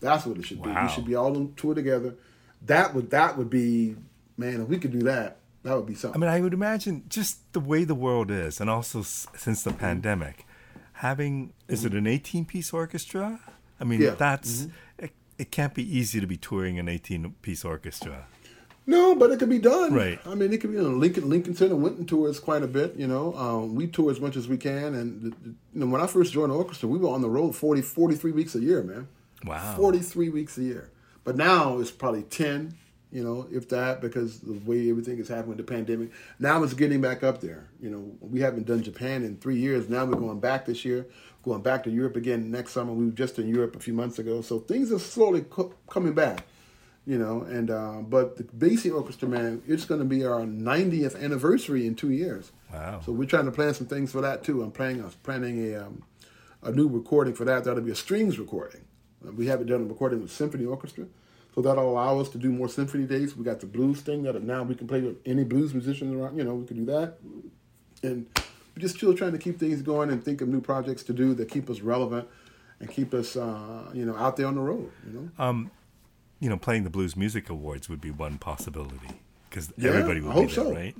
[0.00, 0.74] That's what it should wow.
[0.74, 0.82] be.
[0.82, 2.16] We should be all on tour together.
[2.62, 3.96] That would that would be
[4.36, 4.60] man.
[4.60, 6.22] If we could do that, that would be something.
[6.22, 9.62] I mean, I would imagine just the way the world is, and also s- since
[9.62, 9.80] the mm-hmm.
[9.80, 10.46] pandemic,
[10.94, 13.40] having is it an eighteen piece orchestra?
[13.80, 14.10] I mean, yeah.
[14.10, 15.04] that's mm-hmm.
[15.04, 18.26] it, it can't be easy to be touring an eighteen piece orchestra.
[18.84, 19.94] No, but it could be done.
[19.94, 20.18] Right.
[20.26, 20.76] I mean, it could be.
[20.76, 22.96] You know, Lincoln Lincoln Center Wynton tours quite a bit.
[22.96, 24.94] You know, um, we tour as much as we can.
[24.94, 27.82] And you know, when I first joined the orchestra, we were on the road 40,
[27.82, 29.06] 43 weeks a year, man.
[29.44, 29.74] Wow.
[29.76, 30.90] Forty three weeks a year.
[31.24, 32.74] But now it's probably ten
[33.12, 36.10] you know, if that, because the way everything is happening with the pandemic.
[36.38, 37.68] Now it's getting back up there.
[37.78, 39.88] You know, we haven't done Japan in three years.
[39.90, 41.06] Now we're going back this year,
[41.42, 42.92] going back to Europe again next summer.
[42.94, 44.40] We were just in Europe a few months ago.
[44.40, 46.44] So things are slowly co- coming back,
[47.06, 47.42] you know.
[47.42, 51.94] And uh, But the Basie Orchestra, man, it's going to be our 90th anniversary in
[51.94, 52.50] two years.
[52.72, 53.02] Wow.
[53.04, 54.62] So we're trying to plan some things for that, too.
[54.62, 56.02] I'm planning, I'm planning a, um,
[56.62, 57.64] a new recording for that.
[57.64, 58.80] That'll be a strings recording.
[59.20, 61.06] We haven't done a recording with symphony orchestra.
[61.54, 63.36] So that'll allow us to do more symphony days.
[63.36, 66.36] We got the blues thing that now we can play with any blues musician around.
[66.36, 67.18] You know, we can do that,
[68.02, 68.26] and
[68.74, 71.34] we're just still trying to keep things going and think of new projects to do
[71.34, 72.26] that keep us relevant
[72.80, 74.90] and keep us, uh, you know, out there on the road.
[75.06, 75.70] You know, um,
[76.40, 80.30] you know, playing the Blues Music Awards would be one possibility because yeah, everybody would
[80.30, 80.72] I be hope there, so.
[80.72, 80.96] right?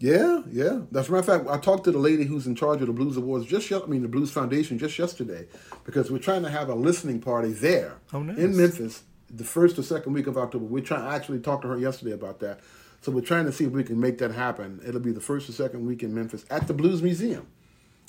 [0.00, 0.80] Yeah, yeah.
[0.92, 1.48] That's a matter of fact.
[1.48, 4.02] I talked to the lady who's in charge of the Blues Awards just, I mean,
[4.02, 5.46] the Blues Foundation just yesterday,
[5.84, 8.38] because we're trying to have a listening party there oh, nice.
[8.38, 10.64] in Memphis the first or second week of October.
[10.64, 11.02] We're trying.
[11.02, 12.60] I actually talked to her yesterday about that.
[13.00, 14.80] So we're trying to see if we can make that happen.
[14.84, 17.46] It'll be the first or second week in Memphis at the Blues Museum,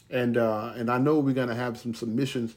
[0.09, 2.55] and uh, and I know we're gonna have some submissions.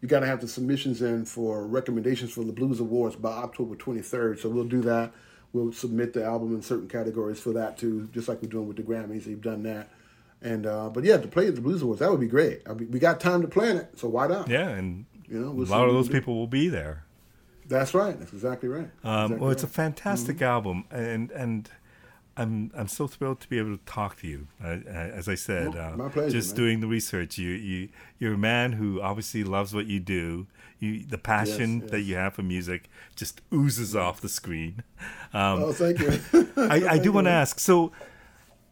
[0.00, 3.74] You got to have the submissions in for recommendations for the Blues Awards by October
[3.74, 4.38] 23rd.
[4.38, 5.10] So we'll do that.
[5.54, 8.76] We'll submit the album in certain categories for that too, just like we're doing with
[8.76, 9.26] the Grammys.
[9.26, 9.88] We've done that.
[10.42, 12.60] And uh, but yeah, to play at the Blues Awards, that would be great.
[12.68, 14.48] I mean, we got time to plan it, so why not?
[14.48, 17.05] Yeah, and you know, we'll a lot of those people will be there.
[17.68, 18.18] That's right.
[18.18, 18.88] That's exactly right.
[19.04, 19.70] Um, exactly well, it's right.
[19.70, 20.44] a fantastic mm-hmm.
[20.44, 21.70] album, and and
[22.36, 24.48] I'm I'm so thrilled to be able to talk to you.
[24.62, 26.56] Uh, as I said, well, uh, my pleasure, just man.
[26.56, 27.88] doing the research, you you
[28.18, 30.46] you're a man who obviously loves what you do.
[30.78, 31.90] You the passion yes, yes.
[31.90, 34.82] that you have for music just oozes off the screen.
[35.32, 36.20] Um, oh, thank you.
[36.56, 37.58] I, I do want to ask.
[37.58, 37.92] So,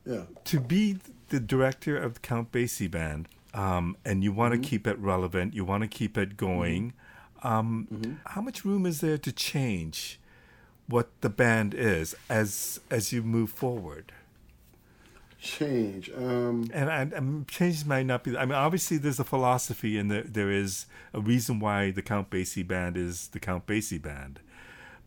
[0.04, 0.98] yeah, to be
[1.30, 4.68] the director of the Count Basie Band, um, and you want to Mm-hmm.
[4.68, 6.92] keep it relevant, you want to keep it going.
[7.44, 8.14] Um, Mm-hmm.
[8.26, 10.18] How much room is there to change
[10.88, 14.12] what the band is as as you move forward?
[15.40, 16.10] change.
[16.10, 18.36] Um, And, and, and change might not be.
[18.36, 22.30] I mean, obviously, there's a philosophy, and there, there is a reason why the Count
[22.30, 24.40] Basie Band is the Count Basie Band.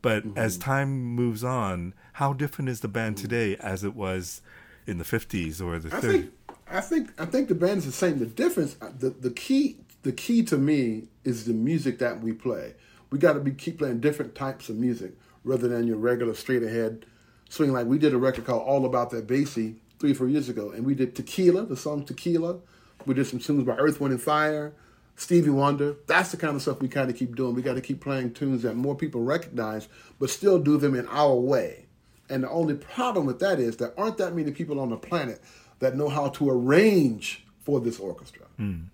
[0.02, 0.38] But Mm-hmm.
[0.38, 4.42] as time moves on, how different is the band today as it was
[4.86, 6.02] in the 50s or the I 30s?
[6.02, 6.32] think
[6.70, 8.20] I think I think the band's the same.
[8.20, 9.78] The difference, uh, the the key,
[10.08, 12.76] the key to me is the music that we play.
[13.10, 15.12] We got to be keep playing different types of music
[15.44, 17.06] rather than your regular straight ahead
[17.50, 17.74] swing.
[17.74, 20.72] Like we did a record called All About That Basie three or four years ago,
[20.72, 22.60] and we did Tequila, the song Tequila.
[23.06, 24.74] We did some tunes by Earth, Wind and Fire.
[25.18, 25.98] Stevie Wonder.
[26.06, 27.54] That's the kind of stuff we kind of keep doing.
[27.54, 29.90] We got to keep playing tunes that more people recognize,
[30.20, 31.88] but still do them in our way.
[32.30, 35.42] And the only problem with that is there aren't that many people on the planet
[35.80, 38.46] that know how to arrange for this orchestra.
[38.58, 38.86] Mm.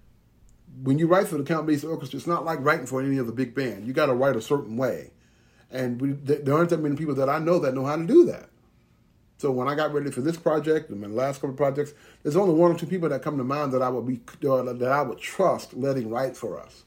[0.82, 3.32] When you write for the Count Basie Orchestra, it's not like writing for any other
[3.32, 3.86] big band.
[3.86, 5.12] You got to write a certain way,
[5.70, 8.26] and we, there aren't that many people that I know that know how to do
[8.26, 8.50] that.
[9.38, 12.38] So when I got ready for this project and my last couple of projects, there's
[12.38, 15.02] only one or two people that come to mind that I would be that I
[15.02, 16.84] would trust letting write for us,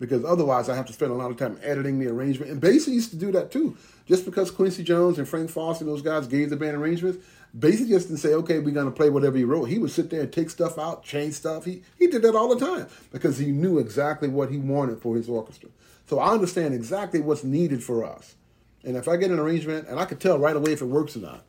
[0.00, 2.50] because otherwise I have to spend a lot of time editing the arrangement.
[2.50, 3.76] And Basie used to do that too.
[4.06, 7.24] Just because Quincy Jones and Frank Foster and those guys gave the band arrangements,
[7.56, 10.10] Basie just didn't say, "Okay, we're going to play whatever he wrote." He would sit
[10.10, 11.64] there and take stuff out, change stuff.
[11.64, 15.16] He he did that all the time because he knew exactly what he wanted for
[15.16, 15.70] his orchestra.
[16.06, 18.34] So I understand exactly what's needed for us.
[18.82, 21.16] And if I get an arrangement, and I can tell right away if it works
[21.16, 21.44] or not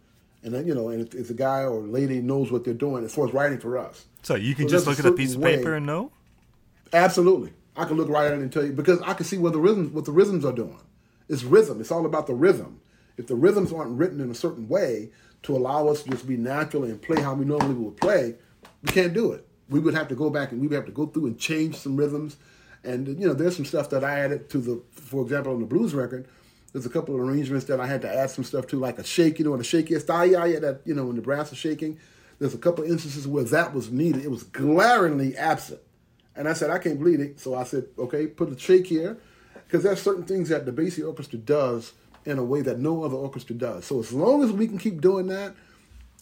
[0.45, 3.03] and then you know, and if, if a guy or lady knows what they're doing
[3.03, 4.05] as far as writing for us.
[4.21, 6.11] So you can so just look at a piece of way, paper and know.
[6.93, 9.53] Absolutely, I can look right at it and tell you because I can see what
[9.53, 10.79] the rhythms what the rhythms are doing.
[11.27, 11.81] It's rhythm.
[11.81, 12.79] It's all about the rhythm.
[13.17, 15.09] If the rhythms aren't written in a certain way
[15.45, 18.35] to allow us to just be natural and play how we normally would play,
[18.83, 19.47] we can't do it.
[19.69, 21.75] We would have to go back and we would have to go through and change
[21.77, 22.37] some rhythms.
[22.83, 25.65] And you know, there's some stuff that I added to the, for example, on the
[25.65, 26.27] blues record
[26.75, 29.03] there's a couple of arrangements that I had to add some stuff to, like a
[29.05, 31.21] shake, you know, and a shaky style, ah, yeah, yeah that, you know, when the
[31.21, 31.97] brass is shaking.
[32.37, 34.25] There's a couple instances where that was needed.
[34.25, 35.79] It was glaringly absent.
[36.35, 37.39] And I said, I can't believe it.
[37.39, 39.17] So I said, okay, put a shake here.
[39.53, 41.93] Because there's certain things that the Basie Orchestra does
[42.25, 43.85] in a way that no other orchestra does.
[43.85, 45.55] So as long as we can keep doing that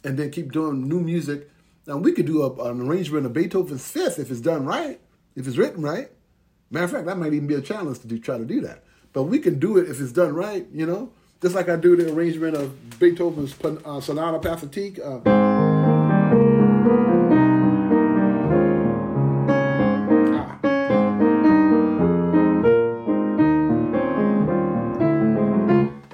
[0.04, 1.50] and then keep doing new music,
[1.88, 5.00] now we could do a, an arrangement of Beethoven's Fifth if it's done right,
[5.36, 6.10] if it's written right.
[6.70, 8.84] Matter of fact, that might even be a challenge to do, try to do that.
[9.14, 11.12] But we can do it if it's done right, you know?
[11.42, 15.00] Just like I do the arrangement of Beethoven's uh, Sonata Pathetique.
[15.00, 15.53] Uh,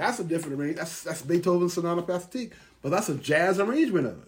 [0.09, 0.77] That's a different arrangement.
[0.77, 4.27] That's that's Beethoven's Sonata Pathetique, but that's a jazz arrangement of it.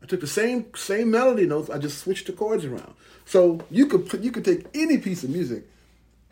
[0.00, 1.68] I took the same same melody notes.
[1.68, 2.94] I just switched the chords around.
[3.24, 5.64] So you could put, you could take any piece of music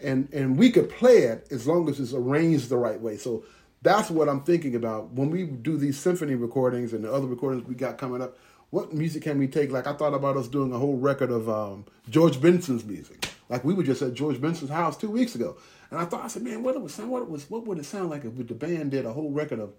[0.00, 3.16] and and we could play it as long as it's arranged the right way.
[3.16, 3.42] So
[3.82, 7.66] that's what I'm thinking about when we do these symphony recordings and the other recordings
[7.66, 8.38] we got coming up.
[8.70, 9.72] What music can we take?
[9.72, 13.28] Like I thought about us doing a whole record of um, George Benson's music.
[13.48, 15.56] Like we were just at George Benson's house two weeks ago,
[15.90, 17.84] and I thought I said, man, what it sound, what it was, what would it
[17.86, 19.72] sound like if the band did a whole record of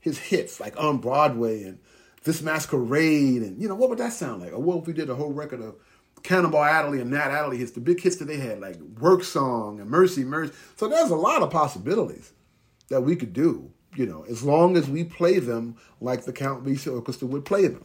[0.00, 1.78] his hits, like on Broadway and
[2.24, 4.52] this masquerade, and you know what would that sound like?
[4.52, 5.76] Or what if we did a whole record of
[6.22, 9.80] Cannonball Adderley and Nat Adderley hits, the big hits that they had, like Work Song
[9.80, 10.52] and Mercy Mercy.
[10.76, 12.32] So there's a lot of possibilities
[12.88, 16.64] that we could do, you know, as long as we play them like the Count
[16.64, 17.82] Basie Orchestra would play them.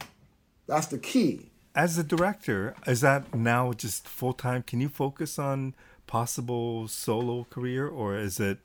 [0.66, 1.50] That's the key.
[1.74, 4.62] As a director, is that now just full time?
[4.62, 5.74] Can you focus on
[6.06, 8.58] possible solo career or is it?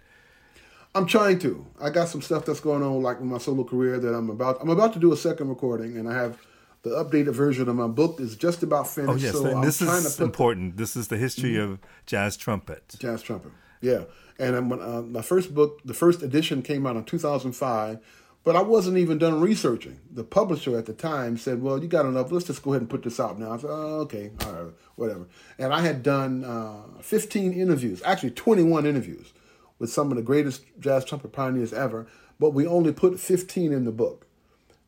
[0.93, 1.65] I'm trying to.
[1.79, 4.61] I got some stuff that's going on, like with my solo career, that I'm about.
[4.61, 6.37] I'm about to do a second recording, and I have
[6.83, 9.11] the updated version of my book is just about finished.
[9.11, 10.77] Oh yes, so and this is important.
[10.77, 11.73] This is the history mm-hmm.
[11.73, 12.95] of jazz trumpet.
[12.99, 13.51] Jazz trumpet,
[13.81, 14.03] yeah.
[14.37, 17.99] And uh, my first book, the first edition, came out in 2005.
[18.43, 19.99] But I wasn't even done researching.
[20.09, 22.31] The publisher at the time said, "Well, you got enough.
[22.31, 24.73] Let's just go ahead and put this out now." I said, "Oh, okay, all right,
[24.95, 25.27] whatever."
[25.59, 29.31] And I had done uh, 15 interviews, actually 21 interviews,
[29.77, 32.07] with some of the greatest jazz trumpet pioneers ever.
[32.39, 34.25] But we only put 15 in the book.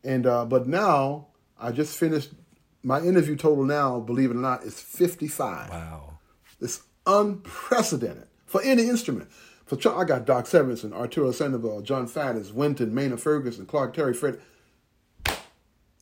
[0.04, 1.28] And uh, but now
[1.60, 2.32] I just finished
[2.84, 5.70] my interview total now, believe it or not, is 55.
[5.70, 6.18] Wow.
[6.60, 9.30] It's unprecedented for any instrument.
[9.66, 14.40] For I got Doc Severinsen, Arturo Sandoval, Jon Faddis, Wynton, Maynard Ferguson, Clark Terry, Fred.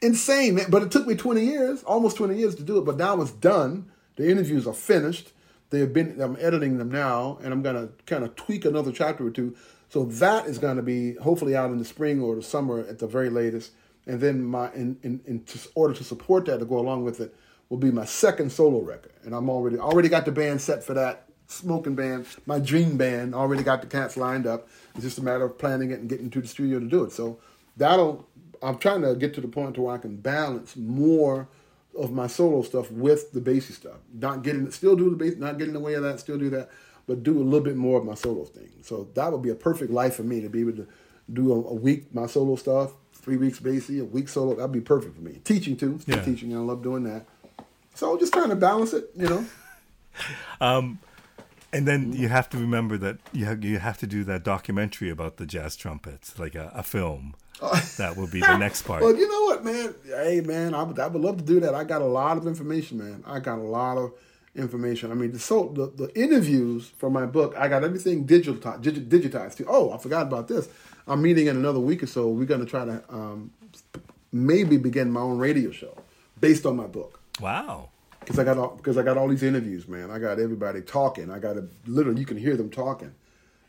[0.02, 0.66] Insane, man.
[0.70, 2.86] But it took me 20 years, almost 20 years to do it.
[2.86, 3.92] But now it's done.
[4.16, 5.32] The interviews are finished.
[5.70, 6.20] They have been.
[6.20, 9.56] I'm editing them now, and I'm gonna kind of tweak another chapter or two.
[9.90, 13.08] So that is to be hopefully out in the spring or the summer at the
[13.08, 13.72] very latest
[14.06, 15.44] and then my in, in, in
[15.76, 17.36] order to support that to go along with it
[17.70, 20.94] will be my second solo record and i'm already already got the band set for
[20.94, 25.24] that smoking band my dream band already got the cats lined up it's just a
[25.24, 27.38] matter of planning it and getting to the studio to do it so
[27.78, 28.26] that'll
[28.62, 31.48] i'm trying to get to the point to where i can balance more
[31.98, 35.58] of my solo stuff with the Basie stuff not getting still do the bass not
[35.58, 36.70] getting in the way of that still do that
[37.06, 39.56] but do a little bit more of my solo thing so that would be a
[39.56, 40.88] perfect life for me to be able to
[41.34, 44.56] do a, a week my solo stuff three weeks Basie, a week solo.
[44.56, 45.40] That'd be perfect for me.
[45.44, 46.24] Teaching too, still yeah.
[46.24, 46.56] teaching.
[46.56, 47.26] I love doing that.
[47.94, 49.46] So just trying to balance it, you know.
[50.62, 51.00] um,
[51.74, 55.10] and then you have to remember that you have, you have to do that documentary
[55.10, 57.36] about the jazz trumpets, like a, a film.
[57.98, 59.04] that will be the next part.
[59.04, 59.94] well, you know what, man?
[60.06, 61.76] Hey, man, I would, I would love to do that.
[61.76, 63.24] I got a lot of information, man.
[63.28, 64.14] I got a lot of
[64.56, 65.12] information.
[65.12, 69.58] I mean, the, so the, the interviews for my book, I got everything digital digitized.
[69.58, 69.66] Too.
[69.68, 70.70] Oh, I forgot about this.
[71.08, 72.30] I'm meeting in another week or so.
[72.30, 73.52] We're going to try to um,
[74.32, 75.96] maybe begin my own radio show
[76.40, 77.20] based on my book.
[77.40, 77.90] Wow.
[78.22, 80.10] Because I got all because I got all these interviews, man.
[80.10, 81.30] I got everybody talking.
[81.30, 83.14] I got a literally you can hear them talking.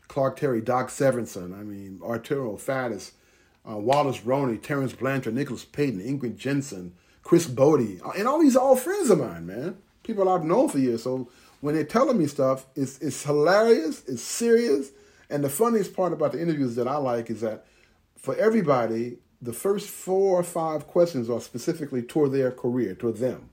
[0.07, 3.11] Clark Terry, Doc Severinsen, I mean Arturo Faddis,
[3.69, 6.93] uh, Wallace Roney, Terence Blanchard, Nicholas Payton, Ingrid Jensen,
[7.23, 9.77] Chris Botti, uh, and all these all friends of mine, man.
[10.03, 11.03] People I've known for years.
[11.03, 11.29] So
[11.61, 14.91] when they're telling me stuff, it's it's hilarious, it's serious,
[15.29, 17.65] and the funniest part about the interviews that I like is that
[18.17, 23.49] for everybody, the first four or five questions are specifically toward their career, toward them.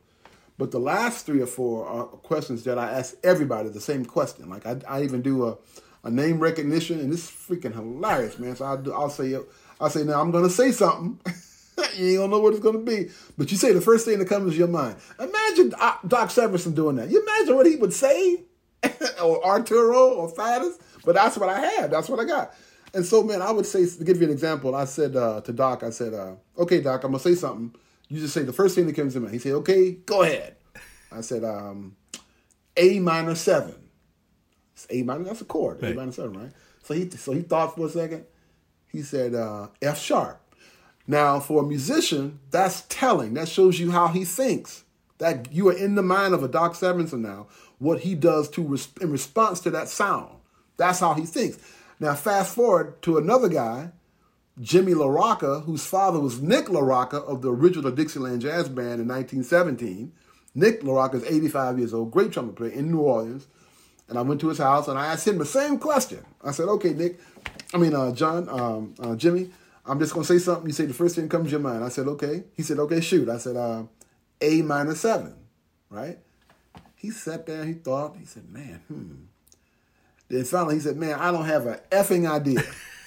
[0.60, 4.50] But the last three or four are questions that I ask everybody the same question.
[4.50, 5.56] Like I, I even do a,
[6.04, 8.56] a name recognition, and it's freaking hilarious, man.
[8.56, 9.38] So I'll, I'll say,
[9.80, 11.18] I'll say, now I'm gonna say something.
[11.96, 13.08] you ain't gonna know what it's gonna be,
[13.38, 14.96] but you say the first thing that comes to your mind.
[15.18, 17.08] Imagine Doc Severinsen doing that.
[17.08, 18.42] You imagine what he would say,
[19.22, 20.78] or Arturo or Faddis.
[21.06, 21.90] But that's what I had.
[21.90, 22.52] That's what I got.
[22.92, 24.74] And so, man, I would say to give you an example.
[24.74, 27.74] I said uh, to Doc, I said, uh, "Okay, Doc, I'm gonna say something."
[28.10, 29.32] You just say the first thing that comes to mind.
[29.32, 30.56] He said, okay, go ahead.
[31.12, 31.96] I said, um,
[32.76, 33.76] A minor seven.
[34.74, 35.80] It's A minor, that's a chord.
[35.80, 35.92] Right.
[35.92, 36.52] A minor seven, right?
[36.82, 38.24] So he so he thought for a second.
[38.88, 40.40] He said uh, F sharp.
[41.06, 43.34] Now, for a musician, that's telling.
[43.34, 44.84] That shows you how he thinks.
[45.18, 47.46] That you are in the mind of a Doc Severinsen now.
[47.78, 50.34] What he does to in response to that sound.
[50.76, 51.58] That's how he thinks.
[52.00, 53.92] Now, fast forward to another guy
[54.60, 60.12] Jimmy LaRocca, whose father was Nick LaRocca of the original Dixieland Jazz Band in 1917.
[60.54, 63.46] Nick LaRocca is 85 years old, great trumpet player in New Orleans.
[64.08, 66.24] And I went to his house and I asked him the same question.
[66.44, 67.20] I said, okay, Nick,
[67.72, 69.50] I mean, uh, John, um, uh, Jimmy,
[69.86, 70.66] I'm just going to say something.
[70.66, 71.84] You say the first thing comes to your mind.
[71.84, 72.44] I said, okay.
[72.54, 73.28] He said, okay, shoot.
[73.28, 73.84] I said, uh,
[74.40, 75.34] A minor seven,
[75.88, 76.18] right?
[76.96, 79.14] He sat there, he thought, he said, man, hmm.
[80.28, 82.62] Then finally he said, man, I don't have an effing idea.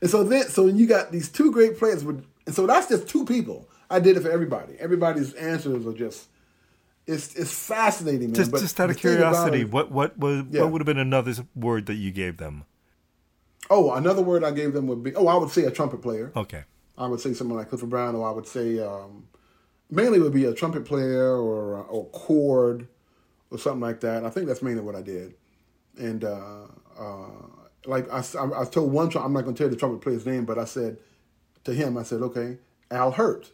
[0.00, 3.08] And so then, so you got these two great players, with, and so that's just
[3.08, 3.68] two people.
[3.88, 4.74] I did it for everybody.
[4.78, 6.28] Everybody's answers are just,
[7.06, 8.34] it's it's fascinating, man.
[8.34, 10.62] Just, but just out of curiosity, it, what what what, yeah.
[10.62, 12.64] what would have been another word that you gave them?
[13.70, 16.32] Oh, another word I gave them would be, oh, I would say a trumpet player.
[16.36, 16.64] Okay.
[16.98, 19.28] I would say someone like Clifford Brown, or I would say um,
[19.90, 22.88] mainly would be a trumpet player or or chord
[23.50, 24.24] or something like that.
[24.24, 25.34] I think that's mainly what I did,
[25.98, 26.66] and uh,
[26.98, 27.28] uh,
[27.86, 30.44] like I, I, I told one, I'm not going to tell the trumpet player's name,
[30.44, 30.98] but I said
[31.64, 32.58] to him, I said, okay,
[32.90, 33.50] Al Hirt.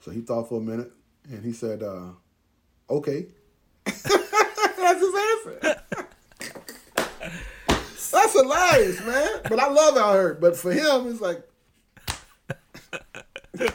[0.00, 0.90] So he thought for a minute,
[1.30, 2.10] and he said, uh,
[2.88, 3.26] okay.
[3.84, 5.82] That's his answer.
[8.12, 9.28] That's hilarious, man.
[9.48, 10.40] But I love Al Hirt.
[10.40, 11.46] But for him, it's like.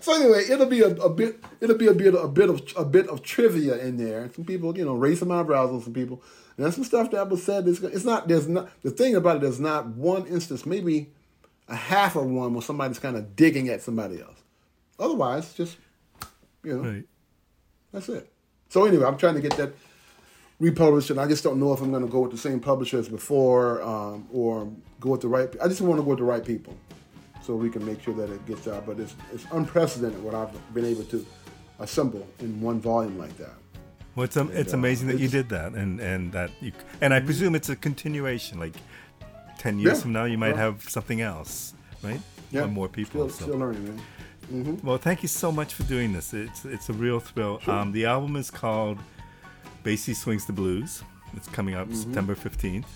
[0.00, 1.42] so anyway, it'll be a, a, bit.
[1.60, 4.30] It'll be a bit, a bit of a bit of trivia in there.
[4.34, 6.22] Some people, you know, raise some eyebrows on some people.
[6.56, 7.68] There's some stuff that was said.
[7.68, 8.28] It's not.
[8.28, 8.70] There's not.
[8.82, 11.10] The thing about it, there's not one instance, maybe
[11.68, 14.42] a half of one, where somebody's kind of digging at somebody else.
[14.98, 15.76] Otherwise, just
[16.64, 17.04] you know, right.
[17.92, 18.32] that's it.
[18.70, 19.74] So anyway, I'm trying to get that
[20.58, 22.98] republished, and I just don't know if I'm going to go with the same publisher
[22.98, 25.54] as before, um, or go with the right.
[25.62, 26.74] I just want to go with the right people,
[27.42, 28.86] so we can make sure that it gets out.
[28.86, 31.26] But it's it's unprecedented what I've been able to
[31.80, 33.52] assemble in one volume like that.
[34.16, 36.72] Well, it's, um, it's uh, amazing that you did that, and and that you
[37.02, 38.58] and I presume it's a continuation.
[38.58, 38.74] Like
[39.58, 42.20] ten years yeah, from now, you might have something else, right?
[42.50, 43.28] Yeah, or more people.
[43.28, 43.44] Still, so.
[43.44, 44.00] still learning, man.
[44.52, 44.86] Mm-hmm.
[44.86, 46.32] Well, thank you so much for doing this.
[46.32, 47.58] It's it's a real thrill.
[47.58, 47.74] Sure.
[47.74, 48.98] Um, the album is called
[49.84, 51.02] Basie Swings the Blues.
[51.36, 51.96] It's coming out mm-hmm.
[51.96, 52.88] September fifteenth.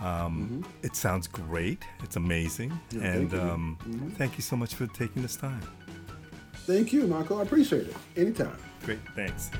[0.00, 0.86] Um, mm-hmm.
[0.86, 1.84] It sounds great.
[2.02, 3.48] It's amazing, yeah, and thank you.
[3.48, 4.08] Um, mm-hmm.
[4.10, 5.62] thank you so much for taking this time.
[6.66, 7.38] Thank you, Marco.
[7.38, 7.96] I appreciate it.
[8.16, 8.56] Anytime.
[8.84, 8.98] Great.
[9.14, 9.50] Thanks.